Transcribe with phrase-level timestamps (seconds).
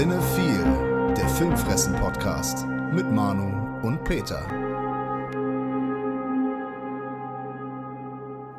[0.00, 4.48] Cinephile, der Filmfressen-Podcast mit Manu und Peter.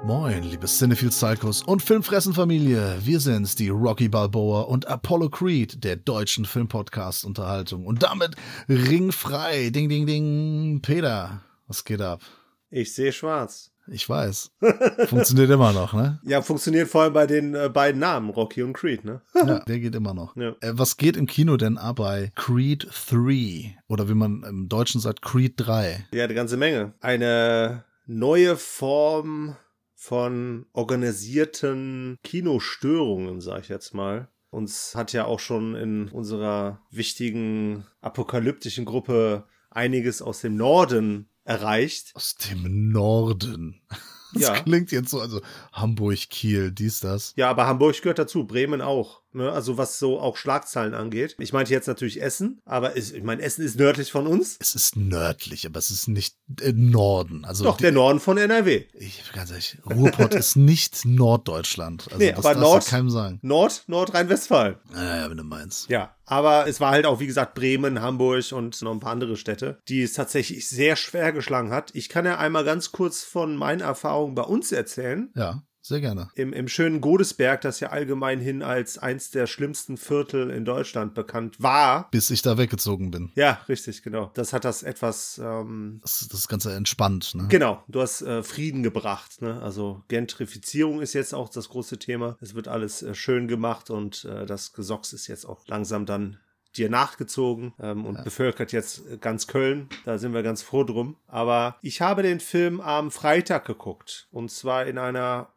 [0.05, 2.99] Moin, liebe Cinephile Psychos und Filmfressen-Familie.
[3.03, 7.87] Wir sind's, die Rocky Balboa und Apollo Creed der deutschen Filmpodcast-Unterhaltung.
[7.87, 8.35] Und damit
[8.69, 9.71] ringfrei.
[9.71, 10.79] Ding, ding, ding.
[10.83, 12.21] Peter, was geht ab?
[12.69, 13.70] Ich sehe schwarz.
[13.87, 14.51] Ich weiß.
[15.07, 16.19] Funktioniert immer noch, ne?
[16.23, 19.21] Ja, funktioniert vor allem bei den äh, beiden Namen, Rocky und Creed, ne?
[19.35, 20.35] ja, der geht immer noch.
[20.35, 20.55] Ja.
[20.61, 23.77] Äh, was geht im Kino denn ab bei Creed 3?
[23.87, 26.07] Oder wie man im Deutschen sagt, Creed 3?
[26.13, 26.93] Ja, eine ganze Menge.
[26.99, 29.55] Eine neue Form
[29.95, 34.29] von organisierten Kinostörungen, sag ich jetzt mal.
[34.49, 42.11] Uns hat ja auch schon in unserer wichtigen apokalyptischen Gruppe einiges aus dem Norden erreicht.
[42.15, 43.81] Aus dem Norden.
[44.33, 44.59] Das ja.
[44.61, 45.41] klingt jetzt so, also
[45.73, 47.33] Hamburg, Kiel, dies, das.
[47.35, 49.20] Ja, aber Hamburg gehört dazu, Bremen auch.
[49.33, 49.51] Ne?
[49.51, 51.35] Also was so auch Schlagzeilen angeht.
[51.39, 54.57] Ich meinte jetzt natürlich Essen, aber ist, ich meine, Essen ist nördlich von uns.
[54.59, 57.45] Es ist nördlich, aber es ist nicht äh, Norden.
[57.45, 58.85] Also Doch, die, der Norden von NRW.
[58.93, 62.07] Ich ganz ehrlich, Ruhrpott ist nicht Norddeutschland.
[62.07, 63.39] Also nee, das aber Nord, keinem sagen.
[63.41, 64.75] Nord, Nordrhein-Westfalen.
[64.93, 65.89] Ja, wenn du meinst.
[65.89, 69.35] Ja, aber es war halt auch, wie gesagt, Bremen, Hamburg und noch ein paar andere
[69.35, 71.91] Städte, die es tatsächlich sehr schwer geschlagen hat.
[71.93, 75.29] Ich kann ja einmal ganz kurz von meinen Erfahrungen bei uns erzählen.
[75.35, 75.63] Ja.
[75.91, 76.29] Sehr gerne.
[76.35, 81.13] Im, Im schönen Godesberg, das ja allgemein hin als eins der schlimmsten Viertel in Deutschland
[81.13, 82.09] bekannt war.
[82.11, 83.29] Bis ich da weggezogen bin.
[83.35, 84.31] Ja, richtig, genau.
[84.33, 85.37] Das hat das etwas.
[85.43, 87.47] Ähm, das, das Ganze entspannt, ne?
[87.49, 89.61] Genau, du hast äh, Frieden gebracht, ne?
[89.61, 92.37] Also Gentrifizierung ist jetzt auch das große Thema.
[92.39, 96.37] Es wird alles äh, schön gemacht und äh, das Gesocks ist jetzt auch langsam dann
[96.77, 98.21] dir nachgezogen ähm, und ja.
[98.23, 99.89] bevölkert jetzt ganz Köln.
[100.05, 101.17] Da sind wir ganz froh drum.
[101.27, 104.27] Aber ich habe den Film am Freitag geguckt.
[104.31, 105.50] Und zwar in einer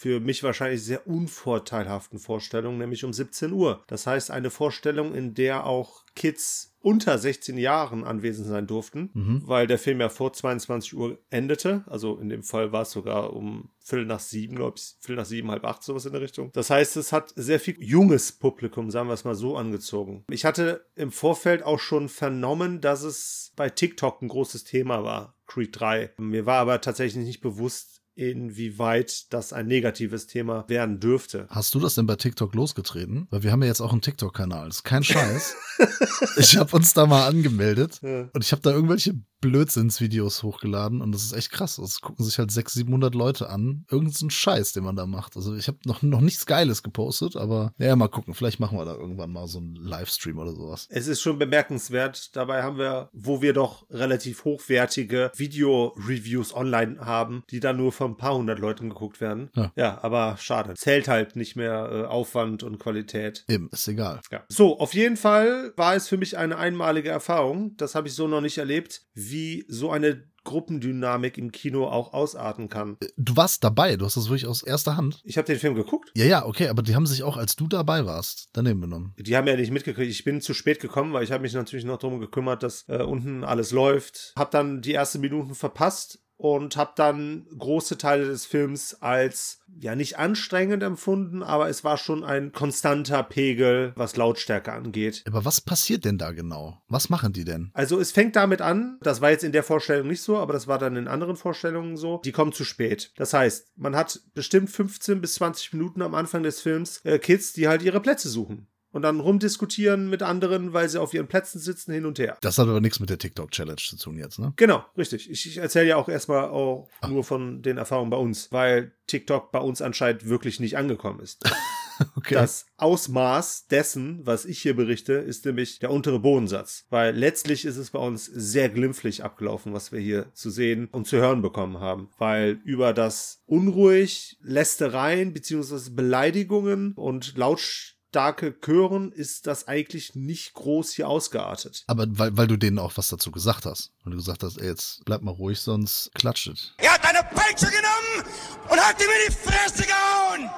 [0.00, 3.84] für mich wahrscheinlich sehr unvorteilhaften Vorstellung, nämlich um 17 Uhr.
[3.86, 9.42] Das heißt, eine Vorstellung, in der auch Kids unter 16 Jahren anwesend sein durften, mhm.
[9.44, 11.84] weil der Film ja vor 22 Uhr endete.
[11.86, 15.26] Also in dem Fall war es sogar um Viertel nach sieben, glaube ich, Viertel nach
[15.26, 16.50] sieben, halb acht, sowas in der Richtung.
[16.54, 20.24] Das heißt, es hat sehr viel junges Publikum, sagen wir es mal so, angezogen.
[20.30, 25.34] Ich hatte im Vorfeld auch schon vernommen, dass es bei TikTok ein großes Thema war.
[25.46, 26.12] Creed 3.
[26.16, 31.46] Mir war aber tatsächlich nicht bewusst, inwieweit das ein negatives Thema werden dürfte.
[31.48, 33.26] Hast du das denn bei TikTok losgetreten?
[33.30, 34.66] Weil wir haben ja jetzt auch einen TikTok-Kanal.
[34.66, 35.56] Das ist kein Scheiß.
[36.36, 38.28] ich habe uns da mal angemeldet ja.
[38.32, 41.76] und ich habe da irgendwelche Blödsinnsvideos hochgeladen und das ist echt krass.
[41.76, 43.84] Das gucken sich halt 600, 700 Leute an.
[43.90, 45.36] Irgendein Scheiß, den man da macht.
[45.36, 48.34] Also ich habe noch, noch nichts Geiles gepostet, aber ja, mal gucken.
[48.34, 50.86] Vielleicht machen wir da irgendwann mal so einen Livestream oder sowas.
[50.90, 52.34] Es ist schon bemerkenswert.
[52.36, 58.12] Dabei haben wir, wo wir doch relativ hochwertige Video-Reviews online haben, die dann nur von
[58.12, 59.50] ein paar hundert Leuten geguckt werden.
[59.54, 60.74] Ja, ja aber schade.
[60.74, 63.44] Zählt halt nicht mehr äh, Aufwand und Qualität.
[63.48, 64.20] Eben, ist egal.
[64.30, 64.44] Ja.
[64.48, 67.76] So, auf jeden Fall war es für mich eine einmalige Erfahrung.
[67.76, 69.29] Das habe ich so noch nicht erlebt wie
[69.68, 72.96] so eine Gruppendynamik im Kino auch ausarten kann.
[73.16, 75.20] Du warst dabei, du hast das wirklich aus erster Hand.
[75.24, 76.10] Ich habe den Film geguckt.
[76.16, 79.14] Ja, ja, okay, aber die haben sich auch, als du dabei warst, daneben genommen.
[79.18, 80.10] Die haben ja nicht mitgekriegt.
[80.10, 83.02] Ich bin zu spät gekommen, weil ich habe mich natürlich noch darum gekümmert, dass äh,
[83.02, 84.32] unten alles läuft.
[84.36, 89.94] Hab dann die ersten Minuten verpasst und habe dann große Teile des Films als ja
[89.94, 95.22] nicht anstrengend empfunden, aber es war schon ein konstanter Pegel, was Lautstärke angeht.
[95.26, 96.80] Aber was passiert denn da genau?
[96.88, 97.70] Was machen die denn?
[97.74, 100.66] Also es fängt damit an, das war jetzt in der Vorstellung nicht so, aber das
[100.66, 103.12] war dann in anderen Vorstellungen so, die kommen zu spät.
[103.16, 107.52] Das heißt, man hat bestimmt 15 bis 20 Minuten am Anfang des Films äh, Kids,
[107.52, 111.58] die halt ihre Plätze suchen und dann rumdiskutieren mit anderen, weil sie auf ihren Plätzen
[111.58, 112.36] sitzen, hin und her.
[112.40, 114.52] Das hat aber nichts mit der TikTok-Challenge zu tun jetzt, ne?
[114.56, 115.30] Genau, richtig.
[115.30, 117.08] Ich, ich erzähle ja auch erstmal auch Ach.
[117.08, 121.42] nur von den Erfahrungen bei uns, weil TikTok bei uns anscheinend wirklich nicht angekommen ist.
[122.16, 122.34] okay.
[122.34, 126.86] Das Ausmaß dessen, was ich hier berichte, ist nämlich der untere Bodensatz.
[126.90, 131.06] Weil letztlich ist es bei uns sehr glimpflich abgelaufen, was wir hier zu sehen und
[131.06, 132.10] zu hören bekommen haben.
[132.18, 140.54] Weil über das unruhig, Lästereien beziehungsweise Beleidigungen und Lautstärke starke Chören ist das eigentlich nicht
[140.54, 141.84] groß hier ausgeartet.
[141.86, 143.92] Aber weil, weil du denen auch was dazu gesagt hast.
[144.04, 146.72] Und du gesagt hast, ey, jetzt bleib mal ruhig, sonst klatscht es.
[146.78, 148.28] Er hat eine Peitsche genommen
[148.68, 150.50] und hat ihm in die Fresse gehauen.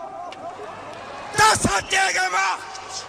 [1.37, 3.07] Das hat der gemacht.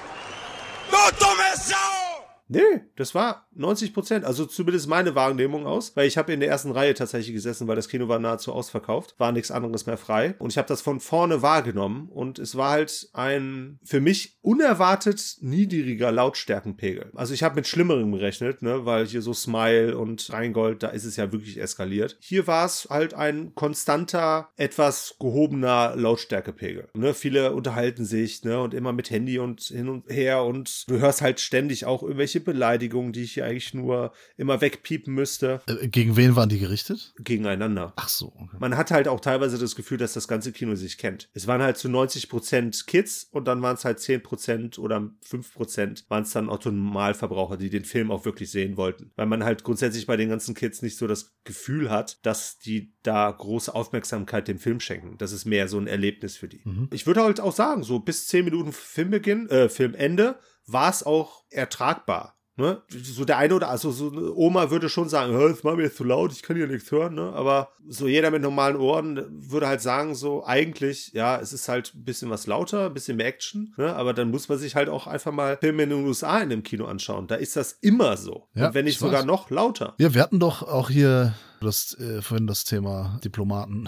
[0.91, 2.12] Du dumme Sau!
[2.53, 4.25] Nee, das war 90 Prozent.
[4.25, 7.75] Also zumindest meine Wahrnehmung aus, weil ich habe in der ersten Reihe tatsächlich gesessen, weil
[7.75, 10.35] das Kino war nahezu ausverkauft, war nichts anderes mehr frei.
[10.37, 15.37] Und ich habe das von vorne wahrgenommen und es war halt ein für mich unerwartet
[15.41, 17.11] niedriger Lautstärkenpegel.
[17.15, 21.05] Also ich habe mit Schlimmerem gerechnet, ne, weil hier so Smile und Rheingold, da ist
[21.05, 22.17] es ja wirklich eskaliert.
[22.19, 26.89] Hier war es halt ein konstanter, etwas gehobener Lautstärkepegel.
[26.93, 30.99] Ne, viele unterhalten sich ne, und immer mit Handy und hin und her und du
[30.99, 35.61] hörst halt ständig auch irgendwelche Beleidigungen, die ich hier eigentlich nur immer wegpiepen müsste.
[35.67, 37.13] Äh, gegen wen waren die gerichtet?
[37.17, 37.93] Gegeneinander.
[37.95, 38.33] Ach so.
[38.35, 38.57] Okay.
[38.59, 41.29] Man hat halt auch teilweise das Gefühl, dass das ganze Kino sich kennt.
[41.33, 45.09] Es waren halt zu 90 Prozent Kids und dann waren es halt 10 Prozent oder
[45.21, 49.11] 5 Prozent waren es dann Autonomalverbraucher, die den Film auch wirklich sehen wollten.
[49.15, 52.93] Weil man halt grundsätzlich bei den ganzen Kids nicht so das Gefühl hat, dass die
[53.03, 55.17] da große Aufmerksamkeit dem Film schenken.
[55.17, 56.61] Das ist mehr so ein Erlebnis für die.
[56.63, 56.87] Mhm.
[56.91, 61.43] Ich würde halt auch sagen, so bis 10 Minuten Filmbeginn, äh, Filmende war es auch
[61.49, 62.35] ertragbar.
[62.55, 62.83] Ne?
[62.87, 65.97] So der eine oder also so eine Oma würde schon sagen, das war mir jetzt
[65.97, 67.33] zu laut, ich kann hier nichts hören, ne?
[67.33, 71.95] Aber so jeder mit normalen Ohren würde halt sagen, so eigentlich, ja, es ist halt
[71.95, 73.95] ein bisschen was lauter, ein bisschen mehr Action, ne?
[73.95, 76.61] Aber dann muss man sich halt auch einfach mal Filme in den USA in dem
[76.61, 77.25] Kino anschauen.
[77.25, 78.47] Da ist das immer so.
[78.53, 79.95] Ja, Und wenn nicht sogar noch lauter.
[79.97, 81.33] Ja, wir hatten doch auch hier
[81.63, 83.87] Du hast äh, vorhin das Thema Diplomaten.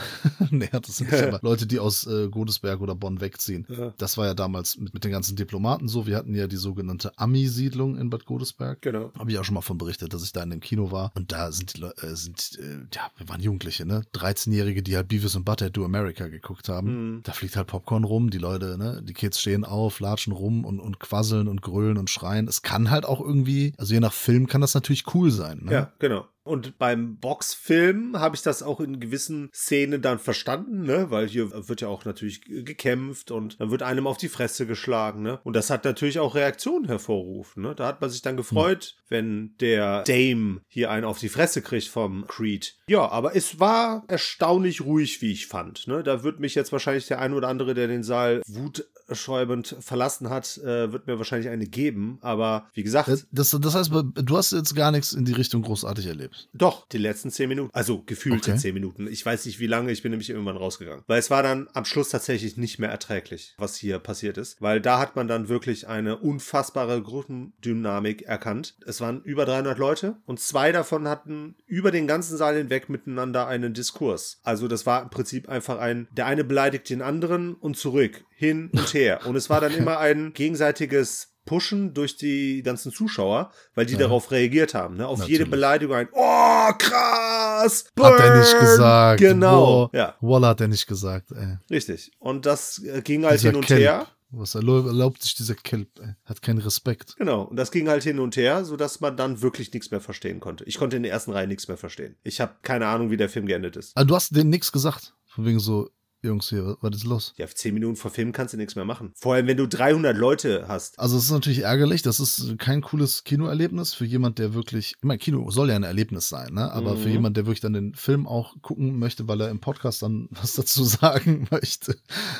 [0.49, 3.67] nee, das sind nicht, aber Leute, die aus äh, Godesberg oder Bonn wegziehen.
[3.67, 3.93] Ja.
[3.97, 6.07] Das war ja damals mit, mit den ganzen Diplomaten so.
[6.07, 8.81] Wir hatten ja die sogenannte Ami-Siedlung in Bad Godesberg.
[8.81, 9.11] Genau.
[9.19, 11.11] Habe ich auch schon mal von berichtet, dass ich da in dem Kino war.
[11.15, 14.03] Und da sind die Leute, äh, sind, äh, ja, wir waren Jugendliche, ne?
[14.13, 17.15] 13-Jährige, die halt Beavis und Butthead Do America geguckt haben.
[17.15, 17.23] Mhm.
[17.23, 19.01] Da fliegt halt Popcorn rum, die Leute, ne?
[19.03, 22.47] Die Kids stehen auf, latschen rum und, und quasseln und grölen und schreien.
[22.47, 25.63] Es kann halt auch irgendwie, also je nach Film kann das natürlich cool sein.
[25.65, 25.73] Ne?
[25.73, 26.25] Ja, genau.
[26.45, 31.09] Und beim Boxfilm habe ich das auch in gewissen Szenen dann verstanden, ne?
[31.09, 35.23] Weil hier wird ja auch natürlich gekämpft und dann wird einem auf die Fresse geschlagen,
[35.23, 35.39] ne?
[35.43, 37.73] Und das hat natürlich auch Reaktionen hervorgerufen, ne?
[37.75, 39.03] Da hat man sich dann gefreut, hm.
[39.09, 42.77] wenn der Dame hier einen auf die Fresse kriegt vom Creed.
[42.87, 46.03] Ja, aber es war erstaunlich ruhig, wie ich fand, ne?
[46.03, 50.29] Da wird mich jetzt wahrscheinlich der ein oder andere, der den Saal Wut schäubend verlassen
[50.29, 52.17] hat, äh, wird mir wahrscheinlich eine geben.
[52.21, 53.27] Aber wie gesagt.
[53.31, 56.34] Das, das heißt, du hast jetzt gar nichts in die Richtung großartig erlebt.
[56.53, 57.69] Doch, die letzten zehn Minuten.
[57.73, 58.59] Also gefühlte okay.
[58.59, 59.07] zehn Minuten.
[59.07, 61.03] Ich weiß nicht, wie lange, ich bin nämlich irgendwann rausgegangen.
[61.07, 64.61] Weil es war dann am Schluss tatsächlich nicht mehr erträglich, was hier passiert ist.
[64.61, 68.77] Weil da hat man dann wirklich eine unfassbare Gruppendynamik erkannt.
[68.85, 73.47] Es waren über 300 Leute und zwei davon hatten über den ganzen Saal hinweg miteinander
[73.47, 74.39] einen Diskurs.
[74.43, 78.69] Also das war im Prinzip einfach ein, der eine beleidigt den anderen und zurück, hin
[78.73, 79.25] und her.
[79.25, 83.99] Und es war dann immer ein gegenseitiges Pushen durch die ganzen Zuschauer, weil die ja.
[83.99, 84.97] darauf reagiert haben.
[84.97, 85.07] Ne?
[85.07, 85.39] Auf Natürlich.
[85.39, 87.85] jede Beleidigung ein Oh, krass!
[87.95, 88.13] Burn!
[88.13, 89.19] Hat er nicht gesagt.
[89.19, 89.83] Genau.
[89.85, 89.89] Wow.
[89.93, 90.15] Ja.
[90.21, 91.57] Walla hat er nicht gesagt, ey.
[91.69, 92.11] Richtig.
[92.19, 93.79] Und das äh, ging halt Dieser hin und Kelp.
[93.79, 94.07] her.
[94.31, 95.87] Was erlaubt sich dieser Kelp?
[95.99, 96.15] Ey.
[96.25, 97.15] Hat keinen Respekt.
[97.17, 97.43] Genau.
[97.43, 100.63] Und das ging halt hin und her, sodass man dann wirklich nichts mehr verstehen konnte.
[100.65, 102.15] Ich konnte in der ersten Reihe nichts mehr verstehen.
[102.23, 103.95] Ich habe keine Ahnung, wie der Film geendet ist.
[103.95, 105.13] Also du hast denen nichts gesagt.
[105.27, 105.89] Von wegen so,
[106.25, 107.33] Jungs hier, was ist los?
[107.37, 109.11] Ja, zehn Minuten vor Film kannst du nichts mehr machen.
[109.15, 110.99] Vor allem, wenn du 300 Leute hast.
[110.99, 115.03] Also es ist natürlich ärgerlich, das ist kein cooles Kinoerlebnis für jemand, der wirklich, ich
[115.03, 116.71] meine, Kino soll ja ein Erlebnis sein, ne?
[116.71, 116.99] aber mhm.
[116.99, 120.27] für jemand, der wirklich dann den Film auch gucken möchte, weil er im Podcast dann
[120.31, 121.97] was dazu sagen möchte.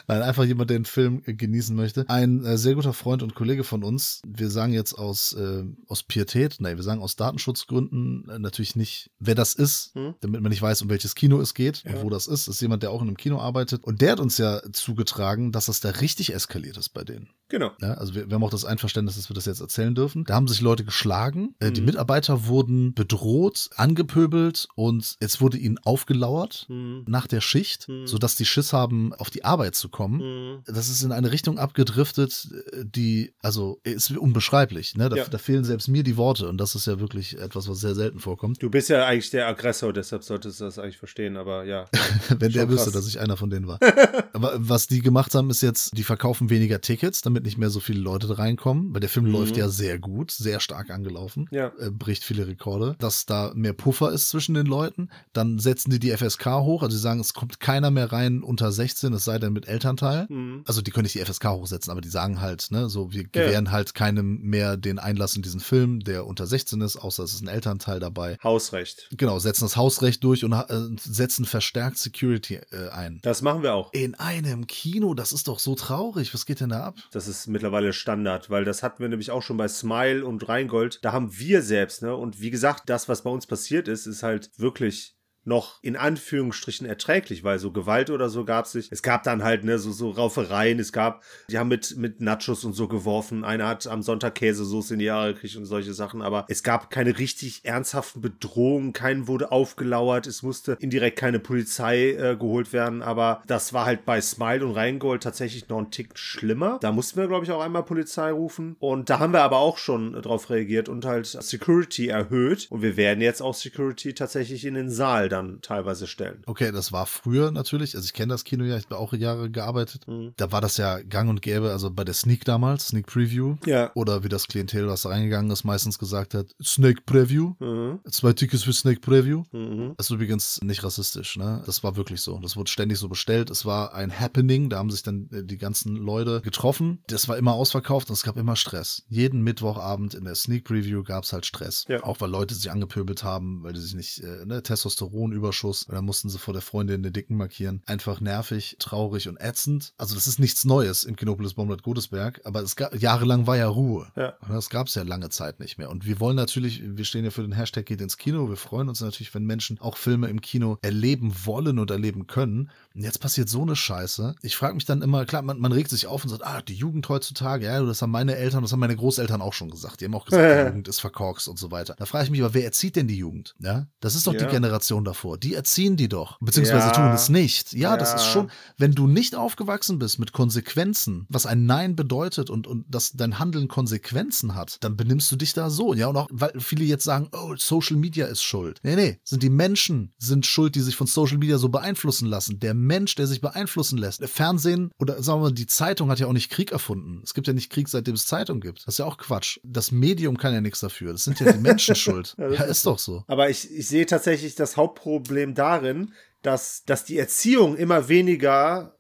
[0.08, 2.06] Nein, einfach jemand, der den Film genießen möchte.
[2.10, 6.04] Ein äh, sehr guter Freund und Kollege von uns, wir sagen jetzt aus, äh, aus
[6.04, 10.16] Pietät, nein, wir sagen aus Datenschutzgründen äh, natürlich nicht, wer das ist, mhm.
[10.22, 11.92] damit man nicht weiß, um welches Kino es geht ja.
[11.92, 12.48] und wo das ist.
[12.48, 14.62] Das ist jemand, der auch in einem Kino arbeitet gearbeitet und der hat uns ja
[14.72, 17.30] zugetragen, dass das da richtig eskaliert ist bei denen.
[17.50, 17.72] Genau.
[17.82, 20.24] Ja, also wir, wir haben auch das Einverständnis, dass wir das jetzt erzählen dürfen.
[20.24, 21.88] Da haben sich Leute geschlagen, äh, die mhm.
[21.88, 27.04] Mitarbeiter wurden bedroht, angepöbelt und jetzt wurde ihnen aufgelauert mhm.
[27.08, 28.08] nach der Schicht, mhm.
[28.08, 30.22] sodass die Schiss haben, auf die Arbeit zu kommen.
[30.22, 30.64] Mhm.
[30.66, 32.50] Das ist in eine Richtung abgedriftet,
[32.82, 34.96] die, also ist unbeschreiblich.
[34.96, 35.10] Ne?
[35.10, 35.26] Da, ja.
[35.26, 38.20] da fehlen selbst mir die Worte und das ist ja wirklich etwas, was sehr selten
[38.20, 38.62] vorkommt.
[38.62, 41.86] Du bist ja eigentlich der Aggressor, deshalb solltest du das eigentlich verstehen, aber ja.
[42.40, 43.80] Wenn der wüsste, dass ich einer von denen war.
[44.34, 47.80] aber was die gemacht haben, ist jetzt, die verkaufen weniger Tickets, damit nicht mehr so
[47.80, 49.34] viele Leute reinkommen, weil der Film mhm.
[49.34, 51.72] läuft ja sehr gut, sehr stark angelaufen, ja.
[51.80, 55.10] äh, bricht viele Rekorde, dass da mehr Puffer ist zwischen den Leuten.
[55.34, 58.72] Dann setzen die die FSK hoch, also sie sagen, es kommt keiner mehr rein unter
[58.72, 60.28] 16, es sei denn mit Elternteil.
[60.30, 60.64] Mhm.
[60.66, 63.66] Also die können nicht die FSK hochsetzen, aber die sagen halt, ne, so wir gewähren
[63.66, 63.72] ja.
[63.72, 67.42] halt keinem mehr den Einlass in diesen Film, der unter 16 ist, außer es ist
[67.42, 68.38] ein Elternteil dabei.
[68.44, 69.10] Hausrecht.
[69.12, 70.66] Genau, setzen das Hausrecht durch und äh,
[71.00, 73.20] setzen verstärkt Security äh, ein.
[73.24, 73.92] Das machen wir auch.
[73.94, 76.34] In einem Kino, das ist doch so traurig.
[76.34, 76.96] Was geht denn da ab?
[77.12, 81.00] Das ist mittlerweile Standard, weil das hatten wir nämlich auch schon bei Smile und Rheingold.
[81.04, 82.16] Da haben wir selbst, ne?
[82.16, 85.15] Und wie gesagt, das, was bei uns passiert ist, ist halt wirklich
[85.46, 88.92] noch in Anführungsstrichen erträglich, weil so Gewalt oder so gab es nicht.
[88.92, 92.64] Es gab dann halt, ne, so, so Raufereien, es gab, die haben mit, mit Nachos
[92.66, 93.44] und so geworfen.
[93.44, 96.90] Einer hat am Sonntag Käsesoße in die Jahre gekriegt und solche Sachen, aber es gab
[96.90, 103.02] keine richtig ernsthaften Bedrohungen, keinen wurde aufgelauert, es musste indirekt keine Polizei äh, geholt werden,
[103.02, 106.78] aber das war halt bei Smile und Rheingold tatsächlich noch ein Tick schlimmer.
[106.82, 108.76] Da mussten wir, glaube ich, auch einmal Polizei rufen.
[108.80, 112.68] Und da haben wir aber auch schon drauf reagiert und halt Security erhöht.
[112.70, 116.44] Und wir werden jetzt auch Security tatsächlich in den Saal dann teilweise stellen.
[116.46, 117.96] Okay, das war früher natürlich.
[117.96, 120.08] Also ich kenne das Kino ja, ich habe auch Jahre gearbeitet.
[120.08, 120.34] Mhm.
[120.38, 123.56] Da war das ja gang und gäbe, also bei der Sneak damals, Sneak Preview.
[123.66, 123.92] Ja.
[123.96, 127.54] Oder wie das Klientel, was da reingegangen ist, meistens gesagt hat, Snake Preview.
[127.60, 128.00] Mhm.
[128.10, 129.44] Zwei Tickets für Snake Preview.
[129.52, 129.94] Mhm.
[129.98, 131.64] Das ist übrigens nicht rassistisch, ne?
[131.66, 132.40] Das war wirklich so.
[132.40, 133.50] Das wurde ständig so bestellt.
[133.50, 134.70] Es war ein Happening.
[134.70, 137.00] Da haben sich dann äh, die ganzen Leute getroffen.
[137.08, 139.04] Das war immer ausverkauft und es gab immer Stress.
[139.08, 141.86] Jeden Mittwochabend in der Sneak Preview gab es halt Stress.
[141.88, 142.04] Ja.
[142.04, 145.25] Auch weil Leute sich angepöbelt haben, weil die sich nicht, äh, ne, Testosteronüberschuss.
[145.34, 147.82] Und dann mussten sie vor der Freundin den Dicken markieren.
[147.86, 149.94] Einfach nervig, traurig und ätzend.
[149.98, 153.68] Also das ist nichts Neues im Kinopolis Baumgart Godesberg, aber es gab, jahrelang war ja
[153.68, 154.08] Ruhe.
[154.16, 154.34] Ja.
[154.48, 155.90] Das gab es ja lange Zeit nicht mehr.
[155.90, 158.50] Und wir wollen natürlich, wir stehen ja für den Hashtag geht ins Kino.
[158.50, 162.70] Wir freuen uns natürlich, wenn Menschen auch Filme im Kino erleben wollen und erleben können.
[162.94, 164.36] Und jetzt passiert so eine Scheiße.
[164.42, 166.76] Ich frage mich dann immer, klar, man, man regt sich auf und sagt, ah, die
[166.76, 170.02] Jugend heutzutage, ja, das haben meine Eltern, das haben meine Großeltern auch schon gesagt.
[170.02, 171.96] Die haben auch gesagt, die Jugend ist verkorkst und so weiter.
[171.98, 173.56] Da frage ich mich aber, wer erzieht denn die Jugend?
[173.60, 174.46] Ja, das ist doch Ja.
[174.46, 175.15] die Generation davor.
[175.42, 176.92] Die erziehen die doch, beziehungsweise Ja.
[176.94, 177.74] tun es nicht.
[177.74, 178.16] Ja, das Ja.
[178.18, 182.86] ist schon, wenn du nicht aufgewachsen bist mit Konsequenzen, was ein Nein bedeutet und, und
[182.90, 185.94] dass dein Handeln Konsequenzen hat, dann benimmst du dich da so.
[185.94, 188.80] Ja, und auch, weil viele jetzt sagen, oh, Social Media ist schuld.
[188.84, 192.60] Nee, nee, sind die Menschen sind schuld, die sich von Social Media so beeinflussen lassen.
[192.60, 194.22] Der Mensch, der sich beeinflussen lässt.
[194.22, 197.22] Der Fernsehen oder sagen wir mal, die Zeitung hat ja auch nicht Krieg erfunden.
[197.24, 198.80] Es gibt ja nicht Krieg, seitdem es Zeitung gibt.
[198.86, 199.60] Das ist ja auch Quatsch.
[199.64, 201.12] Das Medium kann ja nichts dafür.
[201.12, 202.36] Das sind ja die Menschen schuld.
[202.38, 203.24] Ja, das ist doch so.
[203.28, 205.05] Aber ich, ich sehe tatsächlich das Hauptproblem
[205.54, 208.96] darin, dass, dass die Erziehung immer weniger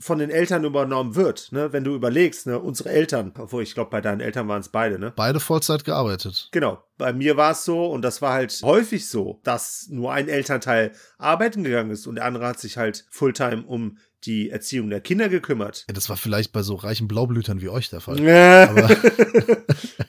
[0.00, 1.50] von den Eltern übernommen wird.
[1.50, 1.72] Ne?
[1.72, 2.58] Wenn du überlegst, ne?
[2.58, 5.12] unsere Eltern, obwohl ich glaube, bei deinen Eltern waren es beide, ne?
[5.14, 6.48] Beide Vollzeit gearbeitet.
[6.52, 10.28] Genau, bei mir war es so und das war halt häufig so, dass nur ein
[10.28, 15.00] Elternteil arbeiten gegangen ist und der andere hat sich halt Fulltime um die Erziehung der
[15.00, 15.84] Kinder gekümmert.
[15.88, 18.18] Ja, das war vielleicht bei so reichen Blaublütern wie euch der Fall.
[18.18, 18.88] Aber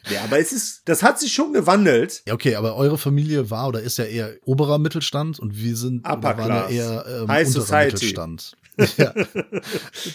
[0.09, 2.23] ja, aber es ist, das hat sich schon gewandelt.
[2.27, 6.07] Ja, okay, aber eure Familie war oder ist ja eher oberer Mittelstand und wir sind
[6.07, 7.93] Upper waren ja eher ähm, High unterer Society.
[7.95, 8.53] Mittelstand.
[8.97, 9.13] ja.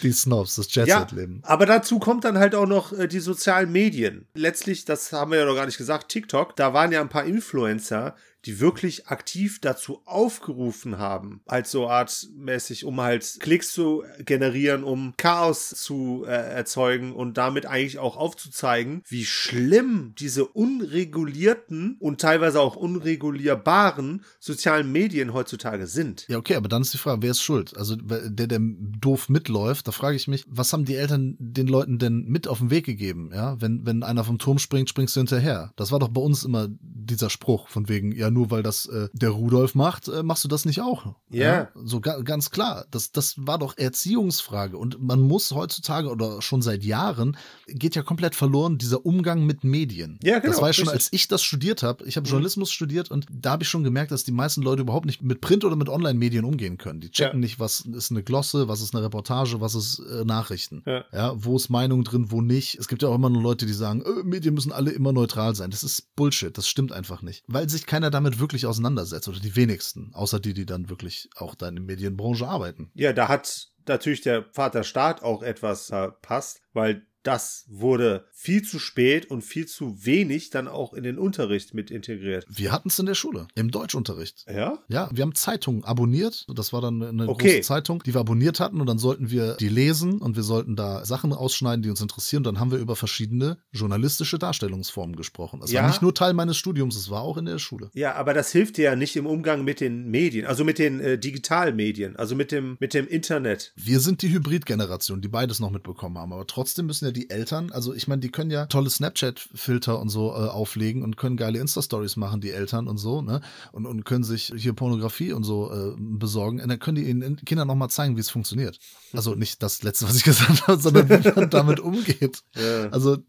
[0.01, 1.41] Die Snobs, das Ja, Jet-Set-Leben.
[1.43, 4.27] aber dazu kommt dann halt auch noch äh, die sozialen Medien.
[4.33, 7.25] Letztlich, das haben wir ja noch gar nicht gesagt, TikTok, da waren ja ein paar
[7.25, 14.83] Influencer, die wirklich aktiv dazu aufgerufen haben, als so artmäßig, um halt Klicks zu generieren,
[14.83, 22.21] um Chaos zu äh, erzeugen und damit eigentlich auch aufzuzeigen, wie schlimm diese unregulierten und
[22.21, 26.25] teilweise auch unregulierbaren sozialen Medien heutzutage sind.
[26.27, 27.75] Ja, okay, aber dann ist die Frage, wer ist schuld?
[27.75, 31.97] Also der, der doof mitläuft, da frage ich mich, was haben die Eltern den Leuten
[31.97, 33.31] denn mit auf den Weg gegeben?
[33.33, 35.71] Ja, wenn, wenn einer vom Turm springt, springst du hinterher.
[35.75, 39.07] Das war doch bei uns immer dieser Spruch von wegen, ja, nur weil das äh,
[39.13, 41.15] der Rudolf macht, äh, machst du das nicht auch.
[41.31, 41.69] Ja.
[41.73, 42.85] So ga, ganz klar.
[42.91, 44.77] Das, das war doch Erziehungsfrage.
[44.77, 47.37] Und man muss heutzutage oder schon seit Jahren
[47.67, 50.19] geht ja komplett verloren, dieser Umgang mit Medien.
[50.21, 52.05] Ja, genau, Das war ja schon, als ich das studiert habe.
[52.05, 55.05] Ich habe Journalismus studiert und da habe ich schon gemerkt, dass die meisten Leute überhaupt
[55.05, 56.99] nicht mit Print oder mit Online-Medien umgehen können.
[56.99, 57.45] Die checken Ja.
[57.45, 60.83] nicht, was ist eine Glosse, was ist eine Reportage, was ist äh, Nachrichten.
[60.85, 61.33] Ja.
[61.37, 62.75] wo ist Meinung drin, wo nicht.
[62.79, 65.55] Es gibt ja auch immer nur Leute, die sagen, äh, Medien müssen alle immer neutral
[65.55, 65.71] sein.
[65.71, 67.43] Das ist Bullshit, das stimmt einfach nicht.
[67.47, 71.55] Weil sich keiner damit wirklich auseinandersetzt oder die wenigsten, außer die, die dann wirklich auch
[71.55, 72.91] da in der Medienbranche arbeiten.
[72.93, 78.77] Ja, da hat natürlich der Vater Staat auch etwas verpasst, weil das wurde viel zu
[78.77, 82.45] spät und viel zu wenig dann auch in den Unterricht mit integriert.
[82.47, 84.45] Wir hatten es in der Schule, im Deutschunterricht.
[84.47, 84.77] Ja?
[84.87, 86.45] Ja, wir haben Zeitungen abonniert.
[86.53, 87.47] Das war dann eine Okay.
[87.47, 88.79] große Zeitung, die wir abonniert hatten.
[88.81, 92.41] Und dann sollten wir die lesen und wir sollten da Sachen ausschneiden, die uns interessieren.
[92.41, 95.59] Und dann haben wir über verschiedene journalistische Darstellungsformen gesprochen.
[95.61, 95.81] Das Ja.
[95.81, 97.89] war nicht nur Teil meines Studiums, es war auch in der Schule.
[97.95, 100.99] Ja, aber das hilft dir ja nicht im Umgang mit den Medien, also mit den
[100.99, 103.73] äh, Digitalmedien, also mit dem, mit dem Internet.
[103.75, 106.31] Wir sind die Hybrid-Generation, die beides noch mitbekommen haben.
[106.33, 110.09] Aber trotzdem müssen ja die Eltern, also ich meine, die können ja tolle Snapchat-Filter und
[110.09, 113.41] so äh, auflegen und können geile Insta-Stories machen, die Eltern und so, ne?
[113.71, 116.61] Und, und können sich hier Pornografie und so äh, besorgen.
[116.61, 118.77] Und dann können die ihren Kindern noch mal zeigen, wie es funktioniert.
[119.13, 122.43] Also nicht das Letzte, was ich gesagt habe, sondern wie man damit umgeht.
[122.55, 122.89] Ja.
[122.89, 123.19] Also, äh,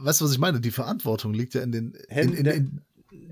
[0.00, 0.60] weißt du, was ich meine?
[0.60, 2.80] Die Verantwortung liegt ja in den in, Händen in, der- in,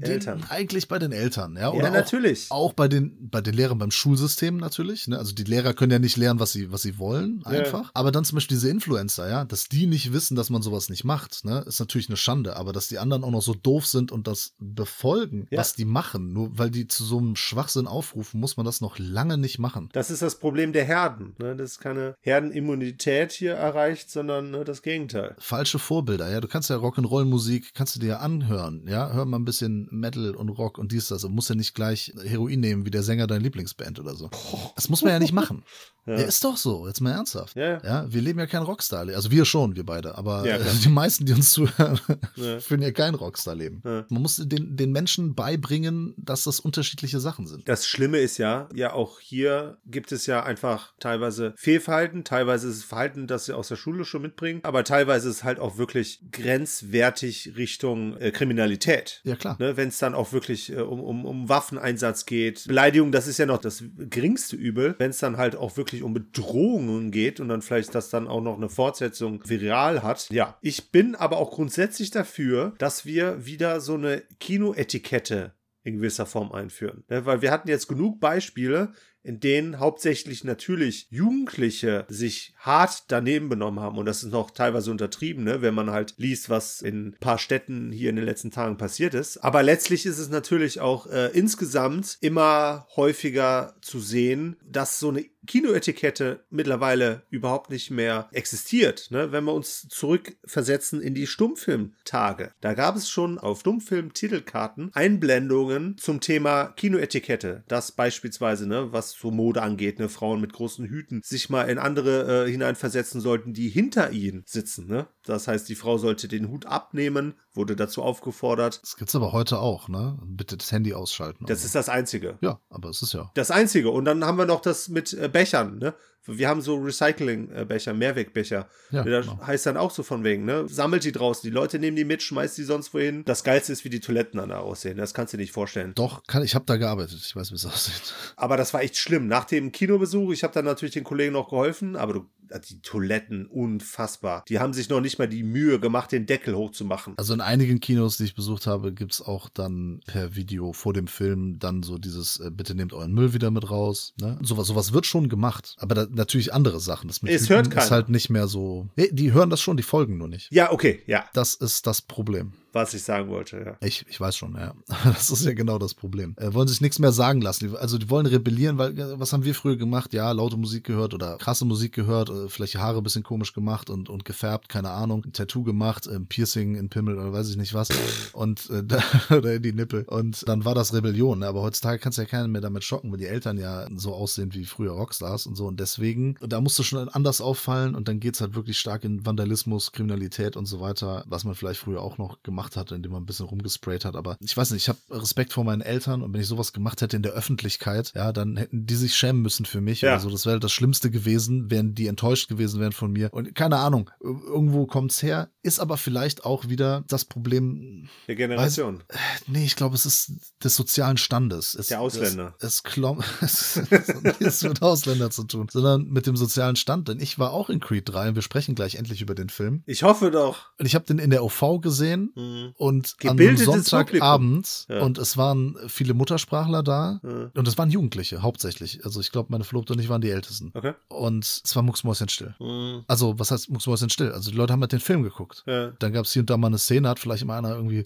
[0.02, 0.44] Eltern.
[0.48, 1.70] Eigentlich bei den Eltern, ja.
[1.70, 2.46] Oder Ja, natürlich.
[2.50, 5.08] Auch, auch bei den, bei den Lehrern beim Schulsystem natürlich.
[5.08, 5.18] Ne?
[5.18, 7.90] Also die Lehrer können ja nicht lernen, was sie, was sie wollen, einfach.
[7.94, 11.04] Aber dann zum Beispiel diese Influencer, ja, dass die nicht wissen, dass man sowas nicht
[11.04, 12.56] macht, ne, ist natürlich eine Schande.
[12.56, 15.58] Aber dass die anderen auch noch so doof sind und das befolgen, Ja.
[15.58, 18.98] was die machen, nur weil die zu so einem Schwachsinn aufrufen, muss man das noch
[18.98, 19.88] lange nicht machen.
[19.92, 21.34] Das ist das Problem der Herden.
[21.38, 21.56] Ne?
[21.56, 25.34] Das ist keine Herdenimmunität hier erreicht, sondern ne, das Gegenteil.
[25.38, 26.40] falsche Vorbilder, ja.
[26.40, 29.12] Du kannst ja Rock'n'Roll-Musik, kannst du dir anhören, ja.
[29.12, 31.22] Hör mal ein bisschen Metal und Rock und dies, das.
[31.22, 34.30] Du musst ja nicht gleich Heroin nehmen wie der Sänger deiner Lieblingsband oder so.
[34.74, 35.62] Das muss man ja nicht machen.
[36.18, 36.26] ja.
[36.26, 37.56] ist doch so, jetzt mal ernsthaft.
[37.56, 37.80] Ja, ja.
[37.84, 39.06] Ja, wir leben ja kein Rockstar.
[39.08, 40.16] Also wir schon, wir beide.
[40.16, 42.00] Aber Ja, äh, die meisten, die uns zuhören,
[42.36, 42.60] Ja.
[42.60, 43.82] führen ja kein Rockstar-Leben.
[43.84, 44.04] Ja.
[44.08, 47.68] Man muss den, den Menschen beibringen, dass das unterschiedliche Sachen sind.
[47.68, 52.76] Das Schlimme ist ja, ja auch hier gibt es ja einfach teilweise Fehlverhalten, teilweise ist
[52.76, 55.76] es Verhalten, das sie aus der Schule schon mitbringen, aber teilweise ist es halt auch
[55.78, 59.20] wirklich grenzwertig Richtung äh, Kriminalität.
[59.24, 59.56] Ja, klar.
[59.58, 62.66] Ne, Wenn es dann auch wirklich äh, um, um, um Waffeneinsatz geht.
[62.66, 64.94] Beleidigung, das ist ja noch das geringste Übel.
[64.98, 68.40] Wenn es dann halt auch wirklich um Bedrohungen geht und dann vielleicht das dann auch
[68.40, 70.28] noch eine Fortsetzung viral hat.
[70.30, 76.26] Ja, ich bin aber auch grundsätzlich dafür, dass wir wieder so eine Kinoetikette in gewisser
[76.26, 77.04] Form einführen.
[77.08, 78.92] Ne, weil wir hatten jetzt genug Beispiele,
[79.22, 83.98] in denen hauptsächlich natürlich Jugendliche sich hart daneben benommen haben.
[83.98, 85.62] Und das ist noch teilweise untertrieben, ne?
[85.62, 89.14] wenn man halt liest, was in ein paar Städten hier in den letzten Tagen passiert
[89.14, 89.38] ist.
[89.38, 95.24] Aber letztlich ist es natürlich auch äh, insgesamt immer häufiger zu sehen, dass so eine
[95.46, 99.10] Kinoetikette mittlerweile überhaupt nicht mehr existiert.
[99.10, 99.32] Ne?
[99.32, 106.20] Wenn wir uns zurückversetzen in die Stummfilmtage, da gab es schon auf Stummfilm-Titelkarten Einblendungen zum
[106.20, 107.64] Thema Kinoetikette.
[107.68, 111.78] Das beispielsweise, ne, was so Mode angeht, ne, Frauen mit großen Hüten sich mal in
[111.78, 114.86] andere äh, hineinversetzen sollten, die hinter ihnen sitzen.
[114.86, 115.06] Ne?
[115.24, 118.80] Das heißt, die Frau sollte den Hut abnehmen, wurde dazu aufgefordert.
[118.82, 120.18] Das gibt's aber heute auch, ne?
[120.24, 121.46] Bitte das Handy ausschalten.
[121.46, 122.38] Das ist das Einzige.
[122.40, 123.30] ja, aber es ist ja.
[123.34, 123.90] Das Einzige.
[123.90, 125.94] Und dann haben wir noch das mit äh, Bechern, ne?
[126.26, 128.68] Wir haben so Recycling-Becher, Mehrwegbecher.
[128.90, 129.46] Ja, das genau.
[129.46, 130.66] heißt dann auch so von wegen, ne?
[130.68, 131.48] Sammelt die draußen.
[131.48, 133.24] Die Leute nehmen die mit, schmeißt die sonst wohin.
[133.24, 134.96] Das Geilste ist, wie die Toiletten dann da aussehen.
[134.96, 135.92] Das kannst du dir nicht vorstellen.
[135.94, 137.20] Doch, kann, ich habe da gearbeitet.
[137.24, 138.14] Ich weiß, wie es aussieht.
[138.36, 139.28] Aber das war echt schlimm.
[139.28, 142.26] Nach dem Kinobesuch, ich habe dann natürlich den Kollegen noch geholfen, aber du,
[142.58, 144.44] die Toiletten, unfassbar.
[144.48, 147.14] Die haben sich noch nicht mal die Mühe gemacht, den Deckel hochzumachen.
[147.16, 151.06] Also in einigen Kinos, die ich besucht habe, gibt's auch dann per Video vor dem
[151.06, 154.12] Film dann so dieses, äh, bitte nehmt euren Müll wieder mit raus.
[154.20, 154.38] Ne?
[154.42, 155.74] Sowas, sowas wird schon gemacht.
[155.78, 157.08] Aber da, natürlich andere Sachen.
[157.08, 157.90] Das mit Es Hüten hört ist keiner.
[157.90, 158.88] halt nicht mehr so.
[158.96, 160.50] Nee, die hören das schon, die folgen nur nicht.
[160.52, 162.52] Ja, okay, ja, Das ist das Problem.
[162.72, 163.86] Was ich sagen wollte, ja.
[163.86, 164.74] Ich, ich weiß schon, ja.
[165.04, 166.34] Das ist ja genau das Problem.
[166.36, 167.76] Äh, wollen sich nichts mehr sagen lassen.
[167.76, 170.12] Also die wollen rebellieren, weil äh, was haben wir früher gemacht?
[170.12, 173.90] Ja, laute Musik gehört oder krasse Musik gehört, äh, vielleicht Haare ein bisschen komisch gemacht
[173.90, 177.56] und, und gefärbt, keine Ahnung, ein Tattoo gemacht, ein Piercing in Pimmel oder weiß ich
[177.56, 177.88] nicht was.
[178.32, 180.04] Und äh, da, oder in die Nippel.
[180.04, 181.40] Und dann war das Rebellion.
[181.40, 181.46] Ne?
[181.46, 184.54] Aber heutzutage kannst du ja keinen mehr damit schocken, weil die Eltern ja so aussehen
[184.54, 185.66] wie früher Rockstars und so.
[185.66, 189.26] Und deswegen, da musst du schon anders auffallen und dann geht's halt wirklich stark in
[189.26, 193.22] Vandalismus, Kriminalität und so weiter, was man vielleicht früher auch noch gemacht hat, indem man
[193.22, 194.16] ein bisschen rumgesprayt hat.
[194.16, 197.00] Aber ich weiß nicht, ich habe Respekt vor meinen Eltern und wenn ich sowas gemacht
[197.00, 200.02] hätte in der Öffentlichkeit, ja, dann hätten die sich schämen müssen für mich.
[200.02, 200.12] Ja.
[200.14, 203.32] Also das wäre das Schlimmste gewesen, wären die enttäuscht gewesen wären von mir.
[203.32, 209.02] Und keine Ahnung, irgendwo kommt's her, ist aber vielleicht auch wieder das Problem, Der Generation.
[209.46, 211.74] Nee, ich glaube, es ist des sozialen Standes.
[211.74, 212.54] Es, Der Ausländer.
[212.58, 217.08] Es, es, klomm, es hat nichts mit Ausländer zu tun, sondern mit dem sozialen Stand.
[217.08, 219.82] Denn ich war auch in Creed 3 und wir sprechen gleich endlich über den Film.
[219.86, 220.70] Ich hoffe doch.
[220.78, 222.49] Und ich habe den in der OV gesehen Mhm.
[222.76, 225.02] Und Gebildetes am Sonntagabend Ja.
[225.02, 227.50] und es waren viele Muttersprachler da Ja.
[227.54, 229.04] und es waren Jugendliche hauptsächlich.
[229.04, 230.70] Also ich glaube, meine Verlobte und ich waren die Ältesten.
[230.74, 230.94] Okay.
[231.08, 232.54] Und es war mucksmäuschenstill.
[232.58, 233.04] Mhm.
[233.06, 234.32] Also, was heißt mucksmäuschenstill?
[234.32, 235.62] Also die Leute haben halt den Film geguckt.
[235.66, 235.92] Ja.
[235.98, 238.04] Dann gab es hier und da mal eine Szene, hat vielleicht mal einer irgendwie,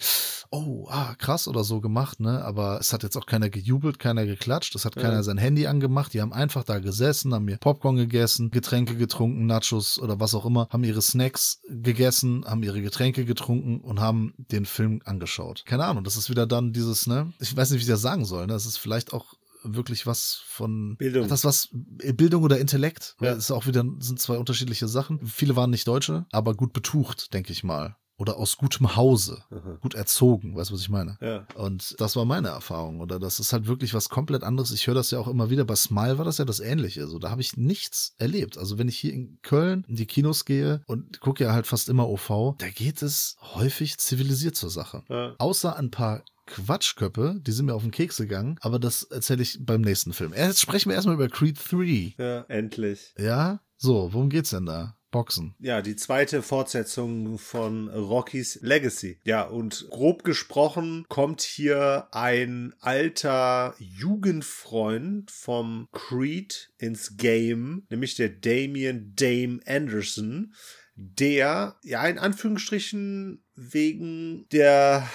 [0.51, 2.45] oh, ah, krass oder so gemacht, ne?
[2.45, 6.13] Aber es hat jetzt auch keiner gejubelt, keiner geklatscht, es hat keiner sein Handy angemacht,
[6.15, 10.45] die haben einfach da gesessen, haben mir Popcorn gegessen, Getränke getrunken, Nachos oder was auch
[10.47, 15.65] immer, haben ihre Snacks gegessen, haben ihre Getränke getrunken und haben den Film angeschaut.
[15.67, 17.33] Keine Ahnung, das ist wieder dann dieses, ne?
[17.41, 18.53] Ich weiß nicht, wie ich das sagen soll, ne?
[18.53, 21.29] Das ist vielleicht auch wirklich was von Bildung.
[21.29, 23.17] Das was Bildung oder Intellekt.
[23.21, 23.35] Ja.
[23.35, 25.27] Das ist auch wieder sind zwei unterschiedliche Sachen.
[25.27, 27.97] Viele waren nicht Deutsche, aber gut betucht, denke ich mal.
[28.17, 29.79] Oder aus gutem Hause, Aha.
[29.81, 31.19] gut erzogen, weißt du, was ich meine?
[31.21, 31.47] Ja.
[31.57, 33.01] Und das war meine Erfahrung.
[33.01, 34.71] Oder das ist halt wirklich was komplett anderes.
[34.71, 35.65] Ich höre das ja auch immer wieder.
[35.65, 37.09] Bei Smile war das ja das Ähnliche.
[37.09, 38.57] So, da habe ich nichts erlebt.
[38.57, 41.89] Also wenn ich hier in Köln in die Kinos gehe und gucke ja halt fast
[41.89, 45.03] immer OV, da geht es häufig zivilisiert zur Sache.
[45.09, 45.35] Ja.
[45.39, 49.59] Außer ein paar Quatschköppe, die sind mir auf den Keks gegangen, aber das erzähle ich
[49.61, 50.33] beim nächsten Film.
[50.35, 52.15] Jetzt sprechen wir erstmal über Creed 3.
[52.19, 53.15] ja, endlich.
[53.19, 53.61] Ja?
[53.77, 54.97] So, worum geht's denn da?
[55.15, 55.55] Boxen.
[55.61, 59.21] Ja, die zweite Fortsetzung von Rocky's Legacy.
[59.23, 68.29] Ja, und grob gesprochen kommt hier ein alter Jugendfreund vom Creed ins Game, nämlich der
[68.29, 70.53] Damien Dame Anderson,
[70.97, 75.09] der ja in Anführungsstrichen wegen der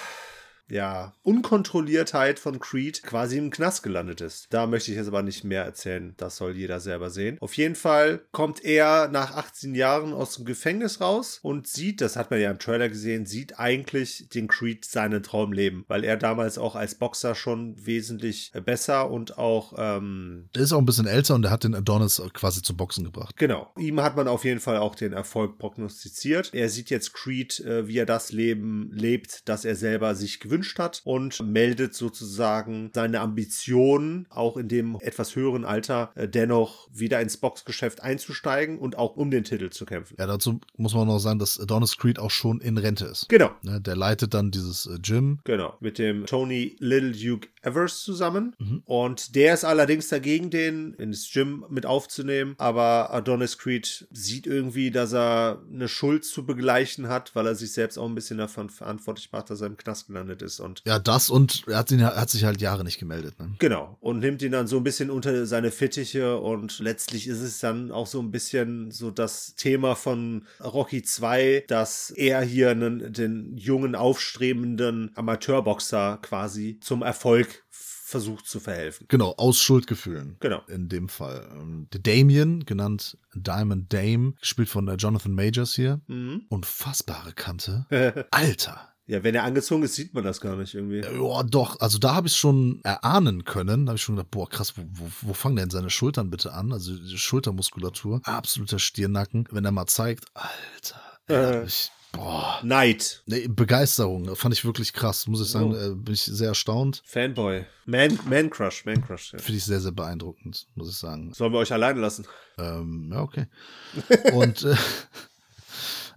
[0.70, 4.48] ja, Unkontrolliertheit von Creed quasi im Knast gelandet ist.
[4.52, 6.14] Da möchte ich jetzt aber nicht mehr erzählen.
[6.18, 7.38] Das soll jeder selber sehen.
[7.40, 12.16] Auf jeden Fall kommt er nach 18 Jahren aus dem Gefängnis raus und sieht, das
[12.16, 16.18] hat man ja im Trailer gesehen, sieht eigentlich den Creed seinen Traum leben, weil er
[16.18, 21.08] damals auch als Boxer schon wesentlich besser und auch ähm, Der ist auch ein bisschen
[21.08, 23.36] älter und der hat den Adonis quasi zum Boxen gebracht.
[23.38, 23.72] Genau.
[23.78, 26.52] Ihm hat man auf jeden Fall auch den Erfolg prognostiziert.
[26.54, 30.59] Er sieht jetzt Creed, äh, wie er das Leben lebt, das er selber sich gewünscht
[30.78, 37.22] hat und meldet sozusagen seine Ambitionen, auch in dem etwas höheren Alter, äh, dennoch wieder
[37.22, 40.16] ins Boxgeschäft einzusteigen und auch um den Titel zu kämpfen.
[40.20, 43.28] Ja, dazu muss man noch sagen, dass Adonis Creed auch schon in Rente ist.
[43.30, 43.52] Genau.
[43.64, 45.40] Ne, der leitet dann dieses äh, Gym.
[45.44, 48.56] Genau, mit dem Tony Little Duke Evers zusammen.
[48.86, 52.56] Und der ist allerdings dagegen, den ins Gym mit aufzunehmen.
[52.58, 57.72] Aber Adonis Creed sieht irgendwie, dass er eine Schuld zu begleichen hat, weil er sich
[57.74, 60.49] selbst auch ein bisschen davon verantwortlich macht, dass er im Knast gelandet ist.
[60.60, 63.38] Und Ja, das und er hat, ihn, hat sich halt Jahre nicht gemeldet.
[63.40, 63.56] Ne?
[63.60, 67.60] Genau, und nimmt ihn dann so ein bisschen unter seine Fittiche und letztlich ist es
[67.60, 73.12] dann auch so ein bisschen so das Thema von Rocky 2, dass er hier einen,
[73.12, 77.64] den jungen, aufstrebenden Amateurboxer quasi zum Erfolg
[78.10, 79.06] versucht zu verhelfen.
[79.08, 80.38] Genau, aus Schuldgefühlen.
[80.40, 80.62] Genau.
[80.68, 81.48] In dem Fall.
[81.54, 86.02] Ähm, Der Damien, genannt Diamond Dame, gespielt von äh, Jonathan Majors hier.
[86.08, 86.42] Mhm.
[86.50, 87.86] Unfassbare Kante.
[88.32, 88.90] Alter.
[89.10, 91.00] Ja, wenn er angezogen ist, sieht man das gar nicht irgendwie.
[91.02, 91.80] Ja, doch.
[91.80, 93.88] Also da habe ich schon erahnen können.
[93.88, 96.54] Da habe ich schon gedacht, boah, krass, wo, wo, wo fangen denn seine Schultern bitte
[96.54, 96.72] an?
[96.72, 98.22] Also die Schultermuskulatur.
[98.24, 99.48] Absoluter Stirnacken.
[99.50, 101.02] Wenn er mal zeigt, Alter.
[101.26, 102.60] Ey, da hab ich, boah.
[102.62, 103.24] Neid.
[103.26, 104.36] Nee, Begeisterung.
[104.36, 105.26] Fand ich wirklich krass.
[105.26, 105.92] Muss ich sagen, Oh.
[105.92, 107.02] äh, bin ich sehr erstaunt.
[107.04, 107.66] Fanboy.
[107.88, 109.34] Man, Man Crush, Man Crush.
[109.34, 109.40] Ja.
[109.40, 111.34] Finde ich sehr, sehr beeindruckend, muss ich sagen.
[111.34, 112.28] Sollen wir euch alleine lassen?
[112.60, 113.48] Ähm, ja, okay.
[114.34, 114.76] Und äh,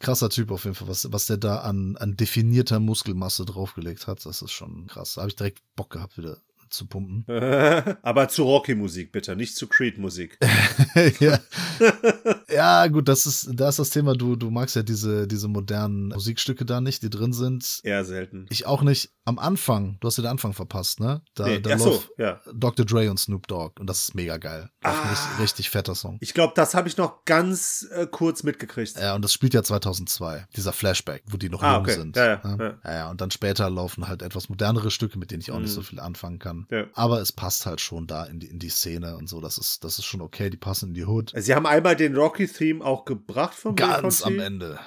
[0.02, 4.26] krasser Typ auf jeden Fall, was, was der da an, an definierter Muskelmasse draufgelegt hat,
[4.26, 5.14] das ist schon krass.
[5.14, 6.38] Da habe ich direkt Bock gehabt, wieder
[6.68, 7.24] zu pumpen.
[8.02, 10.38] Aber zu Rocky-Musik bitte, nicht zu Creed-Musik.
[11.20, 11.38] ja.
[12.52, 16.08] ja, gut, das ist, da ist das Thema, du, du magst ja diese, diese modernen
[16.08, 17.80] Musikstücke da nicht, die drin sind.
[17.82, 18.46] Eher selten.
[18.50, 19.10] Ich auch nicht.
[19.24, 21.22] Am Anfang, du hast ja den Anfang verpasst, ne?
[21.36, 22.40] Da, Nee, da so, ja.
[22.52, 22.84] Dr.
[22.84, 24.68] Dre und Snoop Dogg und das ist mega geil.
[24.82, 24.90] Ah.
[25.10, 26.18] richtig, richtig fetter Song.
[26.20, 28.98] Ich glaube, das habe ich noch ganz äh, kurz mitgekriegt.
[28.98, 31.94] Ja, und das spielt ja 2002, dieser Flashback, wo die noch Ah, jung okay.
[31.94, 32.16] sind.
[32.16, 32.56] Ja, ja, ja.
[32.58, 32.78] ja.
[32.84, 33.10] ja, ja.
[33.10, 35.74] Und dann später laufen halt etwas modernere Stücke, mit denen ich auch nicht Mhm.
[35.74, 36.66] so viel anfangen kann.
[36.70, 36.86] Ja.
[36.94, 39.40] Aber es passt halt schon da in die, in die Szene und so.
[39.40, 40.50] Das ist, das ist schon okay.
[40.50, 41.32] Die passen in die Hood.
[41.36, 42.12] Sie haben einmal den
[42.42, 44.78] Rocky-Theme auch gebracht von Bill Ganz am Ende.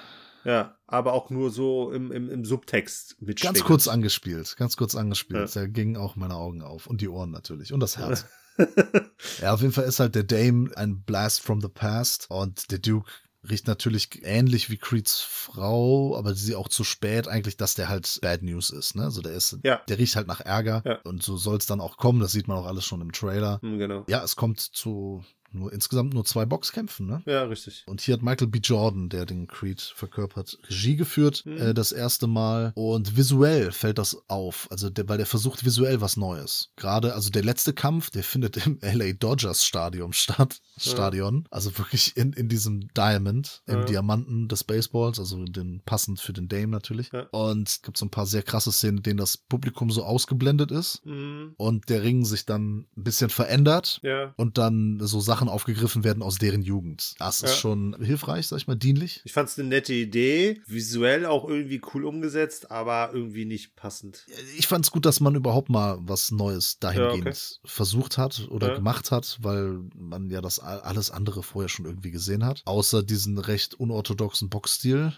[0.43, 4.55] Ja, aber auch nur so im, im, im Subtext mit Ganz kurz angespielt.
[4.57, 5.55] Ganz kurz angespielt.
[5.55, 6.85] Da gingen auch meine Augen auf.
[6.85, 7.73] Und die Ohren natürlich.
[7.73, 8.25] Und das Herz.
[9.41, 12.27] ja, auf jeden Fall ist halt der Dame ein Blast from the Past.
[12.29, 13.09] Und der Duke
[13.49, 18.19] riecht natürlich ähnlich wie Creeds Frau, aber sie auch zu spät eigentlich, dass der halt
[18.21, 19.03] Bad News ist, ne?
[19.03, 19.81] Also der ist, Ja.
[19.87, 20.99] der riecht halt nach Ärger Ja.
[21.03, 23.59] und so soll es dann auch kommen, das sieht man auch alles schon im Trailer.
[23.61, 24.03] Hm, Genau.
[24.07, 25.23] Ja, es kommt zu
[25.55, 27.21] nur insgesamt nur zwei Boxkämpfen, ne?
[27.25, 27.83] Ja, richtig.
[27.87, 28.59] Und hier hat Michael B.
[28.59, 31.57] Jordan, der den Creed verkörpert, Regie geführt, Mhm.
[31.57, 32.71] äh, das erste Mal.
[32.75, 34.67] Und visuell fällt das auf.
[34.71, 36.71] Also, der, weil der versucht visuell was Neues.
[36.75, 40.59] Gerade, also der letzte Kampf, der findet im LA Dodgers Stadion statt.
[40.77, 41.47] Stadion.
[41.51, 43.85] Also wirklich in, in diesem Diamond, im Ja.
[43.85, 47.11] Diamanten des Baseballs, also den passend für den Dame natürlich.
[47.11, 47.27] Ja.
[47.31, 50.71] Und es gibt so ein paar sehr krasse Szenen, in denen das Publikum so ausgeblendet
[50.71, 51.53] ist Mhm.
[51.57, 53.99] und der Ring sich dann ein bisschen verändert
[54.37, 57.15] und dann so Sachen aufgegriffen werden aus deren Jugend.
[57.19, 57.55] Das ist Ja.
[57.55, 59.21] schon hilfreich, sag ich mal, dienlich.
[59.25, 64.25] Ich fand es eine nette Idee, visuell auch irgendwie cool umgesetzt, aber irgendwie nicht passend.
[64.57, 67.37] Ich fand es gut, dass man überhaupt mal was Neues dahingehend Ja, okay.
[67.65, 68.75] versucht hat oder Ja.
[68.75, 72.61] gemacht hat, weil man ja das alles andere vorher schon irgendwie gesehen hat.
[72.65, 75.13] Außer diesen recht unorthodoxen Boxstil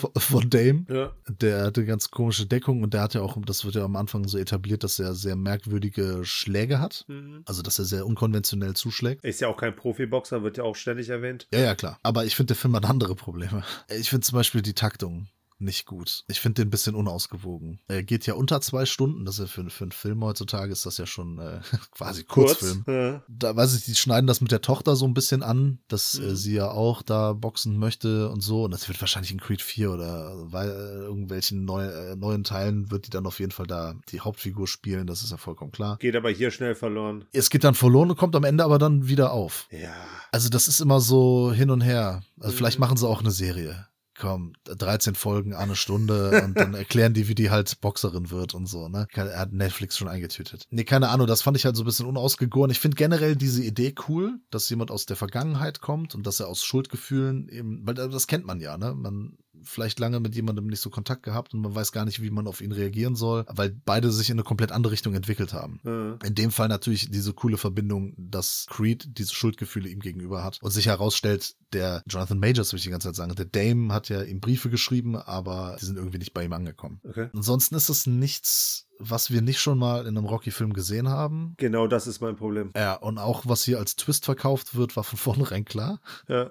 [0.00, 0.84] v- von Dame.
[0.88, 1.12] Ja.
[1.40, 4.26] Der hatte ganz komische Deckung und der hat ja auch, das wird ja am Anfang
[4.28, 7.04] so etabliert, dass er sehr merkwürdige Schläge hat.
[7.08, 7.42] Mhm.
[7.46, 9.24] Also, dass er sehr unkonventionell zuschlägt.
[9.24, 11.46] Ist ja auch kein Profiboxer, wird ja auch ständig erwähnt.
[11.52, 11.98] Ja, ja, klar.
[12.02, 13.64] Aber ich finde, der Film hat andere Probleme.
[13.88, 15.28] Ich finde zum Beispiel die Taktung
[15.64, 16.24] nicht gut.
[16.28, 17.80] Ich finde den ein bisschen unausgewogen.
[17.88, 19.24] Er geht ja unter zwei Stunden.
[19.24, 22.84] Das ist ja für, für einen Film heutzutage ist das ja schon äh, quasi Kurzfilm.
[22.84, 23.22] Kurz, ja.
[23.28, 26.24] Da weiß ich, die schneiden das mit der Tochter so ein bisschen an, dass Mhm.
[26.26, 28.64] äh, sie ja auch da boxen möchte und so.
[28.64, 32.90] Und das wird wahrscheinlich in Creed 4 oder weil äh, irgendwelchen neu, äh, neuen Teilen
[32.90, 35.06] wird die dann auf jeden Fall da die Hauptfigur spielen.
[35.06, 35.96] Das ist ja vollkommen klar.
[35.98, 37.24] Geht aber hier schnell verloren.
[37.32, 39.66] Es geht dann verloren und kommt am Ende aber dann wieder auf.
[39.70, 39.94] Ja.
[40.32, 42.22] Also das ist immer so hin und her.
[42.40, 42.56] Also Mhm.
[42.58, 43.86] vielleicht machen sie auch eine Serie.
[44.18, 48.66] Komm, 13 Folgen, eine Stunde und dann erklären die, wie die halt Boxerin wird und
[48.66, 49.06] so, ne?
[49.12, 50.66] Er hat Netflix schon eingetütet.
[50.70, 52.70] Nee, keine Ahnung, das fand ich halt so ein bisschen unausgegoren.
[52.70, 56.48] Ich finde generell diese Idee cool, dass jemand aus der Vergangenheit kommt und dass er
[56.48, 58.94] aus Schuldgefühlen eben, weil das kennt man ja, ne?
[58.94, 62.30] Man vielleicht lange mit jemandem nicht so Kontakt gehabt und man weiß gar nicht, wie
[62.30, 65.80] man auf ihn reagieren soll, weil beide sich in eine komplett andere Richtung entwickelt haben.
[65.84, 66.16] Ja.
[66.24, 70.70] In dem Fall natürlich diese coole Verbindung, dass Creed diese Schuldgefühle ihm gegenüber hat und
[70.70, 74.22] sich herausstellt, der Jonathan Majors, will ich die ganze Zeit sagen, der Dame hat ja
[74.22, 77.00] ihm Briefe geschrieben, aber die sind irgendwie nicht bei ihm angekommen.
[77.04, 77.28] Okay.
[77.34, 81.54] Ansonsten ist es nichts, was wir nicht schon mal in einem Rocky-Film gesehen haben.
[81.56, 82.72] Genau das ist mein Problem.
[82.76, 86.00] Ja, und auch was hier als Twist verkauft wird, war von vornherein klar.
[86.28, 86.50] Ja.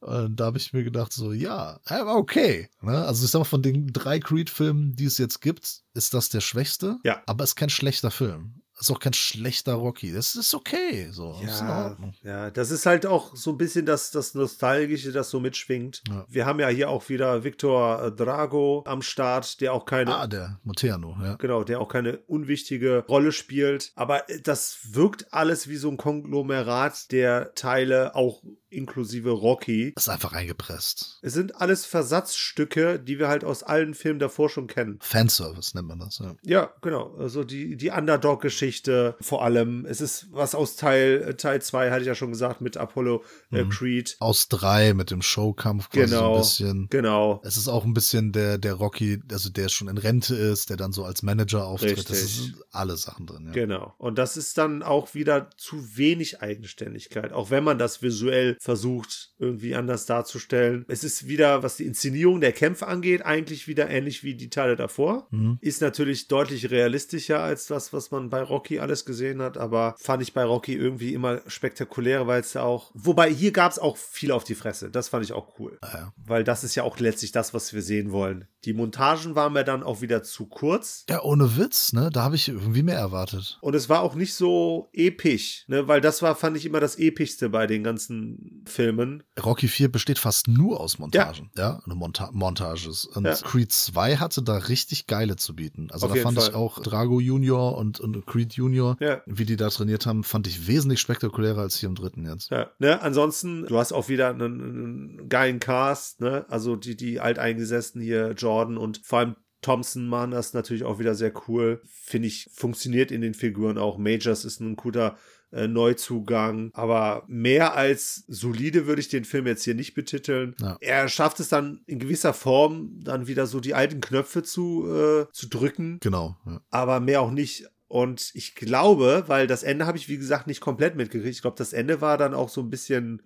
[0.00, 2.68] Und da habe ich mir gedacht, so, ja, aber okay.
[2.80, 3.04] Ne?
[3.04, 6.40] Also ich sag mal, von den drei Creed-Filmen, die es jetzt gibt, ist das der
[6.40, 6.96] schwächste.
[7.04, 7.22] Ja.
[7.26, 8.62] Aber es ist kein schlechter Film.
[8.78, 10.12] Ist auch kein schlechter Rocky.
[10.12, 11.08] Das ist okay.
[11.10, 12.12] So, Ja, Ordnung.
[12.22, 16.02] ja, das ist halt auch so ein bisschen das, das Nostalgische, das so mitschwingt.
[16.10, 16.26] Ja.
[16.28, 20.26] Wir haben ja hier auch wieder Victor äh, Drago am Start, der auch keine, Ah,
[20.26, 21.36] der Moteano, ja.
[21.36, 23.92] genau, der auch keine unwichtige Rolle spielt.
[23.94, 29.92] Aber äh, das wirkt alles wie so ein Konglomerat der Teile, auch inklusive Rocky.
[29.96, 31.18] Ist einfach eingepresst.
[31.22, 34.98] Es sind alles Versatzstücke, die wir halt aus allen Filmen davor schon kennen.
[35.00, 36.34] Fanservice nennt man das, ja.
[36.42, 37.14] Ja, genau.
[37.16, 39.86] Also die, die Underdog-Geschichte vor allem.
[39.86, 43.22] Es ist was aus Teil äh, Teil 2, hatte ich ja schon gesagt, mit Apollo
[43.52, 43.70] äh, Mhm.
[43.70, 44.16] Creed.
[44.20, 46.34] Aus drei mit dem Showkampf quasi so Genau.
[46.34, 46.86] ein bisschen.
[46.90, 47.40] Genau.
[47.44, 50.76] Es ist auch ein bisschen der, der Rocky, also der schon in Rente ist, der
[50.76, 51.98] dann so als Manager auftritt.
[51.98, 52.36] Das Richtig.
[52.36, 53.52] sind alle Sachen drin, ja.
[53.52, 53.94] Genau.
[53.98, 59.32] Und das ist dann auch wieder zu wenig Eigenständigkeit, auch wenn man das visuell versucht,
[59.38, 60.84] irgendwie anders darzustellen.
[60.88, 64.76] Es ist wieder, was die Inszenierung der Kämpfe angeht, eigentlich wieder ähnlich wie die Teile
[64.76, 65.28] davor.
[65.30, 65.58] Mhm.
[65.60, 70.22] Ist natürlich deutlich realistischer als das, was man bei Rocky alles gesehen hat, aber fand
[70.22, 72.90] ich bei Rocky irgendwie immer spektakulärer, weil es ja auch.
[72.94, 74.90] Wobei hier gab es auch viel auf die Fresse.
[74.90, 75.78] Das fand ich auch cool.
[75.82, 76.12] Ja.
[76.16, 78.48] Weil das ist ja auch letztlich das, was wir sehen wollen.
[78.66, 81.04] Die Montagen waren mir dann auch wieder zu kurz.
[81.08, 82.10] Ja, ohne Witz, ne?
[82.12, 83.58] Da habe ich irgendwie mehr erwartet.
[83.60, 85.86] Und es war auch nicht so episch, ne?
[85.86, 89.22] weil das war, fand ich immer das epischste bei den ganzen Filmen.
[89.42, 91.50] Rocky 4 besteht fast nur aus Montagen.
[91.56, 93.04] Ja, eine Monta Montages.
[93.04, 93.34] Und Ja.
[93.34, 95.88] Creed 2 hatte da richtig geile zu bieten.
[95.92, 96.48] Also Auf da fand Fall.
[96.48, 99.22] ich auch Drago Junior und, und Creed Junior, Ja.
[99.26, 102.50] wie die da trainiert haben, fand ich wesentlich spektakulärer als hier im dritten jetzt.
[102.50, 103.00] Ja, ne?
[103.00, 106.44] Ansonsten, du hast auch wieder einen, einen geilen Cast, ne?
[106.48, 111.14] Also die, die Alteingesessenen hier, Jordan und vor allem Thompson machen das natürlich auch wieder
[111.14, 111.82] sehr cool.
[111.86, 113.98] Finde ich, funktioniert in den Figuren auch.
[113.98, 115.16] Majors ist ein guter
[115.50, 120.54] äh, Neuzugang, aber mehr als solide würde ich den Film jetzt hier nicht betiteln.
[120.60, 120.76] Ja.
[120.80, 125.26] Er schafft es dann in gewisser Form dann wieder so die alten Knöpfe zu, äh,
[125.32, 126.36] zu drücken, Genau.
[126.46, 126.60] Ja.
[126.70, 127.66] aber mehr auch nicht.
[127.88, 131.34] Und ich glaube, weil das Ende habe ich, wie gesagt, nicht komplett mitgekriegt.
[131.34, 133.20] Ich glaube, das Ende war dann auch so ein bisschen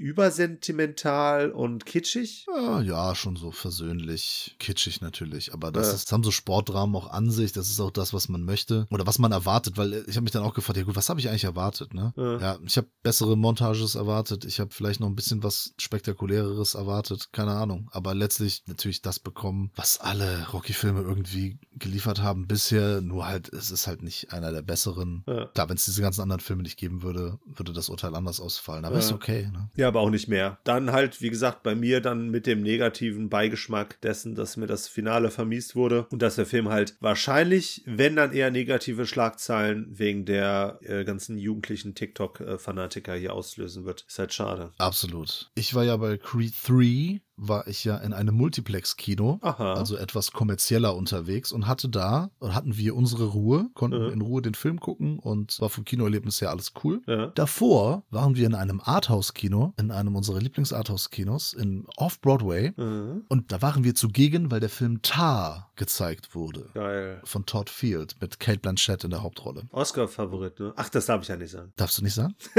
[0.61, 2.47] übersentimental und kitschig.
[2.55, 5.53] Ja, ja, schon so versöhnlich, kitschig natürlich.
[5.55, 5.95] Aber das, Ja.
[5.95, 7.53] ist, das haben so Sportdramen auch an sich.
[7.53, 9.77] Das ist auch das, was man möchte oder was man erwartet.
[9.77, 11.95] Weil äh, ich habe mich dann auch gefragt, ja gut, was habe ich eigentlich erwartet?
[11.95, 12.13] Ne?
[12.17, 12.39] Ja.
[12.41, 14.45] Ja, ich habe bessere Montages erwartet.
[14.45, 17.33] Ich habe vielleicht noch ein bisschen was spektakuläreres erwartet.
[17.33, 17.89] Keine Ahnung.
[17.93, 23.01] Aber letztlich natürlich das bekommen, was alle Rocky-Filme irgendwie geliefert haben bisher.
[23.01, 25.25] Nur halt, es ist halt nicht einer der besseren.
[25.27, 25.47] Ja.
[25.47, 28.85] Klar, wenn es diese ganzen anderen Filme nicht geben würde, würde das Urteil anders ausfallen.
[28.85, 29.01] Aber Ja.
[29.01, 29.49] ist okay.
[29.53, 29.71] Ne?
[29.77, 30.59] Ja, aber auch nicht mehr.
[30.65, 34.89] Dann halt, wie gesagt, bei mir dann mit dem negativen Beigeschmack dessen, dass mir das
[34.89, 40.25] Finale vermiest wurde und dass der Film halt wahrscheinlich, wenn dann eher negative Schlagzeilen wegen
[40.25, 44.05] der äh, ganzen jugendlichen TikTok-Fanatiker hier auslösen wird.
[44.09, 44.73] Ist halt schade.
[44.79, 45.51] Absolut.
[45.55, 50.95] Ich war ja bei Creed 3, war ich ja in einem Multiplex-Kino, also etwas kommerzieller
[50.95, 54.13] unterwegs und hatte da, und hatten wir unsere Ruhe, konnten Mhm.
[54.13, 57.01] in Ruhe den Film gucken und war vom Kinoerlebnis her alles cool.
[57.07, 57.27] ja.
[57.29, 62.73] Davor waren wir in einem Arthouse-Kino, in einem unserer Lieblings-Arthouse-Kinos, in Off-Broadway.
[62.77, 63.25] Mhm.
[63.29, 66.67] Und da waren wir zugegen, weil der Film Tar gezeigt wurde.
[66.75, 67.21] Geil.
[67.25, 69.63] Von Todd Field mit Kate Blanchett in der Hauptrolle.
[69.71, 70.73] Oscar-Favorit, ne?
[70.77, 71.73] Ach, das darf ich ja nicht sagen.
[71.77, 72.35] Darfst du nicht sagen?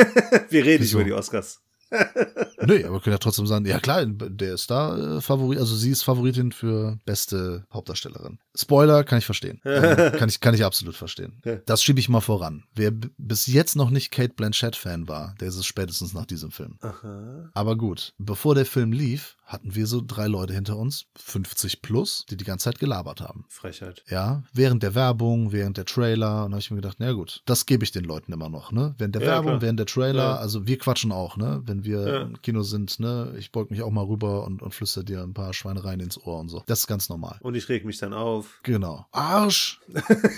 [0.49, 0.97] Wir reden nicht Wieso?
[0.97, 1.61] über die Oscars.
[2.65, 5.91] nee, aber können ja trotzdem sagen, ja klar, der ist da äh, Favorit, also sie
[5.91, 8.39] ist Favoritin für beste Hauptdarstellerin.
[8.55, 9.61] Spoiler kann ich verstehen.
[9.65, 11.41] ähm, kann ich, kann ich absolut verstehen.
[11.65, 12.63] Das schiebe ich mal voran.
[12.75, 16.77] Wer bis jetzt noch nicht Kate Blanchett-Fan war, der ist es spätestens nach diesem Film.
[16.81, 17.49] Aha.
[17.53, 22.25] Aber gut, bevor der Film lief, hatten wir so drei Leute hinter uns, 50 plus,
[22.29, 23.45] die die ganze Zeit gelabert haben.
[23.49, 24.03] Frechheit.
[24.07, 26.45] Ja, während der Werbung, während der Trailer.
[26.45, 28.71] Und da habe ich mir gedacht, na gut, das gebe ich den Leuten immer noch,
[28.71, 28.95] ne?
[28.97, 29.61] Während der ja, Werbung, klar.
[29.61, 30.35] während der Trailer, ja.
[30.37, 31.61] also wir quatschen auch, ne?
[31.65, 32.21] Wenn wir ja.
[32.21, 33.33] im Kino sind, ne?
[33.37, 36.39] Ich beug mich auch mal rüber und, und flüster dir ein paar Schweinereien ins Ohr
[36.39, 36.63] und so.
[36.67, 37.37] Das ist ganz normal.
[37.41, 38.40] Und ich reg mich dann auf.
[38.63, 39.05] Genau.
[39.11, 39.79] Arsch!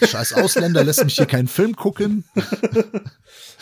[0.06, 2.24] Scheiß Ausländer lässt mich hier keinen Film gucken.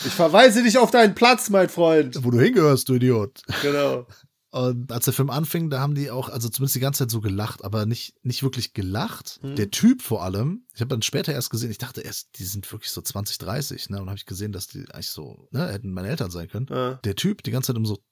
[0.05, 2.23] ich verweise dich auf deinen Platz, mein Freund.
[2.23, 3.41] Wo du hingehörst, du Idiot.
[3.61, 4.07] Genau.
[4.51, 7.21] Und als der Film anfing, da haben die auch, also zumindest die ganze Zeit so
[7.21, 9.39] gelacht, aber nicht, nicht wirklich gelacht.
[9.41, 9.55] Mhm.
[9.55, 12.69] Der Typ vor allem, ich habe dann später erst gesehen, ich dachte erst, die sind
[12.69, 14.01] wirklich so 20, 30, ne?
[14.01, 16.67] Und habe ich gesehen, dass die eigentlich so, ne, hätten meine Eltern sein können.
[16.69, 16.95] Ja.
[16.95, 18.03] Der Typ, die ganze Zeit immer so.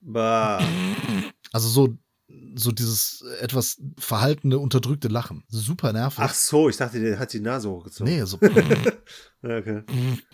[0.00, 0.62] Bah.
[1.52, 1.98] Also so
[2.54, 5.44] so dieses etwas verhaltene, unterdrückte Lachen.
[5.48, 6.18] Super nervig.
[6.20, 8.12] Ach so, ich dachte, der hat die Nase hochgezogen.
[8.12, 8.38] Nee, so.
[9.50, 9.82] okay.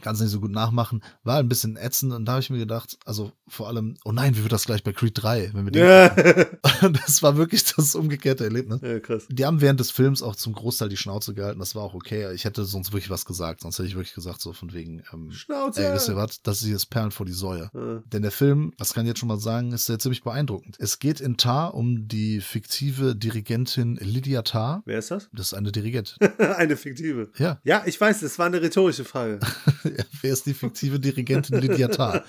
[0.01, 1.03] Kannst nicht so gut nachmachen.
[1.25, 4.37] War ein bisschen ätzend und da habe ich mir gedacht, also vor allem, oh nein,
[4.37, 6.89] wie wird das gleich bei Creed 3, wenn wir den ja.
[6.89, 8.81] Das war wirklich das umgekehrte Erlebnis.
[8.83, 9.27] Ja, krass.
[9.29, 12.33] Die haben während des Films auch zum Großteil die Schnauze gehalten, das war auch okay.
[12.35, 15.31] Ich hätte sonst wirklich was gesagt, sonst hätte ich wirklich gesagt, so von wegen, ähm,
[15.31, 15.87] Schnauze!
[15.87, 17.71] Ey, wisst ihr was, das ist jetzt Perlen vor die Säue.
[17.75, 18.03] Ja.
[18.13, 20.77] Denn der Film, das kann ich jetzt schon mal sagen, ist sehr ziemlich beeindruckend.
[20.79, 24.83] Es geht in Tar um die fiktive Dirigentin Lydia Tarr.
[24.85, 25.29] Wer ist das?
[25.33, 26.17] Das ist eine Dirigentin.
[26.39, 27.31] eine fiktive?
[27.37, 27.61] Ja.
[27.65, 29.41] Ja, ich weiß, das war eine rhetorische Frage.
[30.21, 32.25] Wer ist die fiktive Dirigentin Lydia Tarr?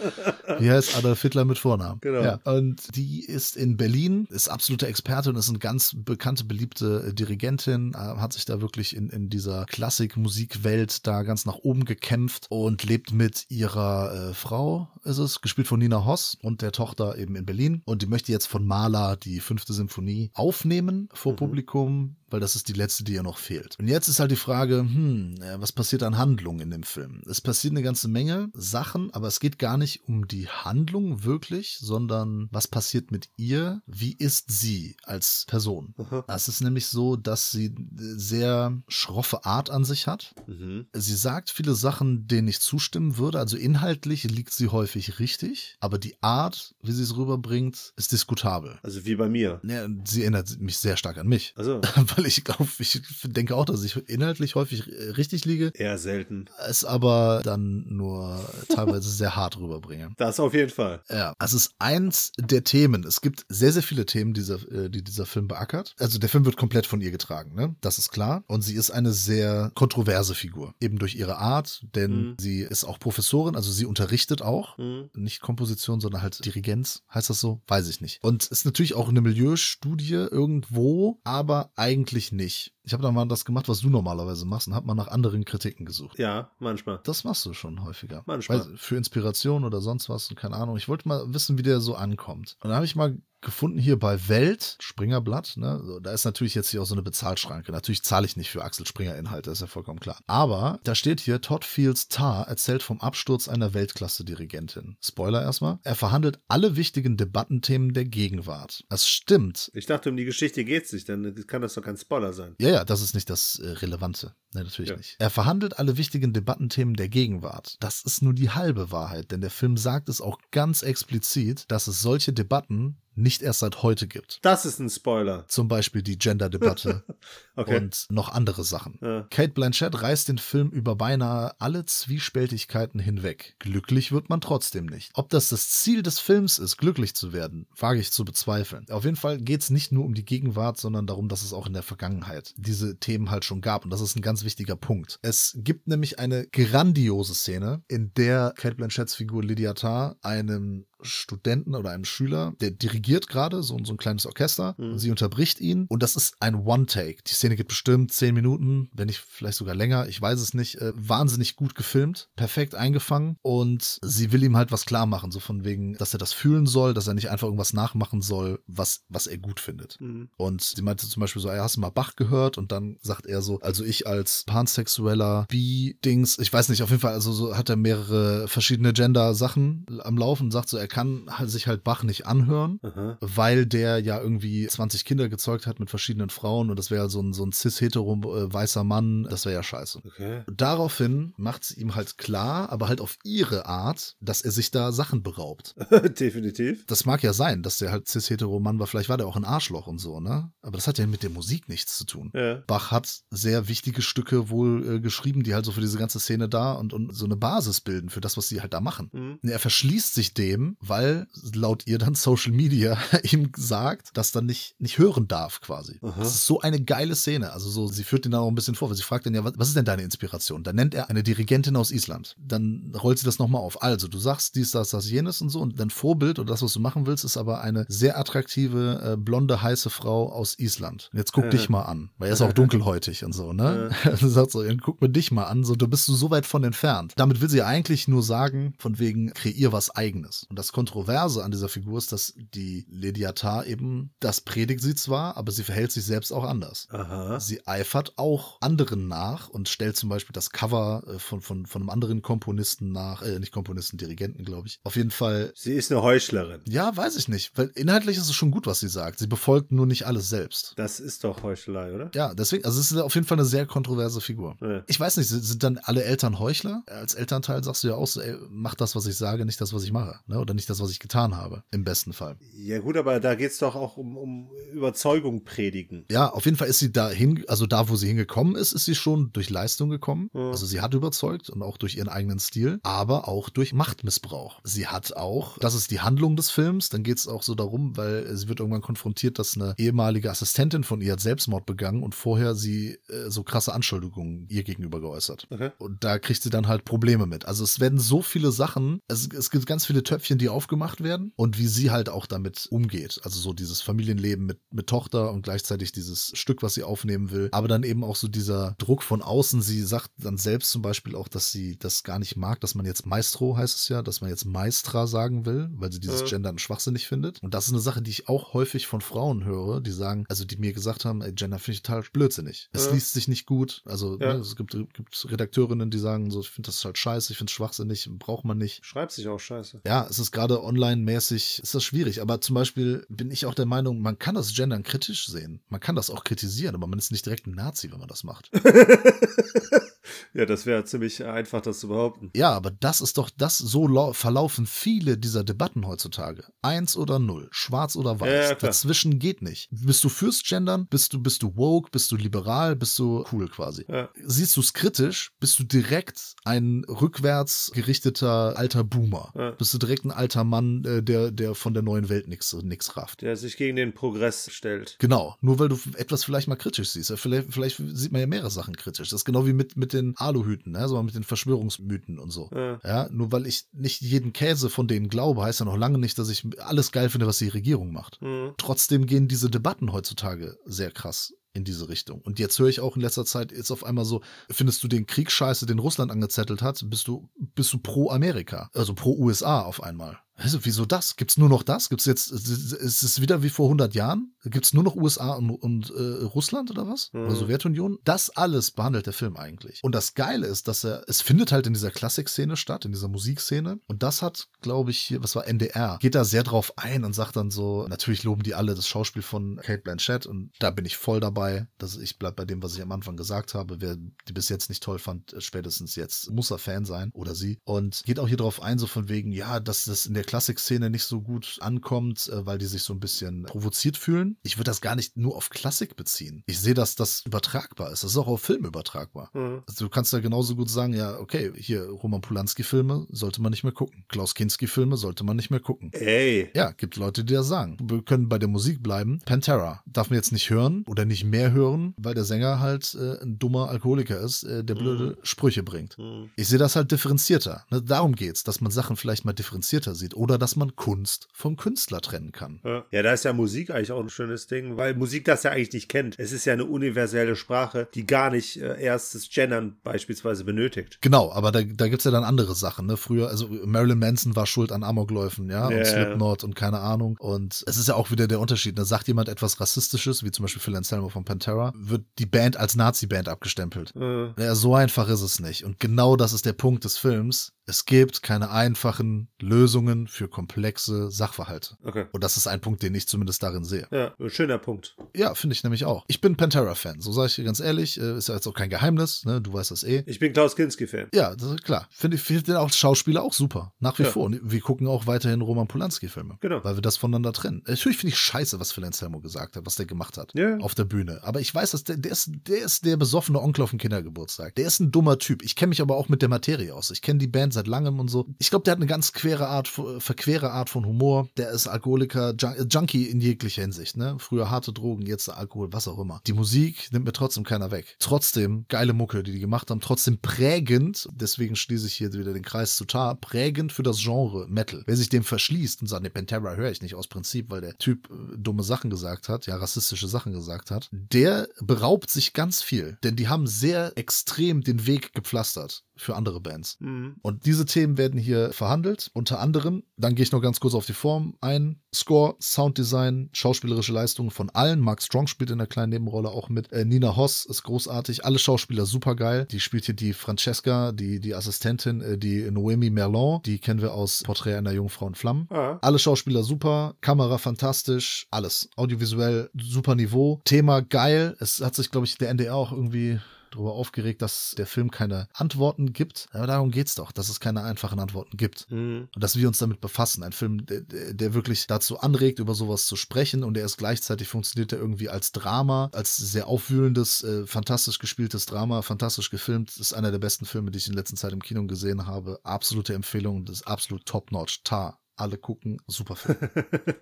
[0.59, 1.99] Wie heißt Adolf Hitler mit Vornamen?
[2.01, 2.21] Genau.
[2.21, 2.39] Ja.
[2.43, 7.97] Und die ist in Berlin, ist absolute Expertin, ist eine ganz bekannte, beliebte Dirigentin, äh,
[7.97, 13.13] hat sich da wirklich in, in dieser Klassik-Musikwelt da ganz nach oben gekämpft und lebt
[13.13, 17.45] mit ihrer äh, Frau, ist es, gespielt von Nina Hoss und der Tochter eben in
[17.45, 17.81] Berlin.
[17.85, 21.37] Und die möchte jetzt von Mahler die fünfte Symphonie aufnehmen vor mhm.
[21.37, 23.77] Publikum, weil das ist die letzte, die ja noch fehlt.
[23.79, 27.21] Und jetzt ist halt die Frage, hm, was passiert an Handlung in dem Film?
[27.29, 31.77] Es passiert eine ganze Menge Sachen, aber es geht gar nicht um die Handlung wirklich,
[31.79, 33.83] sondern was passiert mit ihr?
[33.85, 35.93] Wie ist sie als Person?
[35.95, 36.23] Mhm.
[36.27, 40.33] Es ist nämlich so, dass sie sehr schroffe Art an sich hat.
[40.47, 40.87] Mhm.
[40.91, 43.37] Sie sagt viele Sachen, denen ich zustimmen würde.
[43.37, 48.79] Also inhaltlich liegt sie häufig richtig, aber die Art, wie sie es rüberbringt, ist diskutabel.
[48.81, 49.61] Also wie bei mir.
[49.63, 51.53] Ja, sie erinnert mich sehr stark an mich.
[51.55, 51.79] Also.
[52.23, 55.71] Weil ich glaube, ich denke auch, dass ich inhaltlich häufig richtig liege.
[55.75, 56.45] Eher selten.
[56.67, 60.11] Es aber dann nur teilweise sehr hart rüberbringe.
[60.23, 61.01] Das auf jeden Fall.
[61.09, 63.03] Ja, es ist eins der Themen.
[63.03, 65.95] Es gibt sehr, sehr viele Themen, dieser, äh, die dieser Film beackert.
[65.99, 67.75] Also der Film wird komplett von ihr getragen, ne?
[67.81, 68.43] Das ist klar.
[68.47, 70.75] Und sie ist eine sehr kontroverse Figur.
[70.79, 72.35] Eben durch ihre Art, denn mhm.
[72.39, 74.77] sie ist auch Professorin, also sie unterrichtet auch.
[74.77, 75.09] Mhm.
[75.13, 77.03] Nicht Komposition, sondern halt Dirigenz.
[77.13, 77.61] Heißt das so?
[77.67, 78.23] Weiß ich nicht.
[78.23, 82.73] Und ist natürlich auch eine Milieustudie irgendwo, aber eigentlich nicht.
[82.83, 85.45] Ich habe da mal das gemacht, was du normalerweise machst und habe mal nach anderen
[85.45, 86.19] Kritiken gesucht.
[86.19, 86.99] Ja, manchmal.
[87.03, 88.23] Das machst du schon häufiger.
[88.25, 88.59] Manchmal.
[88.59, 90.77] Weil für Inspiration oder sonst was und keine Ahnung.
[90.77, 92.57] Ich wollte mal wissen, wie der so ankommt.
[92.61, 95.57] Und da habe ich mal gefunden hier bei Welt, Springerblatt.
[95.57, 95.99] Ne?
[96.01, 97.71] Da ist natürlich jetzt hier auch so eine Bezahlschranke.
[97.71, 100.19] Natürlich zahle ich nicht für Axel Springer Inhalte, ist ja vollkommen klar.
[100.27, 104.97] Aber da steht hier, Todd Fields Tar erzählt vom Absturz einer Weltklasse-Dirigentin.
[105.01, 105.79] Spoiler erstmal.
[105.83, 108.83] Er verhandelt alle wichtigen Debattenthemen der Gegenwart.
[108.89, 109.71] Das stimmt.
[109.73, 112.55] Ich dachte, um die Geschichte geht es nicht, dann kann das doch kein Spoiler sein.
[112.59, 114.33] Ja, ja, das ist nicht das äh, Relevante.
[114.53, 114.97] Nein, natürlich ja.
[114.97, 115.15] nicht.
[115.19, 117.77] Er verhandelt alle wichtigen Debattenthemen der Gegenwart.
[117.79, 121.87] Das ist nur die halbe Wahrheit, denn der Film sagt es auch ganz explizit, dass
[121.87, 124.39] es solche Debatten nicht erst seit heute gibt.
[124.41, 125.45] Das ist ein Spoiler.
[125.47, 127.03] Zum Beispiel die Gender-Debatte
[127.55, 127.77] okay.
[127.77, 128.99] und noch andere Sachen.
[129.01, 129.27] Ja.
[129.29, 133.55] Kate Blanchett reißt den Film über beinahe alle Zwiespältigkeiten hinweg.
[133.59, 135.11] Glücklich wird man trotzdem nicht.
[135.13, 138.85] Ob das das Ziel des Films ist, glücklich zu werden, wage ich zu bezweifeln.
[138.89, 141.67] Auf jeden Fall geht es nicht nur um die Gegenwart, sondern darum, dass es auch
[141.67, 143.83] in der Vergangenheit diese Themen halt schon gab.
[143.83, 145.19] Und das ist ein ganz wichtiger Punkt.
[145.21, 151.75] Es gibt nämlich eine grandiose Szene, in der Kate Blanchetts Figur Lydia Tarr einem Studenten
[151.75, 154.97] oder einem Schüler, der dirigiert gerade, so, so ein kleines Orchester, mhm.
[154.97, 157.23] sie unterbricht ihn und das ist ein One-Take.
[157.27, 160.75] Die Szene geht bestimmt zehn Minuten, wenn nicht vielleicht sogar länger, ich weiß es nicht.
[160.75, 165.39] Äh, wahnsinnig gut gefilmt, perfekt eingefangen und sie will ihm halt was klar machen, so
[165.39, 169.03] von wegen, dass er das fühlen soll, dass er nicht einfach irgendwas nachmachen soll, was,
[169.09, 169.99] was er gut findet.
[169.99, 170.29] Mhm.
[170.37, 172.57] Und sie meinte zum Beispiel so, ey, hast du mal Bach gehört?
[172.57, 177.01] Und dann sagt er so, also ich als pansexueller B-Dings, ich weiß nicht, auf jeden
[177.01, 181.49] Fall, also so hat er mehrere verschiedene Gender-Sachen am Laufen, sagt so, er kann halt
[181.49, 183.17] sich halt Bach nicht anhören, Aha.
[183.19, 187.19] weil der ja irgendwie 20 Kinder gezeugt hat mit verschiedenen Frauen und das wäre so
[187.19, 190.01] ein, so ein cis-hetero äh, weißer Mann, das wäre ja scheiße.
[190.05, 190.43] Okay.
[190.51, 194.91] Daraufhin macht sie ihm halt klar, aber halt auf ihre Art, dass er sich da
[194.91, 195.73] Sachen beraubt.
[196.19, 196.85] Definitiv.
[196.85, 199.45] Das mag ja sein, dass der halt cis-hetero Mann war, vielleicht war der auch ein
[199.45, 200.51] Arschloch und so, ne?
[200.61, 202.31] Aber das hat ja mit der Musik nichts zu tun.
[202.35, 202.61] Ja.
[202.67, 206.47] Bach hat sehr wichtige Stücke wohl äh, geschrieben, die halt so für diese ganze Szene
[206.47, 209.09] da und, und so eine Basis bilden für das, was sie halt da machen.
[209.11, 209.39] Mhm.
[209.49, 212.97] Er verschließt sich dem, weil laut ihr dann Social Media
[213.31, 215.99] ihm sagt, dass dann nicht, nicht hören darf quasi.
[216.01, 216.15] Aha.
[216.19, 217.53] Das ist so eine geile Szene.
[217.53, 219.43] Also so, sie führt ihn dann auch ein bisschen vor, weil sie fragt dann ja,
[219.43, 220.63] was, was ist denn deine Inspiration?
[220.63, 222.35] Dann nennt er eine Dirigentin aus Island.
[222.39, 223.81] Dann rollt sie das nochmal auf.
[223.81, 226.73] Also du sagst dies, das, das, jenes und so und dein Vorbild oder das, was
[226.73, 231.09] du machen willst, ist aber eine sehr attraktive, äh, blonde, heiße Frau aus Island.
[231.13, 231.49] Und jetzt guck Äh.
[231.49, 233.91] dich mal an, weil er ist auch dunkelhäutig und so, ne?
[234.05, 236.63] Und sagt so, dann guck mir dich mal an, so, du bist so weit von
[236.63, 237.13] entfernt.
[237.15, 240.45] Damit will sie ja eigentlich nur sagen, von wegen, kreier was eigenes.
[240.49, 245.37] Und das Kontroverse an dieser Figur ist, dass die Lediatar eben, das predigt sie zwar,
[245.37, 246.87] aber sie verhält sich selbst auch anders.
[246.91, 247.39] Aha.
[247.39, 251.81] Sie eifert auch anderen nach und stellt zum Beispiel das Cover äh, von, von, von
[251.83, 254.79] einem anderen Komponisten nach, äh, nicht Komponisten, Dirigenten, glaube ich.
[254.83, 256.61] Auf jeden Fall, Sie ist eine Heuchlerin.
[256.67, 259.19] ja, weiß ich nicht, weil inhaltlich ist es schon gut, was sie sagt.
[259.19, 260.73] Sie befolgt nur nicht alles selbst.
[260.75, 262.11] Das ist doch Heuchelei, oder?
[262.15, 264.57] Ja, deswegen, also es ist auf jeden Fall eine sehr kontroverse Figur.
[264.61, 264.83] Ja.
[264.87, 266.83] Ich weiß nicht, sind, sind dann alle Eltern Heuchler?
[266.87, 269.73] Als Elternteil sagst du ja auch so, ey, mach das, was ich sage, nicht das,
[269.73, 270.19] was ich mache.
[270.27, 270.39] Ne?
[270.39, 272.37] Oder nicht das, was ich getan habe, im besten Fall.
[272.55, 276.05] Ja gut, aber da geht's doch auch um, um Überzeugung predigen.
[276.11, 278.95] Ja, auf jeden Fall ist sie dahin, also da, wo sie hingekommen ist, ist sie
[278.95, 280.29] schon durch Leistung gekommen.
[280.33, 280.49] Ja.
[280.49, 284.61] Also sie hat überzeugt und auch durch ihren eigenen Stil, aber auch durch Machtmissbrauch.
[284.63, 287.95] Sie hat auch, das ist die Handlung des Films, dann geht es auch so darum,
[287.97, 292.15] weil sie wird irgendwann konfrontiert, dass eine ehemalige Assistentin von ihr hat Selbstmord begangen und
[292.15, 295.47] vorher sie äh, so krasse Anschuldigungen ihr gegenüber geäußert.
[295.49, 295.71] Okay.
[295.77, 297.45] Und da kriegt sie dann halt Probleme mit.
[297.45, 301.31] Also es werden so viele Sachen, es, es gibt ganz viele Töpfchen, die aufgemacht werden
[301.35, 303.19] und wie sie halt auch damit umgeht.
[303.23, 307.49] Also so dieses Familienleben mit, mit Tochter und gleichzeitig dieses Stück, was sie aufnehmen will.
[307.51, 309.61] Aber dann eben auch so dieser Druck von außen.
[309.61, 312.85] Sie sagt dann selbst zum Beispiel auch, dass sie das gar nicht mag, dass man
[312.85, 316.27] jetzt Maestro heißt es ja, dass man jetzt Maestra sagen will, weil sie dieses Ja.
[316.27, 317.41] Gendern schwachsinnig findet.
[317.43, 320.45] Und das ist eine Sache, die ich auch häufig von Frauen höre, die sagen, also
[320.45, 322.69] die mir gesagt haben, ey, Gender finde ich total blödsinnig.
[322.73, 322.91] Es Ja.
[322.93, 323.81] liest sich nicht gut.
[323.85, 324.33] Also Ja.
[324.33, 327.49] ne, es gibt, gibt Redakteurinnen, die sagen so, ich finde das halt scheiße, ich finde
[327.49, 328.85] es schwachsinnig, braucht man nicht.
[328.85, 329.81] Schreibt sich auch scheiße.
[329.85, 332.21] Ja, es ist gerade online-mäßig, ist das schwierig.
[332.21, 335.61] Aber zum Beispiel bin ich auch der Meinung, man kann das Gendern kritisch sehen.
[335.69, 338.23] Man kann das auch kritisieren, aber man ist nicht direkt ein Nazi, wenn man das
[338.23, 338.51] macht.
[340.33, 342.31] Ja, das wäre ziemlich einfach, das zu behaupten.
[342.35, 346.45] Ja, aber das ist doch das, so lau- verlaufen viele dieser Debatten heutzutage.
[346.61, 348.49] Eins oder null, schwarz oder weiß.
[348.49, 348.55] Ja.
[348.55, 349.67] Dazwischen geht nicht.
[349.71, 350.87] Bist du fürs Gendern?
[350.87, 351.89] Bist du, bist du woke?
[351.91, 352.75] Bist du liberal?
[352.75, 353.85] Bist du cool quasi?
[353.87, 354.09] Ja.
[354.23, 355.31] Siehst du es kritisch?
[355.39, 359.31] Bist du direkt ein rückwärts gerichteter alter Boomer?
[359.35, 359.51] Ja.
[359.51, 362.97] Bist du direkt ein alter Mann, äh, der, der von der neuen Welt nichts nix
[362.97, 363.21] rafft?
[363.21, 364.97] Der sich gegen den Progress stellt.
[364.99, 367.13] Genau, nur weil du etwas vielleicht mal kritisch siehst.
[367.17, 369.09] Vielleicht, vielleicht sieht man ja mehrere Sachen kritisch.
[369.09, 370.87] Das ist genau wie mit, mit den Aluhüten, ne?
[370.87, 372.49] so mit den Verschwörungsmythen und so.
[372.53, 372.79] Ja.
[372.83, 376.17] Ja, nur weil ich nicht jeden Käse von denen glaube, heißt ja noch lange nicht,
[376.19, 378.21] dass ich alles geil finde, was die Regierung macht.
[378.21, 378.53] Mhm.
[378.57, 382.21] Trotzdem gehen diese Debatten heutzutage sehr krass in diese Richtung.
[382.21, 385.05] Und jetzt höre ich auch in letzter Zeit jetzt auf einmal so, findest du den
[385.05, 389.61] Krieg scheiße, den Russland angezettelt hat, bist du, bist du pro Amerika, also pro USA
[389.61, 390.17] auf einmal.
[390.35, 391.15] Also, wieso das?
[391.15, 391.89] Gibt's nur noch das?
[391.89, 394.33] Gibt's jetzt, ist es wieder wie vor 100 Jahren?
[394.43, 397.11] Gibt's nur noch USA und, und äh, Russland oder was?
[397.13, 397.25] Mhm.
[397.25, 397.99] Oder Sowjetunion?
[398.03, 399.79] Das alles behandelt der Film eigentlich.
[399.83, 403.07] Und das Geile ist, dass er, es findet halt in dieser Klassikszene statt, in dieser
[403.07, 403.79] Musikszene.
[403.87, 407.13] Und das hat, glaube ich, hier, was war NDR, geht da sehr drauf ein und
[407.13, 410.85] sagt dann so, natürlich loben die alle das Schauspiel von Kate Blanchett und da bin
[410.85, 411.67] ich voll dabei.
[411.77, 413.79] Das, ich bleib bei dem, was ich am Anfang gesagt habe.
[413.79, 417.59] Wer die bis jetzt nicht toll fand, spätestens jetzt muss er Fan sein oder sie.
[417.63, 420.89] Und geht auch hier drauf ein, so von wegen, ja, dass das in der Klassikszene
[420.89, 424.35] nicht so gut ankommt, äh, weil die sich so ein bisschen provoziert fühlen.
[424.41, 426.41] Ich würde das gar nicht nur auf Klassik beziehen.
[426.47, 428.03] Ich sehe, dass das übertragbar ist.
[428.03, 429.29] Das ist auch auf Film übertragbar.
[429.33, 429.61] Mhm.
[429.67, 433.63] Also du kannst ja genauso gut sagen, ja, okay, hier Roman Polanski-Filme sollte man nicht
[433.63, 434.05] mehr gucken.
[434.07, 435.91] Klaus Kinski-Filme sollte man nicht mehr gucken.
[435.93, 436.49] Ey.
[436.55, 437.77] Ja, gibt Leute, die das sagen.
[437.83, 439.19] Wir können bei der Musik bleiben.
[439.25, 443.21] Pantera darf man jetzt nicht hören oder nicht mehr hören, weil der Sänger halt äh,
[443.21, 445.95] ein dummer Alkoholiker ist, äh, der blöde Sprüche bringt.
[445.99, 446.31] Mhm.
[446.35, 447.65] Ich sehe das halt differenzierter.
[447.69, 447.83] Ne?
[447.83, 452.01] Darum geht's, dass man Sachen vielleicht mal differenzierter sieht oder dass man Kunst vom Künstler
[452.01, 452.59] trennen kann.
[452.63, 452.85] Ja.
[452.91, 455.73] ja, da ist ja Musik eigentlich auch ein schönes Ding, weil Musik das ja eigentlich
[455.73, 456.15] nicht kennt.
[456.19, 460.99] Es ist ja eine universelle Sprache, die gar nicht äh, erstes Gendern beispielsweise benötigt.
[461.01, 462.85] Genau, aber da, da gibt's ja dann andere Sachen.
[462.87, 462.97] Ne?
[462.97, 465.85] Früher, also Marilyn Manson war schuld an Amokläufen, ja, Ja, und ja.
[465.85, 467.17] Slipknot und keine Ahnung.
[467.19, 468.77] Und es ist ja auch wieder der Unterschied.
[468.77, 468.85] Ne?
[468.85, 472.75] Sagt jemand etwas Rassistisches, wie zum Beispiel Phil Anselmo von Pantera, wird die Band als
[472.75, 473.93] Nazi-Band abgestempelt.
[473.95, 475.63] Äh, Ja, so einfach ist es nicht.
[475.63, 477.53] Und genau das ist der Punkt des Films.
[477.65, 481.77] Es gibt keine einfachen Lösungen Für komplexe Sachverhalte.
[481.83, 482.05] Okay.
[482.11, 483.87] Und das ist ein Punkt, den ich zumindest darin sehe.
[483.91, 484.95] Ja, schöner Punkt.
[485.15, 486.05] Ja, finde ich nämlich auch.
[486.07, 487.99] Ich bin Pantera-Fan, so sage ich dir ganz ehrlich.
[487.99, 489.41] Äh, ist ja jetzt auch kein Geheimnis, ne?
[489.41, 490.03] Du weißt das eh.
[490.05, 491.07] Ich bin Klaus Kinski-Fan.
[491.13, 491.87] Ja, das ist klar.
[491.91, 493.73] Finde ich find den auch Schauspieler auch super.
[493.79, 494.09] Nach wie Ja.
[494.09, 494.25] vor.
[494.25, 496.37] Und wir gucken auch weiterhin Roman Polanski-Filme.
[496.41, 496.63] Genau.
[496.63, 497.63] Weil wir das voneinander trennen.
[497.67, 500.31] Natürlich finde ich scheiße, was Phil Anselmo gesagt hat, was der gemacht hat.
[500.35, 500.57] Ja.
[500.57, 501.21] Auf der Bühne.
[501.23, 504.55] Aber ich weiß, dass der, der, ist, der ist der besoffene Onkel auf dem Kindergeburtstag.
[504.55, 505.43] Der ist ein dummer Typ.
[505.43, 506.91] Ich kenne mich aber auch mit der Materie aus.
[506.91, 508.27] Ich kenne die Band seit langem und so.
[508.39, 511.27] Ich glaube, der hat eine ganz quere Art, verquere Art von Humor.
[511.37, 513.97] Der ist Alkoholiker, äh, Junkie in jeglicher Hinsicht.
[513.97, 514.15] Ne?
[514.19, 516.21] Früher harte Drogen, jetzt Alkohol, was auch immer.
[516.27, 517.95] Die Musik nimmt mir trotzdem keiner weg.
[517.99, 519.79] Trotzdem geile Mucke, die die gemacht haben.
[519.79, 521.07] Trotzdem prägend.
[521.13, 523.15] Deswegen schließe ich hier wieder den Kreis zu Tar.
[523.15, 524.83] Prägend für das Genre Metal.
[524.85, 527.77] Wer sich dem verschließt und sagt, ne, Pantera höre ich nicht aus Prinzip, weil der
[527.77, 532.61] Typ äh, dumme Sachen gesagt hat, ja, rassistische Sachen gesagt hat, der beraubt sich ganz
[532.61, 532.97] viel.
[533.03, 536.77] Denn die haben sehr extrem den Weg gepflastert für andere Bands.
[536.79, 537.15] Mhm.
[537.21, 539.83] Und diese Themen werden hier verhandelt, unter anderem.
[539.97, 541.79] Dann gehe ich noch ganz kurz auf die Form ein.
[541.93, 544.79] Score, Sounddesign, schauspielerische Leistungen von allen.
[544.79, 546.71] Mark Strong spielt in einer kleinen Nebenrolle auch mit.
[546.71, 548.25] Äh, Nina Hoss ist großartig.
[548.25, 549.45] Alle Schauspieler super geil.
[549.51, 553.41] Die spielt hier die Francesca, die, die Assistentin, äh, die Noemi Merlon.
[553.43, 555.47] Die kennen wir aus Porträt einer Jungfrau in Flammen.
[555.51, 555.77] Ah.
[555.81, 558.69] Alle Schauspieler super, Kamera fantastisch, alles.
[558.75, 560.41] Audiovisuell super Niveau.
[560.45, 561.35] Thema geil.
[561.39, 563.19] Es hat sich, glaube ich, der NDR auch irgendwie
[563.53, 566.27] darüber aufgeregt, dass der Film keine Antworten gibt.
[566.31, 568.69] Aber darum geht's doch, dass es keine einfachen Antworten gibt.
[568.69, 569.09] Mhm.
[569.13, 570.23] Und dass wir uns damit befassen.
[570.23, 570.81] Ein Film, der,
[571.13, 575.09] der wirklich dazu anregt, über sowas zu sprechen und der ist gleichzeitig funktioniert er irgendwie
[575.09, 579.69] als Drama, als sehr aufwühlendes, äh, fantastisch gespieltes Drama, fantastisch gefilmt.
[579.69, 582.39] Das ist einer der besten Filme, die ich in letzter Zeit im Kino gesehen habe.
[582.43, 584.63] Absolute Empfehlung, das ist absolut top-notch.
[584.63, 584.99] Tar.
[585.15, 586.37] Alle gucken, super Film.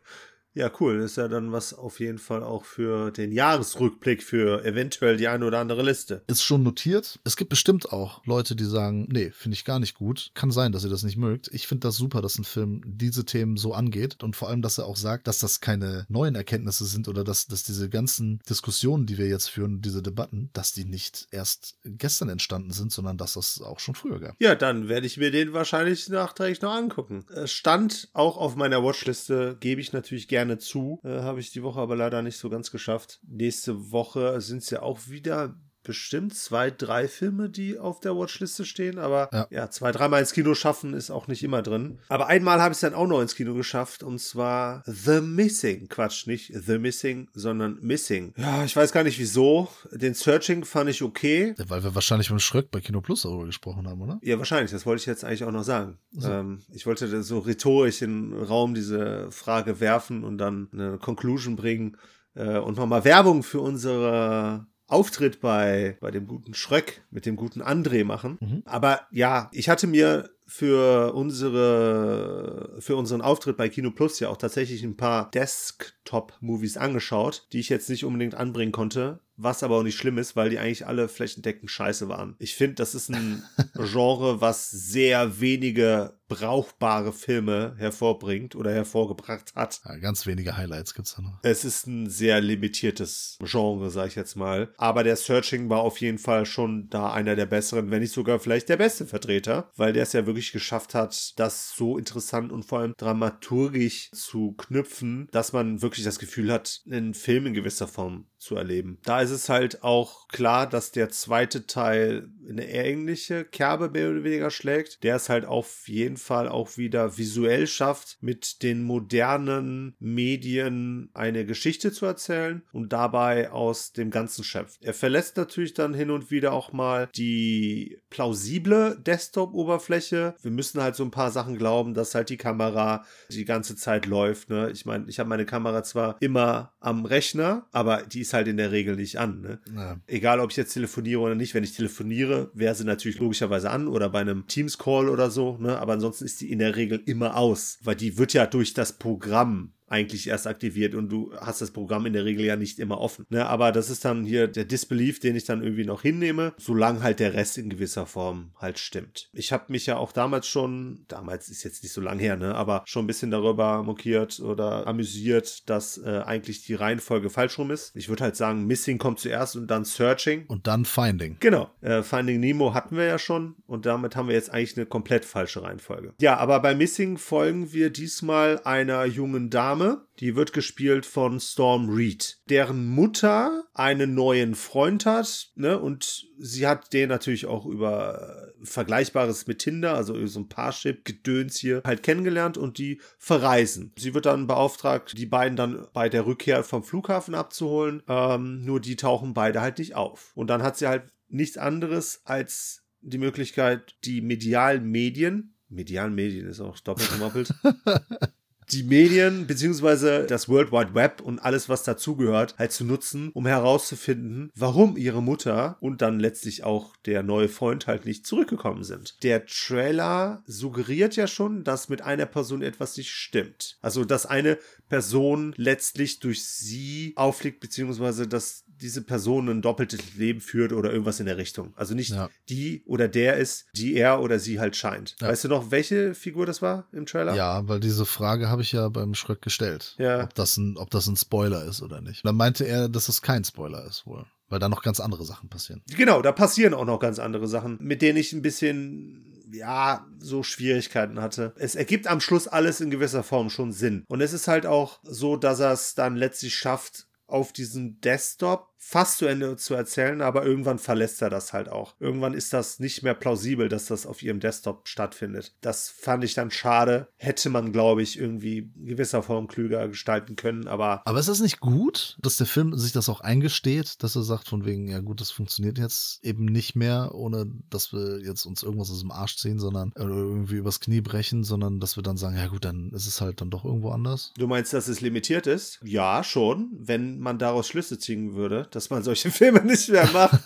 [0.54, 0.99] Ja, cool.
[0.99, 5.28] Das ist ja dann was auf jeden Fall auch für den Jahresrückblick für eventuell die
[5.28, 6.24] eine oder andere Liste.
[6.28, 7.20] ist schon notiert.
[7.24, 10.32] Es gibt bestimmt auch Leute, die sagen, nee, finde ich gar nicht gut.
[10.34, 11.49] Kann sein, dass ihr das nicht mögt.
[11.54, 14.78] Ich finde das super, dass ein Film diese Themen so angeht und vor allem, dass
[14.78, 19.06] er auch sagt, dass das keine neuen Erkenntnisse sind oder dass, dass diese ganzen Diskussionen,
[19.06, 23.34] die wir jetzt führen, diese Debatten, dass die nicht erst gestern entstanden sind, sondern dass
[23.34, 24.36] das auch schon früher gab.
[24.39, 27.26] Ja, dann werde ich mir den wahrscheinlich nachträglich noch angucken.
[27.45, 31.00] Stand auch auf meiner Watchliste, gebe ich natürlich gerne zu.
[31.04, 33.20] Äh, Habe ich die Woche aber leider nicht so ganz geschafft.
[33.28, 38.66] Nächste Woche sind es ja auch wieder bestimmt zwei, drei Filme, die auf der Watchliste
[38.66, 39.00] stehen.
[39.00, 39.70] Aber ja, Ja.
[39.70, 42.00] zwei, dreimal ins Kino schaffen ist auch nicht immer drin.
[42.10, 44.04] Aber einmal habe ich es dann auch noch ins Kino geschafft.
[44.04, 45.88] Und zwar The Missing.
[45.90, 48.34] Quatsch, nicht The Missing, sondern Missing.
[48.38, 49.68] Ja, ich weiß gar nicht wieso.
[49.92, 51.54] Den Searching fand ich okay.
[51.58, 54.20] Weil wir wahrscheinlich beim Schröck bei Kino Plus darüber gesprochen haben, oder?
[54.22, 54.72] Ja, wahrscheinlich.
[54.72, 55.98] Das wollte ich jetzt eigentlich auch noch sagen.
[56.24, 61.56] Ähm, ich wollte so rhetorisch in den Raum diese Frage werfen und dann eine Conclusion
[61.56, 61.98] bringen
[62.36, 67.62] äh, und nochmal Werbung für unsere Auftritt bei, bei dem guten Schröck mit dem guten
[67.62, 68.38] André machen.
[68.42, 68.64] Mhm.
[68.66, 74.36] Aber ja, ich hatte mir für unsere für unseren Auftritt bei Kino Plus ja auch
[74.36, 79.84] tatsächlich ein paar Desktop-Movies angeschaut, die ich jetzt nicht unbedingt anbringen konnte, was aber auch
[79.84, 82.36] nicht schlimm ist, weil die eigentlich alle flächendeckend scheiße waren.
[82.38, 83.43] Ich finde, das ist ein
[83.76, 89.82] Genre, was sehr wenige brauchbare Filme hervorbringt oder hervorgebracht hat.
[89.84, 91.39] Ja, ganz wenige Highlights gibt's da noch.
[91.43, 94.74] Es ist ein sehr limitiertes Genre, sag ich jetzt mal.
[94.78, 98.39] Aber der Searching war auf jeden Fall schon da einer der besseren, wenn nicht sogar
[98.39, 102.64] vielleicht der beste Vertreter, weil der es ja wirklich geschafft hat, das so interessant und
[102.64, 107.88] vor allem dramaturgisch zu knüpfen, dass man wirklich das Gefühl hat, einen Film in gewisser
[107.88, 108.98] Form zu erleben.
[109.04, 114.24] Da ist es halt auch klar, dass der zweite Teil eine ähnliche Kerbe mehr oder
[114.24, 119.96] weniger schlägt, der es halt auf jeden Fall auch wieder visuell schafft, mit den modernen
[120.00, 124.84] Medien eine Geschichte zu erzählen und dabei aus dem Ganzen schöpft.
[124.84, 130.36] Er verlässt natürlich dann hin und wieder auch mal die plausible Desktop-Oberfläche.
[130.42, 134.08] Wir müssen halt so ein paar Sachen glauben, dass halt die Kamera die ganze Zeit
[134.08, 134.50] läuft.
[134.50, 134.72] Ne?
[134.72, 138.58] Ich meine, ich habe meine Kamera zwar immer am Rechner, aber die ist halt in
[138.58, 139.42] der Regel nicht an.
[139.42, 139.60] Ne?
[139.76, 140.00] Ja.
[140.08, 141.54] Egal, ob ich jetzt telefoniere oder nicht.
[141.54, 145.58] Wenn ich telefoniere, wäre sie natürlich logischerweise an oder bei einem Teams-Call oder so.
[145.58, 145.78] Ne?
[145.78, 148.94] Aber ansonsten ist die in der Regel immer aus, weil die wird ja durch das
[148.94, 153.00] Programm eigentlich erst aktiviert und du hast das Programm in der Regel ja nicht immer
[153.00, 153.26] offen.
[153.30, 153.46] Ne?
[153.46, 157.20] Aber das ist dann hier der Disbelief, den ich dann irgendwie noch hinnehme, solange halt
[157.20, 159.30] der Rest in gewisser Form halt stimmt.
[159.34, 162.56] Ich habe mich ja auch damals schon, damals ist jetzt nicht so lang her, ne,
[162.56, 167.72] aber schon ein bisschen darüber mokiert oder amüsiert, dass äh, eigentlich die Reihenfolge falsch rum
[167.72, 167.96] ist.
[167.96, 170.46] Ich würde halt sagen, Missing kommt zuerst und dann Searching.
[170.48, 171.38] Und dann Finding.
[171.39, 171.70] Genau.
[171.82, 175.26] Äh, Finding Nemo hatten wir ja schon und damit haben wir jetzt eigentlich eine komplett
[175.26, 176.14] falsche Reihenfolge.
[176.20, 179.81] Ja, aber bei Missing folgen wir diesmal einer jungen Dame.
[180.20, 185.80] Die wird gespielt von Storm Reed, deren Mutter einen neuen Freund hat, ne?
[185.80, 191.82] Und sie hat den natürlich auch über Vergleichbares mit Tinder, also so ein Parship-Gedöns hier,
[191.86, 193.94] halt kennengelernt und die verreisen.
[193.98, 198.04] Sie wird dann beauftragt, die beiden dann bei der Rückkehr vom Flughafen abzuholen.
[198.08, 200.32] Ähm, nur die tauchen beide halt nicht auf.
[200.36, 206.48] Und dann hat sie halt nichts anderes als die Möglichkeit, die medialen Medien, medialen Medien
[206.48, 207.54] ist auch doppelt gemoppelt,
[208.72, 213.45] die Medien beziehungsweise das World Wide Web und alles, was dazugehört, halt zu nutzen, um
[213.45, 219.15] herauszufinden, warum ihre Mutter und dann letztlich auch der neue Freund halt nicht zurückgekommen sind.
[219.24, 223.78] Der Trailer suggeriert ja schon, dass mit einer Person etwas nicht stimmt.
[223.82, 224.57] Also, dass eine
[224.89, 231.19] Person letztlich durch sie auffliegt, beziehungsweise dass diese Person ein doppeltes Leben führt oder irgendwas
[231.19, 231.72] in der Richtung.
[231.76, 232.30] Also nicht Ja.
[232.49, 235.15] die oder der ist, die er oder sie halt scheint.
[235.22, 235.28] Ja.
[235.28, 237.36] Weißt du noch, welche Figur das war im Trailer?
[237.36, 239.95] Ja, weil diese Frage habe ich ja beim Schröck gestellt.
[239.97, 240.24] Ja.
[240.24, 242.26] Ob das, ein, ob das ein Spoiler ist oder nicht.
[242.26, 244.26] Dann meinte er, dass es kein Spoiler ist wohl.
[244.49, 245.82] Weil da noch ganz andere Sachen passieren.
[245.95, 250.43] Genau, da passieren auch noch ganz andere Sachen, mit denen ich ein bisschen, ja, so
[250.43, 251.53] Schwierigkeiten hatte.
[251.55, 254.03] Es ergibt am Schluss alles in gewisser Form schon Sinn.
[254.09, 258.70] Und es ist halt auch so, dass er es dann letztlich schafft, auf diesem Desktop
[258.84, 261.94] fast zu Ende zu erzählen, aber irgendwann verlässt er das halt auch.
[262.00, 265.54] Irgendwann ist das nicht mehr plausibel, dass das auf ihrem Desktop stattfindet.
[265.62, 267.08] Das fand ich dann schade.
[267.18, 271.40] Hätte man, glaube ich, irgendwie in gewisser Form klüger gestalten können, aber Aber ist das
[271.40, 275.00] nicht gut, dass der Film sich das auch eingesteht, dass er sagt von wegen, ja
[275.00, 279.12] gut, das funktioniert jetzt eben nicht mehr, ohne dass wir jetzt uns irgendwas aus dem
[279.12, 282.66] Arsch ziehen, sondern oder irgendwie übers Knie brechen, sondern dass wir dann sagen, ja gut,
[282.66, 284.34] dann ist es halt dann doch irgendwo anders.
[284.38, 285.80] Du meinst, dass es limitiert ist?
[285.84, 290.41] Ja, schon, wenn man daraus Schlüsse ziehen würde, dass man solche Filme nicht mehr macht.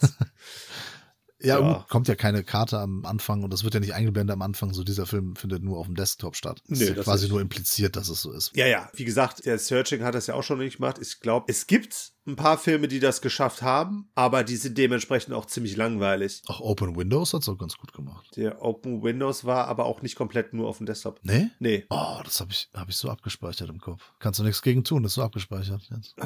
[1.41, 1.85] Ja, Ja.
[1.89, 4.83] kommt ja keine Karte am Anfang und das wird ja nicht eingeblendet am Anfang, so
[4.83, 6.61] dieser Film findet nur auf dem Desktop statt.
[6.67, 8.51] Das Nee, ist ja das quasi nur impliziert, dass es so ist.
[8.55, 10.97] ja, ja, wie gesagt, der Searching hat das ja auch schon nicht gemacht.
[11.01, 15.33] Ich glaube, es gibt ein paar Filme, die das geschafft haben, aber die sind dementsprechend
[15.33, 16.41] auch ziemlich langweilig.
[16.47, 18.27] Auch Open Windows hat's auch ganz gut gemacht.
[18.35, 21.19] Der Open Windows war aber auch nicht komplett nur auf dem Desktop.
[21.23, 21.49] Nee?
[21.59, 21.85] Nee.
[21.89, 24.01] Oh, das habe ich, hab ich so abgespeichert im Kopf.
[24.19, 26.15] Kannst du nichts gegen tun, ist so abgespeichert jetzt.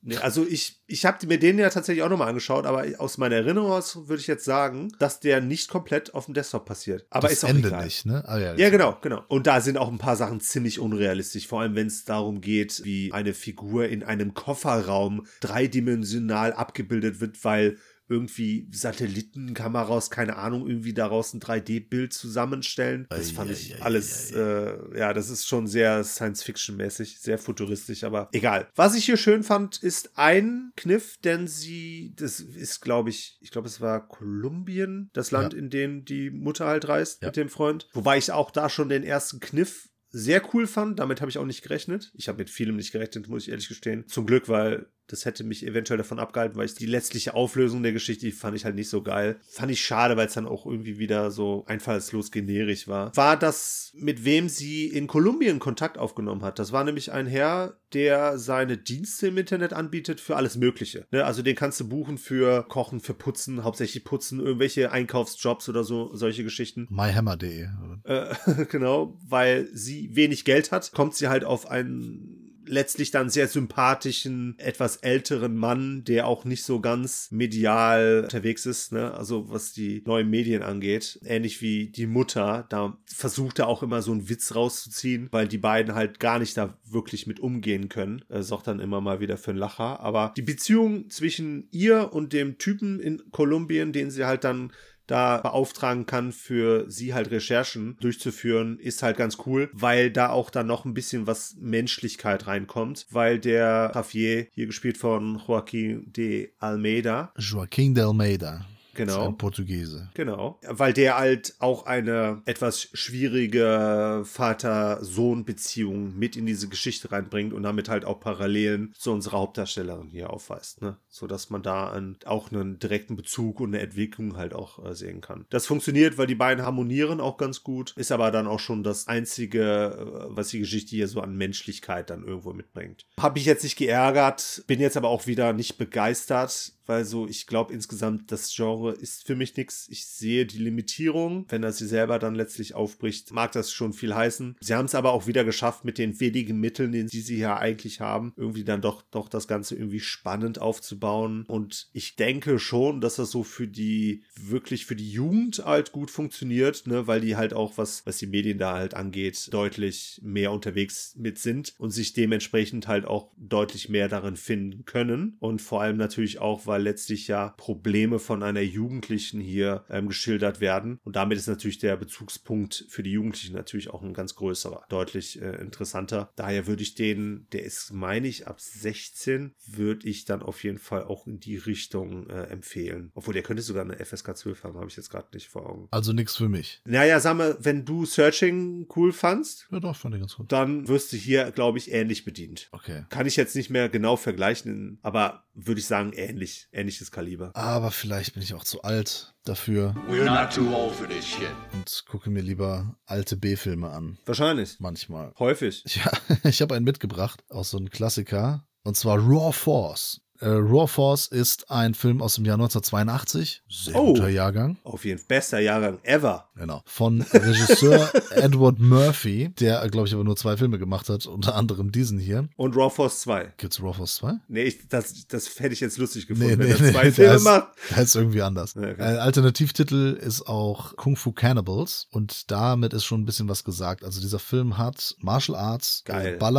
[0.00, 3.36] Nee, also ich, ich habe mir den ja tatsächlich auch nochmal angeschaut, aber aus meiner
[3.36, 7.04] Erinnerung aus würde ich jetzt sagen, dass der nicht komplett auf dem Desktop passiert.
[7.10, 7.84] Aber das ist auch Ende egal.
[7.84, 8.22] nicht, ne?
[8.26, 9.24] Ah, ja, Ja, genau, genau.
[9.26, 12.84] Und da sind auch ein paar Sachen ziemlich unrealistisch, vor allem wenn es darum geht,
[12.84, 17.76] wie eine Figur in einem Kofferraum dreidimensional abgebildet wird, weil
[18.10, 23.06] irgendwie Satellitenkameras, keine Ahnung, irgendwie daraus ein 3D-Bild zusammenstellen.
[23.10, 28.68] Das fand ich alles, äh, ja, das ist schon sehr Science-Fiction-mäßig, sehr futuristisch, aber egal.
[28.74, 33.50] Was ich hier schön fand, ist ein Kniff, denn sie, das ist, glaube ich, ich
[33.50, 37.28] glaube, es war Kolumbien, das Land, in dem die Mutter halt reist Ja.
[37.28, 37.88] mit dem Freund.
[37.92, 40.98] Wobei ich auch da schon den ersten Kniff sehr cool fand.
[40.98, 42.10] Damit habe ich auch nicht gerechnet.
[42.14, 44.06] Ich habe mit vielem nicht gerechnet, muss ich ehrlich gestehen.
[44.08, 47.92] Zum Glück, weil das hätte mich eventuell davon abgehalten, weil ich die letztliche Auflösung der
[47.92, 49.40] Geschichte, die fand ich halt nicht so geil.
[49.48, 53.16] Fand ich schade, weil es dann auch irgendwie wieder so einfallslos generisch war.
[53.16, 56.58] War das, mit wem sie in Kolumbien Kontakt aufgenommen hat.
[56.58, 61.06] Das war nämlich ein Herr, der seine Dienste im Internet anbietet für alles Mögliche.
[61.10, 61.24] Ne?
[61.24, 66.14] Also den kannst du buchen für Kochen, für Putzen, hauptsächlich Putzen, irgendwelche Einkaufsjobs oder so,
[66.14, 66.86] solche Geschichten.
[66.90, 67.68] myhammer.de.
[68.04, 68.34] Äh,
[68.70, 74.54] genau, weil sie wenig Geld hat, kommt sie halt auf einen letztlich dann sehr sympathischen,
[74.58, 79.12] etwas älteren Mann, der auch nicht so ganz medial unterwegs ist, ne?
[79.14, 81.18] Also was die neuen Medien angeht.
[81.24, 85.58] Ähnlich wie die Mutter, da versucht er auch immer so einen Witz rauszuziehen, weil die
[85.58, 88.24] beiden halt gar nicht da wirklich mit umgehen können.
[88.28, 90.00] Äh, sorgt dann immer mal wieder für einen Lacher.
[90.00, 94.72] Aber die Beziehung zwischen ihr und dem Typen in Kolumbien, den sie halt dann
[95.08, 100.50] da beauftragen kann, für sie halt Recherchen durchzuführen, ist halt ganz cool, weil da auch
[100.50, 106.50] dann noch ein bisschen was Menschlichkeit reinkommt, weil der Javier, hier gespielt von Joaquin de
[106.58, 108.64] Almeida, Joaquim de Almeida.
[108.98, 110.10] Genau, ein Portugiese.
[110.14, 117.62] Genau, weil der halt auch eine etwas schwierige Vater-Sohn-Beziehung mit in diese Geschichte reinbringt und
[117.62, 120.96] damit halt auch Parallelen zu unserer Hauptdarstellerin hier aufweist, ne?
[121.08, 124.94] So dass man da einen, auch einen direkten Bezug und eine Entwicklung halt auch äh,
[124.94, 125.46] sehen kann.
[125.50, 129.08] Das funktioniert, weil die beiden harmonieren auch ganz gut, ist aber dann auch schon das
[129.08, 133.06] einzige, äh, was die Geschichte hier so an Menschlichkeit dann irgendwo mitbringt.
[133.20, 137.46] Habe ich jetzt nicht geärgert, bin jetzt aber auch wieder nicht begeistert, weil so, ich
[137.46, 139.88] glaube insgesamt, das Genre ist für mich nichts.
[139.90, 141.46] Ich sehe die Limitierung.
[141.48, 144.56] Wenn er sie selber dann letztlich aufbricht, mag das schon viel heißen.
[144.60, 148.00] Sie haben es aber auch wieder geschafft, mit den wenigen Mitteln, die sie hier eigentlich
[148.00, 151.44] haben, irgendwie dann doch, doch das Ganze irgendwie spannend aufzubauen.
[151.46, 156.10] Und ich denke schon, dass das so für die, wirklich für die Jugend halt gut
[156.10, 160.52] funktioniert, ne, weil die halt auch, was, was die Medien da halt angeht, deutlich mehr
[160.52, 165.36] unterwegs mit sind und sich dementsprechend halt auch deutlich mehr darin finden können.
[165.40, 170.60] Und vor allem natürlich auch, weil letztlich ja Probleme von einer Jugendlichen hier ähm, geschildert
[170.60, 171.00] werden.
[171.04, 175.40] Und damit ist natürlich der Bezugspunkt für die Jugendlichen natürlich auch ein ganz größerer, deutlich
[175.40, 176.32] äh, interessanter.
[176.36, 180.78] Daher würde ich den, der ist, meine ich, ab 16, würde ich dann auf jeden
[180.78, 183.10] Fall auch in die Richtung äh, empfehlen.
[183.14, 185.88] Obwohl, der könnte sogar eine FSK 12 haben, habe ich jetzt gerade nicht vor Augen.
[185.90, 186.80] Also nichts für mich.
[186.84, 190.50] Naja, sag mal, wenn du Searching cool fandst, Ja, doch, fand ich ganz gut.
[190.52, 192.68] dann wirst du hier, glaube ich, ähnlich bedient.
[192.72, 193.04] Okay.
[193.08, 197.50] Kann ich jetzt nicht mehr genau vergleichen, aber würde ich sagen, ähnlich, ähnliches Kaliber.
[197.54, 201.50] Aber vielleicht bin ich auch zu alt dafür We're not too old for this shit.
[201.72, 204.18] und gucke mir lieber alte B-Filme an.
[204.26, 204.78] Wahrscheinlich.
[204.80, 205.32] Manchmal.
[205.38, 205.84] Häufig.
[205.86, 206.10] Ja,
[206.48, 208.64] ich habe einen mitgebracht aus so einem Klassiker.
[208.84, 210.20] Und zwar Raw Force.
[210.40, 213.62] Äh, Raw Force ist ein Film aus dem Jahr 1982.
[213.68, 214.12] Sehr Oh.
[214.14, 214.76] guter Jahrgang.
[214.84, 215.26] Auf jeden Fall.
[215.28, 216.48] Bester Jahrgang ever.
[216.56, 216.82] Genau.
[216.86, 221.92] Von Regisseur Edward Murphy, der, glaube ich, aber nur zwei Filme gemacht hat, unter anderem
[221.92, 222.48] diesen hier.
[222.56, 223.52] Und Raw Force 2.
[223.56, 224.34] Gibt's Raw Force 2?
[224.48, 226.92] Nee, ich, das, das hätte ich jetzt lustig Nee, gefunden, nee, wenn er nee.
[226.92, 227.68] zwei der Filme ist, macht.
[227.90, 228.76] der ist irgendwie anders.
[228.76, 228.94] Okay.
[228.98, 234.04] Äh, Alternativtitel ist auch Kung Fu Cannibals und damit ist schon ein bisschen was gesagt.
[234.04, 236.38] Also dieser Film hat Martial Arts, Geil.
[236.40, 236.52] äh, er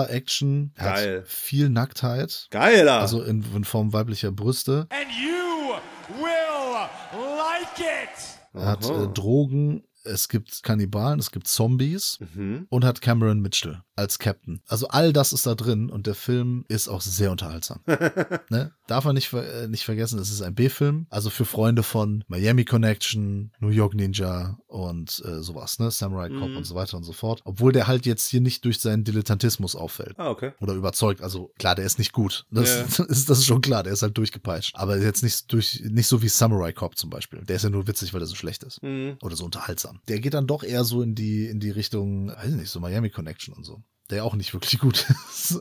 [0.75, 1.19] Geil.
[1.21, 2.99] hat viel Nacktheit, Geiler.
[2.99, 4.87] also in, in Form weiblicher Brüste.
[4.89, 5.75] And you
[6.17, 6.89] will
[7.37, 8.39] like it.
[8.53, 12.65] Er hat äh, Drogen, es gibt Kannibalen, es gibt Zombies mhm.
[12.69, 14.61] und hat Cameron Mitchell als Captain.
[14.67, 17.81] Also all das ist da drin und der Film ist auch sehr unterhaltsam.
[18.49, 18.73] ne?
[18.89, 22.65] Darf man nicht, äh, nicht vergessen, es ist ein B-Film, also für Freunde von Miami
[22.65, 25.91] Connection, New York Ninja und äh, sowas, ne?
[25.91, 26.57] Samurai Cop Mhm.
[26.57, 27.41] und so weiter und so fort.
[27.45, 30.15] Obwohl der halt jetzt hier nicht durch seinen Dilettantismus auffällt.
[30.17, 30.53] Ah, okay.
[30.59, 31.21] Oder überzeugt.
[31.21, 32.45] Also klar, der ist nicht gut.
[32.49, 33.05] Das, Ja.
[33.05, 34.75] ist, das ist schon klar, der ist halt durchgepeitscht.
[34.75, 37.41] Aber jetzt nicht durch, nicht so wie Samurai Cop zum Beispiel.
[37.45, 38.81] Der ist ja nur witzig, weil er so schlecht ist.
[38.81, 39.17] Mhm.
[39.21, 39.99] Oder so unterhaltsam.
[40.07, 42.79] Der geht dann doch eher so in die, in die Richtung, weiß ich nicht, so
[42.79, 43.83] Miami Connection und so.
[44.09, 45.59] Der auch nicht wirklich gut ist.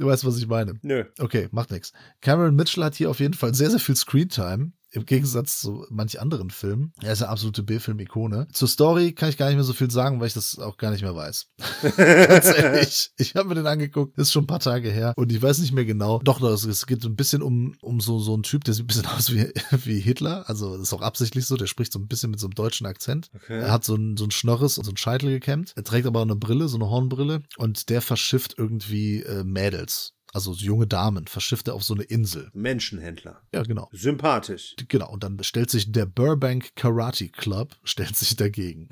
[0.00, 0.78] Du weißt, was ich meine.
[0.80, 1.04] Nö.
[1.18, 1.92] Okay, macht nichts.
[2.22, 4.72] Cameron Mitchell hat hier auf jeden Fall sehr, sehr viel Screentime.
[4.92, 6.92] Im Gegensatz zu manch anderen Filmen.
[7.02, 8.48] Er ist eine absolute B-Film-Ikone.
[8.52, 10.90] Zur Story kann ich gar nicht mehr so viel sagen, weil ich das auch gar
[10.90, 11.46] nicht mehr weiß.
[11.96, 13.10] Ganz ehrlich.
[13.16, 15.72] Ich habe mir den angeguckt, ist schon ein paar Tage her und ich weiß nicht
[15.72, 16.20] mehr genau.
[16.24, 18.84] Doch, doch, es- geht so ein bisschen um, um so, so einen Typ, der sieht
[18.84, 19.52] ein bisschen aus wie,
[19.84, 20.48] wie Hitler.
[20.48, 22.86] Also das ist auch absichtlich so, der spricht so ein bisschen mit so einem deutschen
[22.86, 23.28] Akzent.
[23.34, 23.60] Okay.
[23.60, 25.72] Er hat so ein, so ein Schnorres und so einen Scheitel gekämmt.
[25.76, 27.42] Er trägt aber auch eine Brille, so eine Hornbrille.
[27.58, 30.12] Und der verschifft irgendwie äh, Mädels.
[30.32, 32.50] Also so junge Damen verschifft er auf so eine Insel.
[32.52, 33.42] Menschenhändler.
[33.52, 33.88] Ja, genau.
[33.92, 34.76] Sympathisch.
[34.88, 35.10] Genau.
[35.10, 38.88] Und dann stellt sich der Burbank Karate Club, stellt sich dagegen.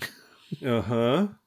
[0.65, 1.39] Aha.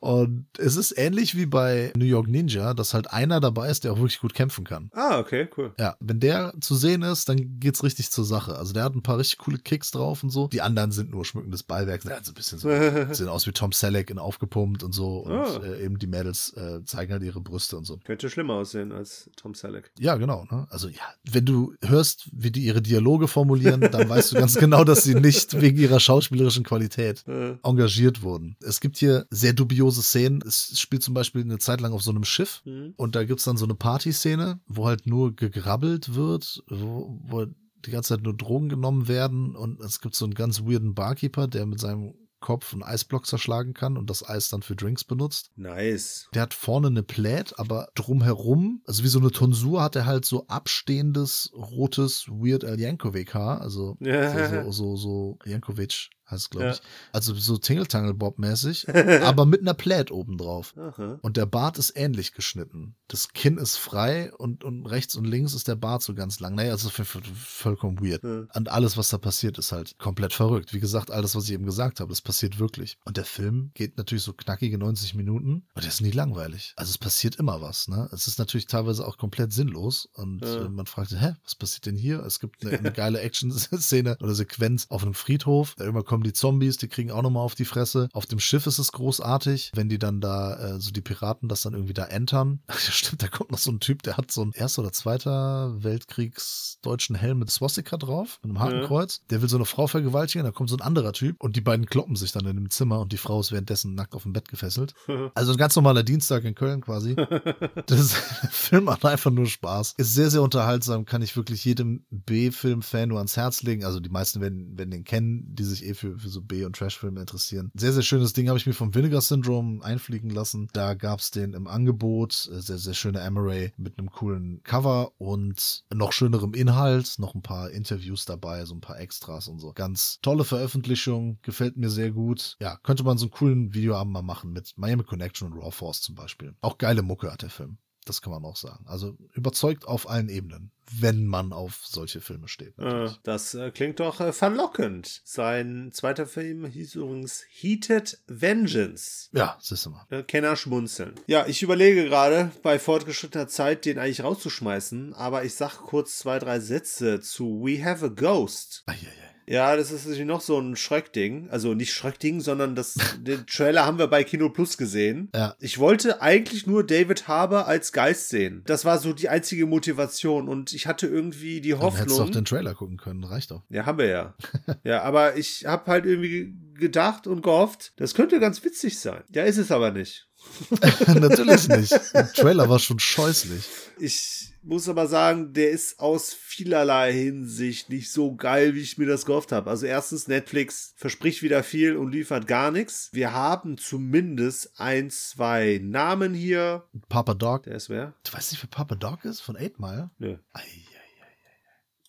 [0.00, 3.92] Und es ist ähnlich wie bei New York Ninja, dass halt einer dabei ist, der
[3.92, 4.90] auch wirklich gut kämpfen kann.
[4.94, 5.72] Ah, okay, cool.
[5.78, 8.56] Ja, wenn der zu sehen ist, dann geht's richtig zur Sache.
[8.56, 10.48] Also der hat ein paar richtig coole Kicks drauf und so.
[10.48, 12.02] Die anderen sind nur schmückendes Beiwerk.
[12.02, 12.68] Der hat so ein bisschen so,
[13.14, 15.18] sehen aus wie Tom Selleck in aufgepumpt und so.
[15.18, 15.60] Und Ah.
[15.64, 17.98] äh, eben die Mädels äh, zeigen halt ihre Brüste und so.
[18.04, 19.90] Könnte schlimmer aussehen als Tom Selleck.
[19.98, 20.46] Ja, genau.
[20.50, 20.66] Ne?
[20.70, 24.84] Also ja, wenn du hörst, wie die ihre Dialoge formulieren, dann weißt du ganz genau,
[24.84, 28.56] dass sie nicht wegen ihrer schauspielerischen Qualität Äh, engagiert wurden.
[28.60, 30.42] Es gibt hier sehr dubiose Szenen.
[30.46, 32.94] Es spielt zum Beispiel eine Zeit lang auf so einem Schiff Mhm.
[32.96, 37.46] und da gibt's dann so eine Partyszene, wo halt nur gegrabbelt wird, wo, wo
[37.84, 41.46] die ganze Zeit nur Drogen genommen werden und es gibt so einen ganz weirden Barkeeper,
[41.46, 45.50] der mit seinem Kopf einen Eisblock zerschlagen kann und das Eis dann für Drinks benutzt.
[45.56, 46.28] Nice.
[46.34, 50.24] Der hat vorne eine Plaid, aber drumherum, also wie so eine Tonsur, hat er halt
[50.24, 53.60] so abstehendes, rotes, weird Al Yankovic-Haar.
[53.60, 54.64] Also Ja.
[54.64, 56.72] so, so, so Jankovic heißt es, glaube Ja.
[56.72, 56.80] ich.
[57.12, 58.86] Also so Tingle-Tangle-Bob-mäßig,
[59.24, 60.74] aber mit einer Plaid obendrauf.
[60.76, 61.18] Aha.
[61.22, 62.94] Und der Bart ist ähnlich geschnitten.
[63.08, 66.54] Das Kinn ist frei und, und rechts und links ist der Bart so ganz lang.
[66.54, 68.22] Naja, also vollkommen weird.
[68.22, 68.44] Ja.
[68.54, 70.74] Und alles, was da passiert, ist halt komplett verrückt.
[70.74, 72.98] Wie gesagt, alles, was ich eben gesagt habe, das passiert wirklich.
[73.04, 76.72] Und der Film geht natürlich so knackige 90 Minuten und der ist nie langweilig.
[76.76, 77.88] Also es passiert immer was.
[77.88, 78.08] Ne?
[78.12, 80.08] Es ist natürlich teilweise auch komplett sinnlos.
[80.14, 80.66] Und Ja.
[80.66, 82.20] äh, man fragt hä, was passiert denn hier?
[82.20, 85.74] Es gibt eine, eine geile Action-Szene oder Sequenz auf einem Friedhof.
[85.76, 88.08] Da irgendwann kommen die Zombies, die kriegen auch nochmal auf die Fresse.
[88.12, 91.62] Auf dem Schiff ist es großartig, wenn die dann da, äh, so die Piraten das
[91.62, 92.60] dann irgendwie da entern.
[92.88, 95.74] Ja, stimmt, da kommt noch so ein Typ, der hat so einen Erster oder Zweiter
[95.82, 99.20] Weltkriegs deutschen Helm mit Swastika drauf, mit einem Hakenkreuz.
[99.30, 101.86] Der will so eine Frau vergewaltigen, da kommt so ein anderer Typ und die beiden
[101.86, 104.48] kloppen sich dann in dem Zimmer und die Frau ist währenddessen nackt auf dem Bett
[104.48, 104.94] gefesselt.
[105.34, 107.14] Also ein ganz normaler Dienstag in Köln quasi.
[107.86, 108.12] Das
[108.50, 109.94] Film macht einfach nur Spaß.
[109.98, 113.84] Ist sehr, sehr unterhaltsam, kann ich wirklich jedem B-Film-Fan nur ans Herz legen.
[113.84, 116.76] Also die meisten werden, werden den kennen, die sich eh für, für so B- und
[116.76, 117.70] Trash-Filme interessieren.
[117.74, 120.68] Sehr, sehr schönes Ding habe ich mir vom Vinegar Syndrome einfliegen lassen.
[120.72, 122.48] Da gab's den im Angebot.
[122.52, 127.16] Äh, Sehr, sehr schöne Amaray mit einem coolen Cover und noch schönerem Inhalt.
[127.18, 129.72] Noch ein paar Interviews dabei, so ein paar Extras und so.
[129.72, 132.56] Ganz tolle Veröffentlichung, gefällt mir sehr gut.
[132.60, 136.00] Ja, könnte man so einen coolen Videoabend mal machen mit Miami Connection und Raw Force
[136.02, 136.54] zum Beispiel.
[136.60, 137.78] Auch geile Mucke hat der Film.
[138.08, 138.86] Das kann man auch sagen.
[138.86, 142.78] Also überzeugt auf allen Ebenen, wenn man auf solche Filme steht.
[142.78, 145.20] Äh, das äh, klingt doch äh, verlockend.
[145.24, 149.28] Sein zweiter Film hieß übrigens Heated Vengeance.
[149.32, 150.06] Ja, siehst du mal.
[150.08, 151.16] Äh, Kenner schmunzeln.
[151.26, 156.38] Ja, ich überlege gerade, bei fortgeschrittener Zeit den eigentlich rauszuschmeißen, aber ich sag kurz zwei,
[156.38, 158.84] drei Sätze zu We Have a Ghost.
[158.86, 159.37] Eieiei.
[159.48, 161.48] Ja, das ist natürlich noch so ein Schröckding.
[161.50, 165.30] Also nicht Schröckding, sondern das, den Trailer haben wir bei Kino Plus gesehen.
[165.34, 165.54] Ja.
[165.58, 168.62] Ich wollte eigentlich nur David Harbour als Geist sehen.
[168.66, 172.32] Das war so die einzige Motivation und ich hatte irgendwie die Dann hättest du Hoffnung.
[172.32, 173.62] den Trailer gucken können, reicht doch.
[173.70, 174.34] Ja, haben wir ja.
[174.84, 179.22] ja, aber ich habe halt irgendwie gedacht und gehofft, das könnte ganz witzig sein.
[179.32, 180.28] Ja, ist es aber nicht.
[181.06, 181.92] Natürlich nicht.
[182.14, 183.64] Der Trailer war schon scheußlich.
[183.98, 189.06] Ich muss aber sagen, der ist aus vielerlei Hinsicht nicht so geil, wie ich mir
[189.06, 189.70] das gehofft habe.
[189.70, 193.10] Also erstens, Netflix verspricht wieder viel und liefert gar nichts.
[193.12, 196.84] Wir haben zumindest ein, zwei Namen hier.
[197.08, 197.64] Papa Dog.
[197.64, 198.14] Der ist wer?
[198.24, 199.40] Du weißt nicht, wer Papa Dog ist?
[199.40, 200.10] Von 8 Mile?
[200.18, 200.36] Nö.
[200.52, 200.64] Ei.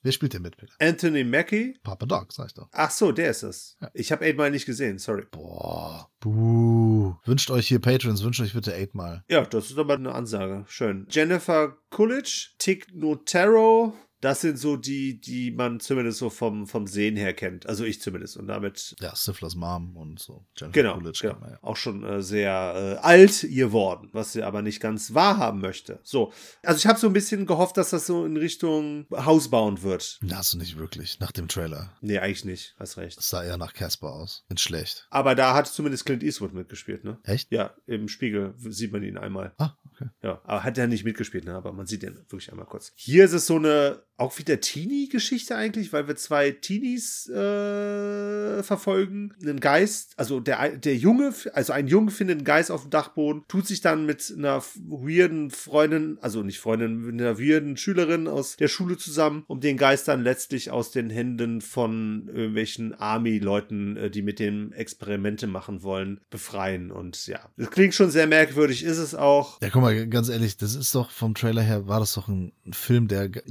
[0.02, 0.74] Wer spielt denn mit, bitte?
[0.80, 1.78] Anthony Mackie.
[1.84, 2.70] Papa Dog, sag ich doch.
[2.72, 3.78] Ach so, der ist es.
[3.94, 5.26] Ich habe Eight nicht gesehen, sorry.
[5.30, 6.10] Boah.
[6.22, 7.16] Buh.
[7.26, 9.24] Wünscht euch hier Patrons, wünscht euch bitte 8 Mile.
[9.30, 10.64] Ja, das ist aber eine Ansage.
[10.68, 11.06] Schön.
[11.10, 13.94] Jennifer Coolidge, Tick Notaro.
[14.22, 17.66] Das sind so die, die man zumindest so vom, vom Sehen her kennt.
[17.68, 18.38] Also ich zumindest.
[18.38, 20.46] Und damit Ja, Stiflers Mom und so.
[20.58, 21.40] Jennifer Genau, Coolidge genau.
[21.40, 21.60] man ja.
[21.62, 26.00] auch schon äh, sehr äh, alt geworden, was sie aber nicht ganz wahrhaben möchte.
[26.04, 29.82] So, also ich habe so ein bisschen gehofft, dass das so in Richtung Haus bauen
[29.84, 30.20] wird.
[30.22, 31.20] Na, hast du nicht wirklich.
[31.20, 31.94] Nach dem Trailer.
[32.02, 33.18] Nee, eigentlich nicht, hast recht.
[33.18, 34.46] Das sah eher nach Casper aus.
[34.50, 35.08] Nicht schlecht.
[35.10, 37.20] Aber da hat zumindest Clint Eastwood mitgespielt, ne?
[37.24, 37.52] Echt?
[37.52, 39.54] Ja, im Spiegel sieht man ihn einmal.
[39.58, 40.10] Ah, okay.
[40.24, 41.56] Ja, aber hat er nicht mitgespielt, ne?
[41.56, 42.92] Aber man sieht ihn wirklich einmal kurz.
[42.96, 49.34] Hier ist es so eine, auch wieder Teenie-Geschichte eigentlich, weil wir zwei Teenies äh, verfolgen.
[49.42, 53.44] Einen Geist, also der, der Junge, also ein Junge findet einen Geist auf dem Dachboden,
[53.48, 58.58] tut sich dann mit einer weirden Freundin, also nicht Freundin, mit einer weirden Schülerin aus
[58.58, 64.10] der Schule zusammen, um den Geist dann letztlich aus den Händen von irgendwelchen Army-Leuten, äh,
[64.10, 66.92] die mit dem Experimente machen wollen, befreien.
[66.92, 69.62] Und ja, das klingt schon sehr merkwürdig, ist es auch.
[69.62, 72.52] Ja, guck mal, ganz ehrlich, das ist doch vom Trailer her, war das doch ein
[72.72, 73.42] Film, der g-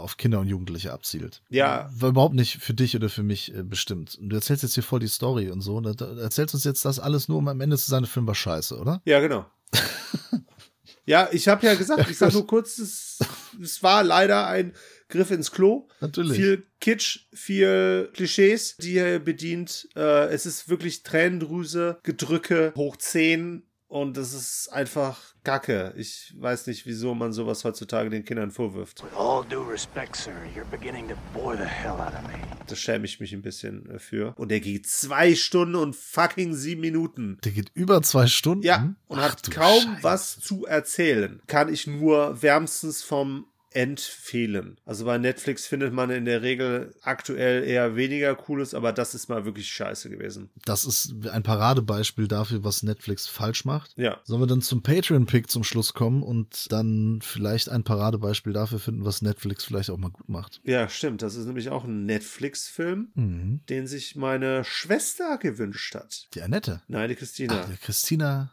[0.00, 1.42] auf Kinder und Jugendliche abzielt.
[1.48, 1.90] Ja.
[1.92, 4.16] War überhaupt nicht für dich oder für mich äh, bestimmt.
[4.20, 5.76] Und du erzählst jetzt hier voll die Story und so.
[5.76, 8.26] Und da erzählst uns jetzt das alles nur, um am Ende zu sein, der Film
[8.26, 9.00] war scheiße, oder?
[9.04, 9.46] Ja, genau.
[11.04, 13.18] ja, ich habe ja gesagt, ich sag nur kurz, es,
[13.62, 14.74] es war leider ein
[15.08, 15.88] Griff ins Klo.
[16.00, 16.36] Natürlich.
[16.36, 19.88] Viel Kitsch, viel Klischees, die er bedient.
[19.96, 25.94] Äh, es ist wirklich Tränendrüse, Gedrücke, hoch 10 und das ist einfach Kacke.
[25.96, 29.02] Ich weiß nicht, wieso man sowas heutzutage den Kindern vorwirft.
[29.02, 32.34] With all due respect, sir, you're beginning to bore the hell out of me.
[32.66, 34.34] Das schäme ich mich ein bisschen äh, für.
[34.36, 37.38] Und der geht zwei Stunden und fucking sieben Minuten.
[37.44, 38.62] Der geht über zwei Stunden.
[38.64, 39.18] Ja, und?
[39.18, 40.02] Ach hat kaum Scheiße.
[40.02, 41.40] was zu erzählen.
[41.46, 44.78] Kann ich nur wärmstens vom empfehlen.
[44.84, 49.28] Also bei Netflix findet man in der Regel aktuell eher weniger Cooles, aber das ist
[49.28, 50.50] mal wirklich scheiße gewesen.
[50.64, 53.92] Das ist ein Paradebeispiel dafür, was Netflix falsch macht.
[53.96, 54.20] Ja.
[54.24, 59.04] Sollen wir dann zum Patreon-Pick zum Schluss kommen und dann vielleicht ein Paradebeispiel dafür finden,
[59.04, 60.60] was Netflix vielleicht auch mal gut macht?
[60.64, 61.22] Ja, stimmt.
[61.22, 63.60] Das ist nämlich auch ein Netflix-Film, Mhm.
[63.68, 66.28] den sich meine Schwester gewünscht hat.
[66.34, 66.82] Die Annette.
[66.88, 67.66] Nein, die Ach, Christina.
[67.66, 68.52] die Christina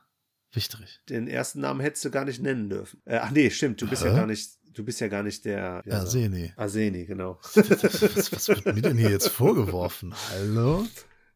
[0.53, 1.01] Wichterich.
[1.09, 3.01] Den ersten Namen hättest du gar nicht nennen dürfen.
[3.05, 3.81] Äh, ach nee, stimmt.
[3.81, 4.15] Du bist ja Hä?
[4.15, 5.81] gar nicht, du bist ja gar nicht der.
[5.85, 6.07] Ja, heißt er?
[6.07, 6.53] Seni.
[6.55, 7.39] Arseni, genau.
[7.55, 10.13] Was, was wird mir denn hier jetzt vorgeworfen?
[10.31, 10.85] Hallo?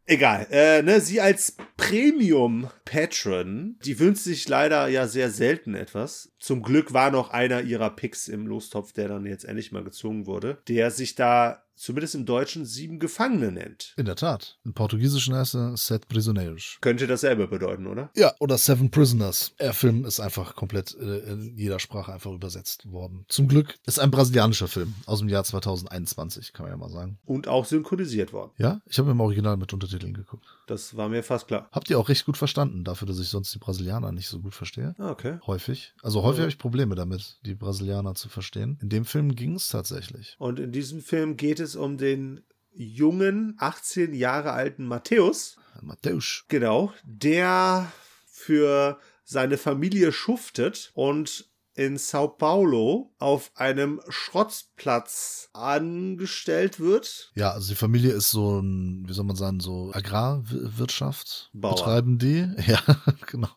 [0.06, 0.48] Egal.
[0.50, 6.32] Äh, ne, sie als Premium-Patron, die wünscht sich leider ja sehr selten etwas.
[6.40, 10.26] Zum Glück war noch einer ihrer Picks im Lostopf, der dann jetzt endlich mal gezogen
[10.26, 13.94] wurde, der sich da zumindest im Deutschen sieben Gefangene nennt.
[13.98, 14.60] In der Tat.
[14.66, 16.78] Im Portugiesischen heißt er Set Prisioneiros.
[16.82, 18.12] Könnte dasselbe bedeuten, oder?
[18.16, 19.54] Ja, oder Seven Prisoners.
[19.60, 23.26] Der Film ist einfach komplett äh, in jeder Sprache einfach übersetzt worden.
[23.30, 27.18] Zum Glück ist ein brasilianischer Film aus dem Jahr 2021, kann man ja mal sagen.
[27.26, 28.52] Und auch synchronisiert worden.
[28.58, 30.46] Ja, ich habe im Original mit Untertiteln geguckt.
[30.70, 31.68] Das war mir fast klar.
[31.72, 34.54] Habt ihr auch recht gut verstanden, dafür, dass ich sonst die Brasilianer nicht so gut
[34.54, 34.94] verstehe?
[35.00, 35.40] Ah, okay.
[35.48, 35.96] Häufig.
[36.04, 38.78] Also häufig habe ich Probleme damit, die Brasilianer zu verstehen.
[38.80, 40.36] In dem Film ging es tatsächlich.
[40.38, 42.42] Und in diesem Film geht es um den
[42.72, 46.46] jungen, 18 Jahre alten Matthäus, Mateusz.
[46.50, 47.92] Genau, der
[48.28, 51.49] für seine Familie schuftet und
[51.80, 57.32] in Sao Paulo auf einem Schrottplatz angestellt wird.
[57.36, 61.76] Ja, also die Familie ist so ein, wie soll man sagen, so Agrarwirtschaft Bauer.
[61.76, 62.48] betreiben die.
[62.68, 62.82] Ja,
[63.26, 63.48] genau.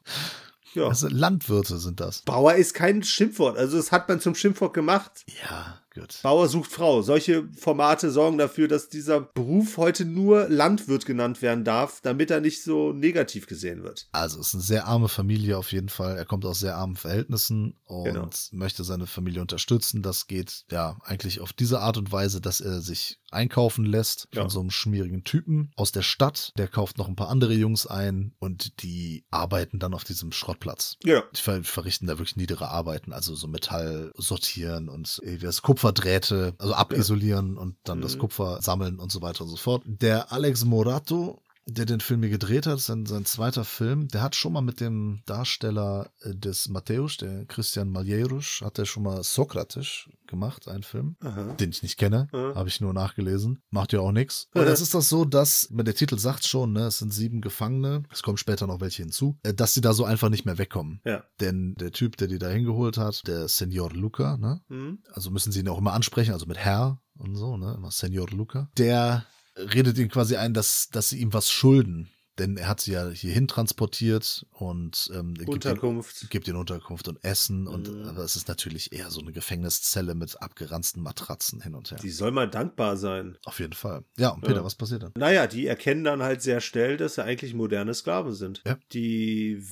[0.74, 0.86] Ja.
[0.86, 2.22] Also Landwirte sind das.
[2.22, 5.24] Bauer ist kein Schimpfwort, also das hat man zum Schimpfwort gemacht.
[5.42, 6.20] Ja, Gut.
[6.22, 7.03] Bauer sucht Frau.
[7.03, 12.40] Solche Formate sorgen dafür, dass dieser Beruf heute nur Landwirt genannt werden darf, damit er
[12.40, 14.09] nicht so negativ gesehen wird.
[14.12, 16.16] Also es ist eine sehr arme Familie auf jeden Fall.
[16.16, 18.28] Er kommt aus sehr armen Verhältnissen und Genau.
[18.53, 20.03] möchte seine Familie unterstützen.
[20.03, 24.43] Das geht ja eigentlich auf diese Art und Weise, dass er sich einkaufen lässt von
[24.45, 24.51] Ja.
[24.51, 26.53] so einem schmierigen Typen aus der Stadt.
[26.57, 30.97] Der kauft noch ein paar andere Jungs ein und die arbeiten dann auf diesem Schrottplatz.
[31.05, 31.22] Ja.
[31.34, 36.54] Die ver verrichten da wirklich niedere Arbeiten, also so Metall sortieren und äh, das Kupferdrähte,
[36.58, 38.20] also abisolieren und dann das Mhm.
[38.20, 39.82] Kupfer sammeln und so weiter und so fort.
[39.84, 44.34] Der Alex Morato, der den Film hier gedreht hat, sein, sein zweiter Film, der hat
[44.34, 49.22] schon mal mit dem Darsteller äh, des Matthäus, der Christian Malheiros, hat er schon mal
[49.22, 51.54] Sokrates gemacht, einen Film, Aha.
[51.54, 52.54] den ich nicht kenne, Mhm.
[52.54, 53.62] habe ich nur nachgelesen.
[53.70, 54.48] Macht ja auch nichts.
[54.54, 58.02] Und jetzt ist das so, dass, der Titel sagt schon, ne, es sind sieben Gefangene,
[58.10, 61.00] es kommen später noch welche hinzu, äh, dass sie da so einfach nicht mehr wegkommen.
[61.04, 61.22] Ja.
[61.40, 64.60] Denn der Typ, der die da hingeholt hat, der Senor Luca, ne?
[64.68, 65.02] Hm?
[65.12, 67.74] Also müssen sie ihn auch immer ansprechen, also mit Herr und so, ne?
[67.76, 68.70] Immer Senor Luca.
[68.78, 69.24] Der
[69.57, 72.09] redet ihn quasi ein, dass, dass sie ihm was schulden.
[72.38, 76.30] Denn er hat sie ja hierhin transportiert und ähm, gibt, Unterkunft.
[76.30, 77.66] Gibt ihnen Unterkunft und Essen.
[77.68, 78.07] Und Mhm.
[78.09, 81.98] aber es ist natürlich eher so eine Gefängniszelle mit abgeranzten Matratzen hin und her.
[82.03, 83.36] Die soll mal dankbar sein.
[83.44, 84.05] Auf jeden Fall.
[84.16, 84.64] Ja, und Peter, Ja.
[84.64, 85.12] was passiert dann?
[85.14, 88.62] Naja, die erkennen dann halt sehr schnell, dass sie eigentlich moderne Sklaven sind.
[88.66, 88.78] Ja.
[88.94, 89.62] Die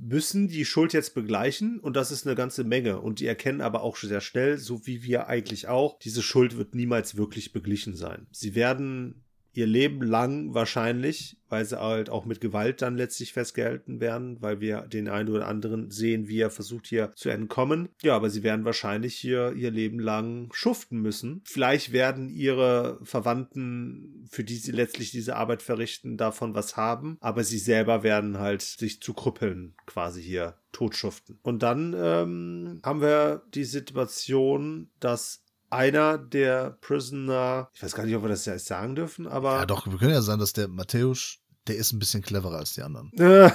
[0.00, 3.00] müssen die Schuld jetzt begleichen und das ist eine ganze Menge.
[3.00, 6.74] Und die erkennen aber auch sehr schnell, so wie wir eigentlich auch, diese Schuld wird
[6.74, 8.26] niemals wirklich beglichen sein.
[8.32, 14.00] Sie werden ihr Leben lang wahrscheinlich, weil sie halt auch mit Gewalt dann letztlich festgehalten
[14.00, 17.88] werden, weil wir den einen oder anderen sehen, wie er versucht hier zu entkommen.
[18.02, 21.42] Ja, aber sie werden wahrscheinlich hier ihr Leben lang schuften müssen.
[21.44, 27.42] Vielleicht werden ihre Verwandten, für die sie letztlich diese Arbeit verrichten, davon was haben, aber
[27.44, 31.38] sie selber werden halt sich zu Krüppeln quasi hier totschuften.
[31.42, 38.14] Und dann ähm, haben wir die Situation, dass einer der Prisoner, ich weiß gar nicht,
[38.16, 40.68] ob wir das jetzt sagen dürfen, aber Ja, doch, wir können ja sagen, dass der
[40.68, 43.10] Matthäus, der ist ein bisschen cleverer als die anderen.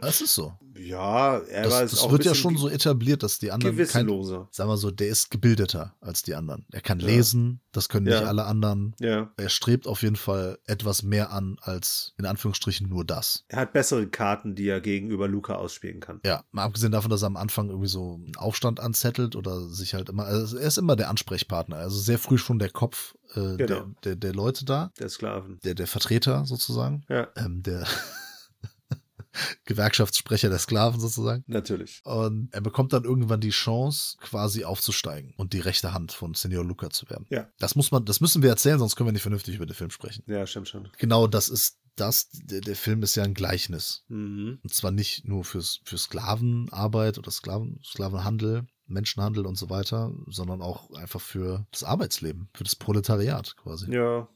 [0.00, 0.54] Das ist so.
[0.78, 3.76] ja, er Das, war es das auch wird ja schon so etabliert, dass die anderen
[3.76, 4.48] kein, gewissenloser.
[4.50, 6.64] sagen wir so, der ist gebildeter als die anderen.
[6.72, 7.06] Er kann Ja.
[7.06, 8.26] lesen, das können nicht Ja.
[8.26, 8.94] alle anderen.
[8.98, 13.44] Ja, Er strebt auf jeden Fall etwas mehr an als in Anführungsstrichen nur das.
[13.48, 16.20] er hat bessere Karten, die er gegenüber Luca ausspielen kann.
[16.24, 19.94] Ja, mal abgesehen davon, dass er am Anfang irgendwie so einen Aufstand anzettelt oder sich
[19.94, 23.56] halt immer, also er ist immer der Ansprechpartner, also sehr früh schon der Kopf äh,
[23.56, 23.84] der, Genau.
[24.04, 25.58] der, der Leute da, Der Sklaven.
[25.64, 27.86] der, der Vertreter sozusagen, Ja, ähm, der
[29.64, 31.44] Gewerkschaftssprecher der Sklaven sozusagen.
[31.46, 32.00] natürlich.
[32.04, 36.64] Und er bekommt dann irgendwann die Chance, quasi aufzusteigen und die rechte Hand von Senior
[36.64, 37.26] Luca zu werden.
[37.30, 37.48] Ja.
[37.58, 39.90] Das muss man, das müssen wir erzählen, sonst können wir nicht vernünftig über den Film
[39.90, 40.24] sprechen.
[40.26, 40.88] Ja, stimmt schon.
[40.98, 42.30] Genau, das ist das.
[42.32, 44.04] Der, der Film ist ja ein Gleichnis.
[44.08, 44.58] Mhm.
[44.62, 50.62] Und zwar nicht nur fürs, für Sklavenarbeit oder Sklaven, Sklavenhandel, Menschenhandel und so weiter, sondern
[50.62, 53.92] auch einfach für das Arbeitsleben, für das Proletariat quasi.
[53.92, 54.28] Ja,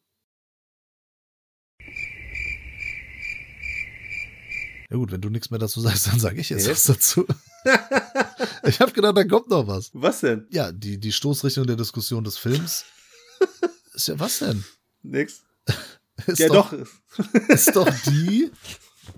[4.94, 7.26] Ja gut, wenn du nichts mehr dazu sagst, dann sage ich jetzt was dazu.
[8.62, 9.90] ich habe gedacht, da kommt noch was.
[9.92, 10.46] was denn?
[10.50, 12.84] Ja, die, die Stoßrichtung der Diskussion des Films
[13.94, 14.64] ist ja was denn?
[15.02, 15.42] Nix.
[16.28, 16.72] Ist ja, doch.
[17.48, 18.52] Ist doch die,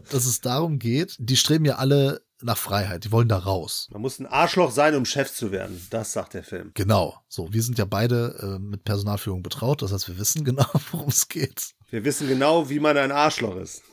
[0.08, 3.88] dass es darum geht, die streben ja alle nach Freiheit, die wollen da raus.
[3.92, 5.86] Man muss ein Arschloch sein, um Chef zu werden.
[5.90, 6.70] Das sagt der Film.
[6.72, 7.20] Genau.
[7.28, 11.10] So, wir sind ja beide äh, mit Personalführung betraut, das heißt, wir wissen genau, worum
[11.10, 11.75] es geht.
[11.88, 13.82] Wir wissen genau, wie man ein Arschloch ist.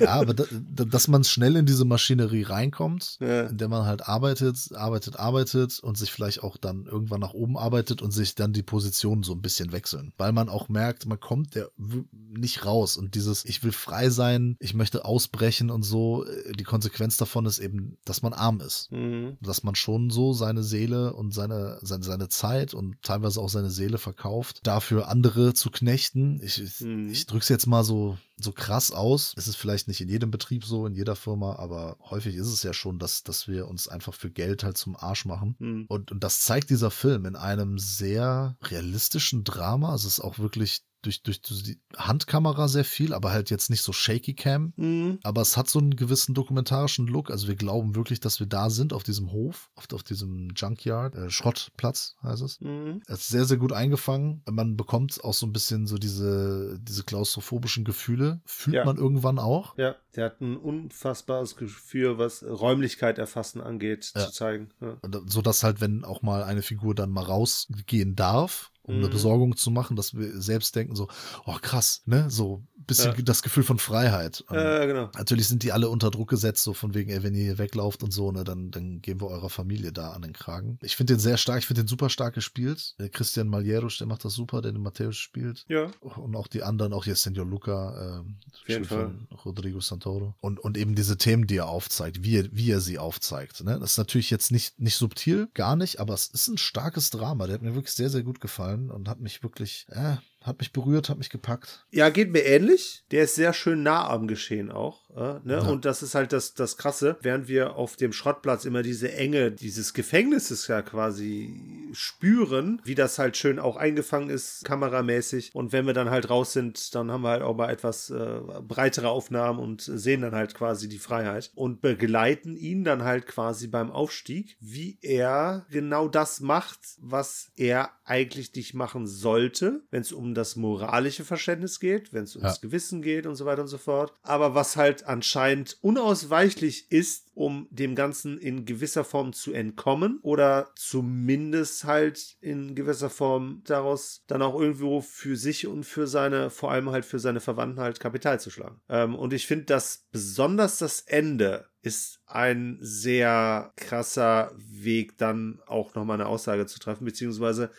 [0.00, 3.44] Ja, aber da, da, dass man schnell in diese Maschinerie reinkommt, Ja.
[3.44, 7.56] in der man halt arbeitet, arbeitet, arbeitet und sich vielleicht auch dann irgendwann nach oben
[7.56, 10.12] arbeitet und sich dann die Positionen so ein bisschen wechseln.
[10.18, 14.56] Weil man auch merkt, man kommt der nicht raus und dieses, ich will frei sein,
[14.60, 18.90] ich möchte ausbrechen und so, äh, die Konsequenz davon ist eben, dass man arm ist.
[18.92, 19.38] Mhm.
[19.40, 23.70] Dass man schon so seine Seele und seine, seine, seine Zeit und teilweise auch seine
[23.70, 26.40] Seele verkauft, dafür andere zu knechten.
[26.42, 27.10] Ich, ich, Mhm.
[27.10, 29.34] ich drücke es jetzt mal so, so krass aus.
[29.36, 32.62] Es ist vielleicht nicht in jedem Betrieb so, in jeder Firma, aber häufig ist es
[32.62, 35.56] ja schon, dass, dass wir uns einfach für Geld halt zum Arsch machen.
[35.58, 35.84] Mhm.
[35.88, 39.94] Und, und das zeigt dieser Film in einem sehr realistischen Drama.
[39.94, 43.92] Es ist auch wirklich durch, durch die Handkamera sehr viel, aber halt jetzt nicht so
[43.92, 44.72] shaky cam.
[44.76, 45.18] Mhm.
[45.22, 47.30] Aber es hat so einen gewissen dokumentarischen Look.
[47.30, 51.14] Also wir glauben wirklich, dass wir da sind, auf diesem Hof, auf, auf diesem Junkyard,
[51.14, 52.60] äh, Schrottplatz heißt es.
[52.60, 53.02] Mhm.
[53.06, 54.42] Es ist sehr, sehr gut eingefangen.
[54.50, 58.40] Man bekommt auch so ein bisschen so diese, diese klaustrophobischen Gefühle.
[58.44, 58.84] Fühlt Ja.
[58.84, 59.76] man irgendwann auch.
[59.78, 64.26] Ja, der hat ein unfassbares Gefühl, was Räumlichkeit erfassen angeht, Ja.
[64.26, 64.70] zu zeigen.
[64.80, 64.96] Ja.
[65.02, 69.06] Und So dass halt, wenn auch mal eine Figur dann mal rausgehen darf, um eine
[69.06, 69.10] Mhm.
[69.10, 71.08] Besorgung zu machen, dass wir selbst denken so,
[71.44, 73.22] oh krass, ne, so bisschen Ja.
[73.22, 74.42] das Gefühl von Freiheit.
[74.48, 75.10] Und Äh, genau.
[75.16, 78.04] Natürlich sind die alle unter Druck gesetzt, so von wegen, ey, wenn ihr hier weglauft
[78.04, 80.78] und so, ne, dann, dann geben wir eurer Familie da an den Kragen.
[80.82, 82.94] Ich finde den sehr stark, ich finde den super stark gespielt.
[83.00, 85.64] Der Christian Malieros, der macht das super, der den Matthäus spielt.
[85.68, 85.90] Ja.
[86.00, 88.36] Und auch die anderen, auch hier Senor Luca, ähm,
[88.68, 90.36] jeden gespielt von Rodrigo Santoro.
[90.40, 93.64] Und, und eben diese Themen, die er aufzeigt, wie er, wie er sie aufzeigt.
[93.64, 93.78] Ne?
[93.80, 97.46] Das ist natürlich jetzt nicht, nicht subtil, gar nicht, aber es ist ein starkes Drama.
[97.46, 100.16] Der hat mir wirklich sehr, sehr gut gefallen und hat mich wirklich, äh,
[100.46, 101.86] hat mich berührt, hat mich gepackt.
[101.90, 103.04] Ja, geht mir ähnlich.
[103.10, 105.10] Der ist sehr schön nah am Geschehen auch.
[105.16, 105.54] Äh, ne?
[105.54, 105.60] Ja.
[105.60, 107.16] Und das ist halt das, das Krasse.
[107.22, 113.18] Während wir auf dem Schrottplatz immer diese Enge dieses Gefängnisses ja quasi spüren, wie das
[113.18, 115.54] halt schön auch eingefangen ist, kameramäßig.
[115.54, 118.40] Und wenn wir dann halt raus sind, dann haben wir halt auch mal etwas äh,
[118.66, 123.68] breitere Aufnahmen und sehen dann halt quasi die Freiheit und begleiten ihn dann halt quasi
[123.68, 130.12] beim Aufstieg, wie er genau das macht, was er eigentlich nicht machen sollte, wenn es
[130.12, 132.60] um das moralische Verständnis geht, wenn es ums Ja.
[132.60, 134.12] Gewissen geht und so weiter und so fort.
[134.22, 140.70] Aber was halt anscheinend unausweichlich ist, um dem Ganzen in gewisser Form zu entkommen oder
[140.76, 146.70] zumindest halt in gewisser Form daraus dann auch irgendwo für sich und für seine, vor
[146.72, 148.80] allem halt für seine Verwandten halt Kapital zu schlagen.
[148.88, 155.94] Ähm, und ich finde, dass besonders das Ende ist ein sehr krasser Weg, dann auch
[155.94, 157.70] nochmal eine Aussage zu treffen, beziehungsweise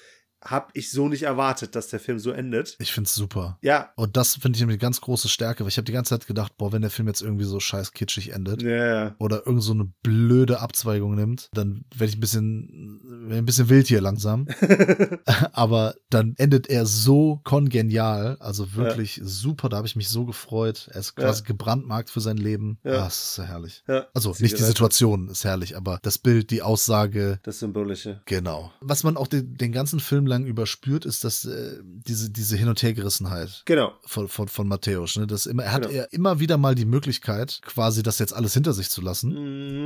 [0.50, 2.76] habe ich so nicht erwartet, dass der Film so endet.
[2.80, 3.58] Ich find's super.
[3.62, 6.28] Ja, Und das finde ich eine ganz große Stärke, weil ich habe die ganze Zeit
[6.28, 9.74] gedacht, boah, wenn der Film jetzt irgendwie so scheiß kitschig endet ja, oder irgend so
[9.74, 14.48] eine blöde Abzweigung nimmt, dann werde ich ein bisschen, ein bisschen wild hier langsam.
[15.54, 20.89] Aber dann endet er so kongenial, also wirklich super, da habe ich mich so gefreut.
[20.93, 21.48] Er ist quasi Ja.
[21.48, 22.80] gebrandmarkt für sein Leben.
[22.84, 22.91] Ja.
[22.98, 23.84] Das ist so herrlich.
[23.88, 24.06] ja.
[24.14, 24.64] Also Sie nicht die.
[24.68, 28.22] Situation ist herrlich, aber das Bild, die Aussage, Das Symbolische.
[28.26, 28.72] genau.
[28.82, 32.67] Was man auch den, den ganzen Film lang überspürt, ist, dass äh, diese, diese Hin-
[32.69, 33.93] und Hergerissenheit Genau.
[34.05, 35.15] von, von, von Matthäus.
[35.17, 35.27] Ne?
[35.27, 35.93] Das immer, er hat Genau.
[35.93, 39.33] er immer wieder mal die Möglichkeit, quasi das jetzt alles hinter sich zu lassen.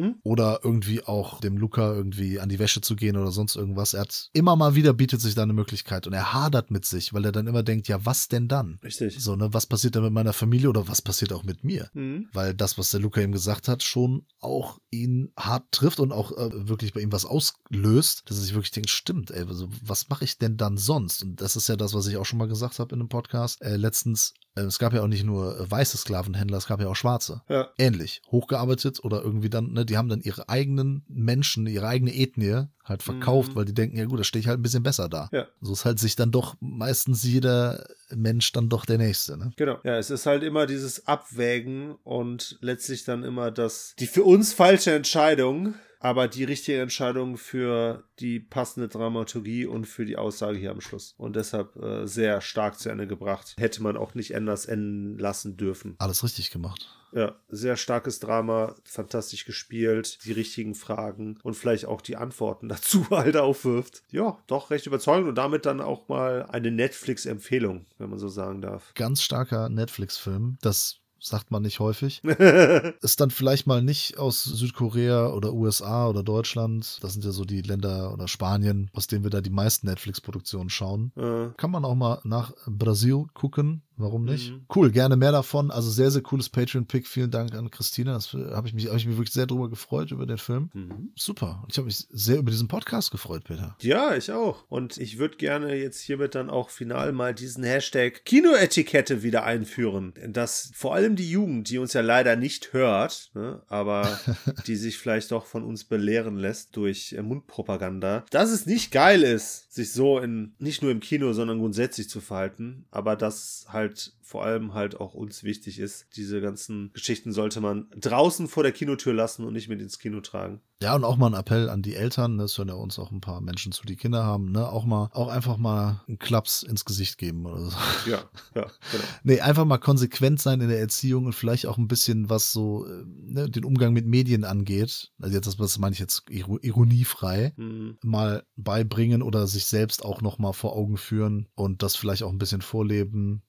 [0.01, 0.15] Mhm.
[0.23, 3.93] Oder irgendwie auch dem Luca irgendwie an die Wäsche zu gehen oder sonst irgendwas.
[3.93, 7.13] Er hat immer mal wieder bietet sich da eine Möglichkeit und er hadert mit sich,
[7.13, 8.79] weil er dann immer denkt, ja, was denn dann?
[8.83, 9.19] Richtig.
[9.19, 11.89] So, ne, was passiert dann mit meiner Familie oder was passiert auch mit mir?
[11.93, 12.27] Mhm.
[12.33, 16.31] Weil das, was der Luca ihm gesagt hat, schon auch ihn hart trifft und auch
[16.37, 20.09] äh, wirklich bei ihm was auslöst, dass er sich wirklich denkt, stimmt, ey, also, was
[20.09, 21.23] mache ich denn dann sonst?
[21.23, 23.61] Und das ist ja das, was ich auch schon mal gesagt habe in einem Podcast.
[23.61, 26.88] Äh, letztens, äh, es gab ja auch nicht nur äh, weiße Sklavenhändler, es gab ja
[26.88, 27.41] auch schwarze.
[27.49, 27.69] Ja.
[27.77, 32.65] Ähnlich, hochgearbeitet oder irgendwie dann, ne, die haben dann ihre eigenen Menschen, ihre eigene Ethnie
[32.84, 33.55] halt verkauft, Mhm.
[33.55, 35.29] weil die denken, ja gut, da stehe ich halt ein bisschen besser da.
[35.32, 35.47] Ja.
[35.61, 39.51] So ist halt sich dann doch meistens jeder Mensch dann doch der Nächste, ne?
[39.55, 39.77] Genau.
[39.84, 44.51] Ja, es ist halt immer dieses Abwägen und letztlich dann immer das, die für uns
[44.53, 50.71] falsche Entscheidung, aber die richtige Entscheidung für die passende Dramaturgie und für die Aussage hier
[50.71, 51.13] am Schluss.
[51.17, 53.53] Und deshalb äh, sehr stark zu Ende gebracht.
[53.57, 55.95] Hätte man auch nicht anders enden lassen dürfen.
[55.99, 56.89] Alles richtig gemacht.
[57.13, 63.09] Ja, sehr starkes Drama, fantastisch gespielt, die richtigen Fragen und vielleicht auch die Antworten dazu
[63.09, 64.03] halt aufwirft.
[64.09, 68.61] Ja, doch recht überzeugend und damit dann auch mal eine Netflix-Empfehlung, wenn man so sagen
[68.61, 68.93] darf.
[68.95, 70.57] Ganz starker Netflix-Film.
[70.61, 72.22] Das sagt man nicht häufig.
[73.01, 76.97] Ist dann vielleicht mal nicht aus Südkorea oder USA oder Deutschland.
[77.01, 80.69] Das sind ja so die Länder oder Spanien, aus denen wir da die meisten Netflix-Produktionen
[80.69, 81.11] schauen.
[81.15, 83.84] Äh, Kann man auch mal nach Brasil gucken.
[83.97, 84.51] Warum nicht?
[84.51, 84.65] Mhm.
[84.73, 85.69] Cool, gerne mehr davon.
[85.71, 87.07] Also sehr, sehr cooles Patreon-Pick.
[87.07, 88.13] Vielen Dank an Christina.
[88.13, 90.69] Das habe ich mich, habe ich mich wirklich sehr drüber gefreut über den Film.
[90.73, 91.11] mhm.
[91.15, 91.63] Super.
[91.69, 93.75] Ich habe mich sehr über diesen Podcast gefreut, Peter.
[93.81, 94.65] Ja, ich auch.
[94.69, 100.13] Und ich würde gerne jetzt hiermit dann auch final mal diesen Hashtag Kinoetikette wieder einführen.
[100.29, 104.19] Dass vor allem die Jugend, die uns ja leider nicht hört, ne, aber
[104.67, 109.23] die sich vielleicht doch von uns belehren lässt durch äh, Mundpropaganda, dass es nicht geil
[109.23, 113.80] ist, sich so in, nicht nur im Kino, sondern grundsätzlich zu verhalten, aber dass halt
[114.21, 116.07] vor allem halt auch uns wichtig ist.
[116.15, 120.21] Diese ganzen Geschichten sollte man draußen vor der Kinotür lassen und nicht mit ins Kino
[120.21, 120.61] tragen.
[120.82, 123.11] Ja, und auch mal ein Appell an die Eltern, ne, es hören ja uns auch
[123.11, 126.63] ein paar Menschen zu, die Kinder haben, ne, auch mal, auch einfach mal einen Klaps
[126.63, 127.77] ins Gesicht geben oder so.
[128.09, 128.23] Ja,
[128.55, 129.03] ja, genau.
[129.23, 132.86] Nee, einfach mal konsequent sein in der Erziehung und vielleicht auch ein bisschen, was so
[132.88, 135.11] äh, ne, den Umgang mit Medien angeht.
[135.19, 137.97] Also jetzt, das, das meine ich jetzt iro- ironiefrei, Mhm.
[138.01, 142.32] mal beibringen oder sich selbst auch noch mal vor Augen führen und das vielleicht auch
[142.32, 143.43] ein bisschen vorleben.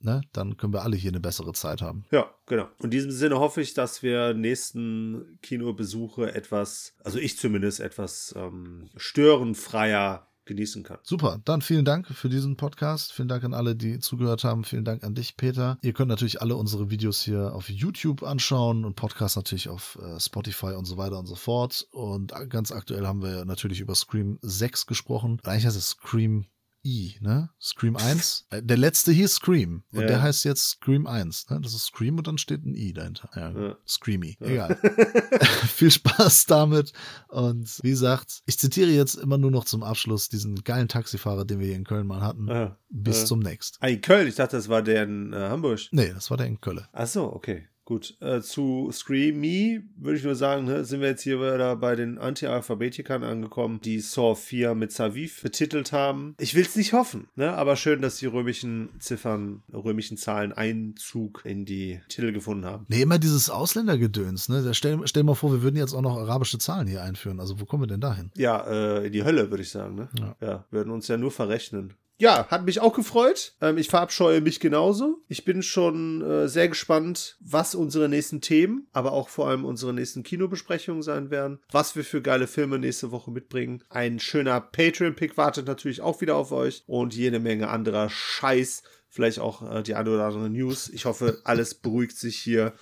[0.00, 0.20] Ne?
[0.32, 2.04] Dann können wir alle hier eine bessere Zeit haben.
[2.10, 2.68] Ja, genau.
[2.82, 8.90] In diesem Sinne hoffe ich, dass wir nächsten Kinobesuche etwas, also ich zumindest etwas ähm,
[8.96, 10.98] störenfreier genießen kann.
[11.04, 13.12] Super, dann vielen Dank für diesen Podcast.
[13.12, 14.64] Vielen Dank an alle, die zugehört haben.
[14.64, 15.78] Vielen Dank an dich, Peter.
[15.82, 20.18] Ihr könnt natürlich alle unsere Videos hier auf YouTube anschauen und Podcasts natürlich auf äh,
[20.18, 21.86] Spotify und so weiter und so fort.
[21.92, 25.38] Und ganz aktuell haben wir natürlich über Scream 6 gesprochen.
[25.44, 26.46] Eigentlich heißt es Scream
[26.88, 27.50] I, ne?
[27.60, 28.46] Scream 1.
[28.50, 29.82] Äh, Der letzte hieß Scream.
[29.92, 30.06] Und Ja.
[30.06, 31.60] der heißt jetzt Scream 1, ne?
[31.60, 33.28] Das ist Scream und dann steht ein I dahinter.
[33.36, 33.76] Ja, Ja.
[33.86, 34.36] Screamy.
[34.40, 34.78] Egal.
[35.68, 36.92] Viel Spaß damit.
[37.28, 41.58] Und wie gesagt, ich zitiere jetzt immer nur noch zum Abschluss diesen geilen Taxifahrer, den
[41.60, 42.72] wir hier in Köln mal hatten.
[42.88, 43.76] Bis zum nächsten.
[43.80, 45.80] Ah, in Köln, ich dachte, das war der in äh, Hamburg.
[45.90, 46.86] Nee, das war der in Köln.
[46.92, 47.68] Ach so, okay.
[47.88, 51.74] Gut, äh, zu Scream Me würde ich nur sagen, ne, sind wir jetzt hier wieder
[51.74, 56.34] bei den Anti-Alphabetikern angekommen, die Saw 4 mit Saviv betitelt haben.
[56.38, 61.40] Ich will es nicht hoffen, ne, aber schön, dass die römischen Ziffern, römischen Zahlen Einzug
[61.46, 62.84] in die Titel gefunden haben.
[62.90, 64.74] Nee, immer dieses Ausländergedöns, ne?
[64.74, 67.40] Stell, stell mal vor, wir würden jetzt auch noch arabische Zahlen hier einführen.
[67.40, 68.30] Also wo kommen wir denn dahin?
[68.36, 70.10] Ja, äh, in die Hölle, würde ich sagen, ne?
[70.20, 70.36] Ja.
[70.42, 71.94] ja, würden uns ja nur verrechnen.
[72.20, 73.54] Ja, hat mich auch gefreut.
[73.60, 75.22] Ähm, ich verabscheue mich genauso.
[75.28, 79.94] Ich bin schon äh, sehr gespannt, was unsere nächsten Themen, aber auch vor allem unsere
[79.94, 81.60] nächsten Kinobesprechungen sein werden.
[81.70, 83.84] Was wir für geile Filme nächste Woche mitbringen.
[83.88, 88.82] Ein schöner Patreon-Pick wartet natürlich auch wieder auf euch und jede Menge anderer Scheiß.
[89.10, 90.88] Vielleicht auch äh, die eine oder andere News.
[90.88, 92.72] Ich hoffe, alles beruhigt sich hier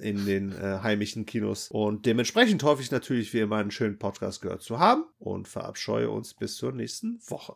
[0.00, 1.68] in den äh, heimischen Kinos.
[1.70, 6.10] Und dementsprechend hoffe ich natürlich, wie immer einen schönen Podcast gehört zu haben und verabscheue
[6.10, 7.52] uns bis zur nächsten Woche.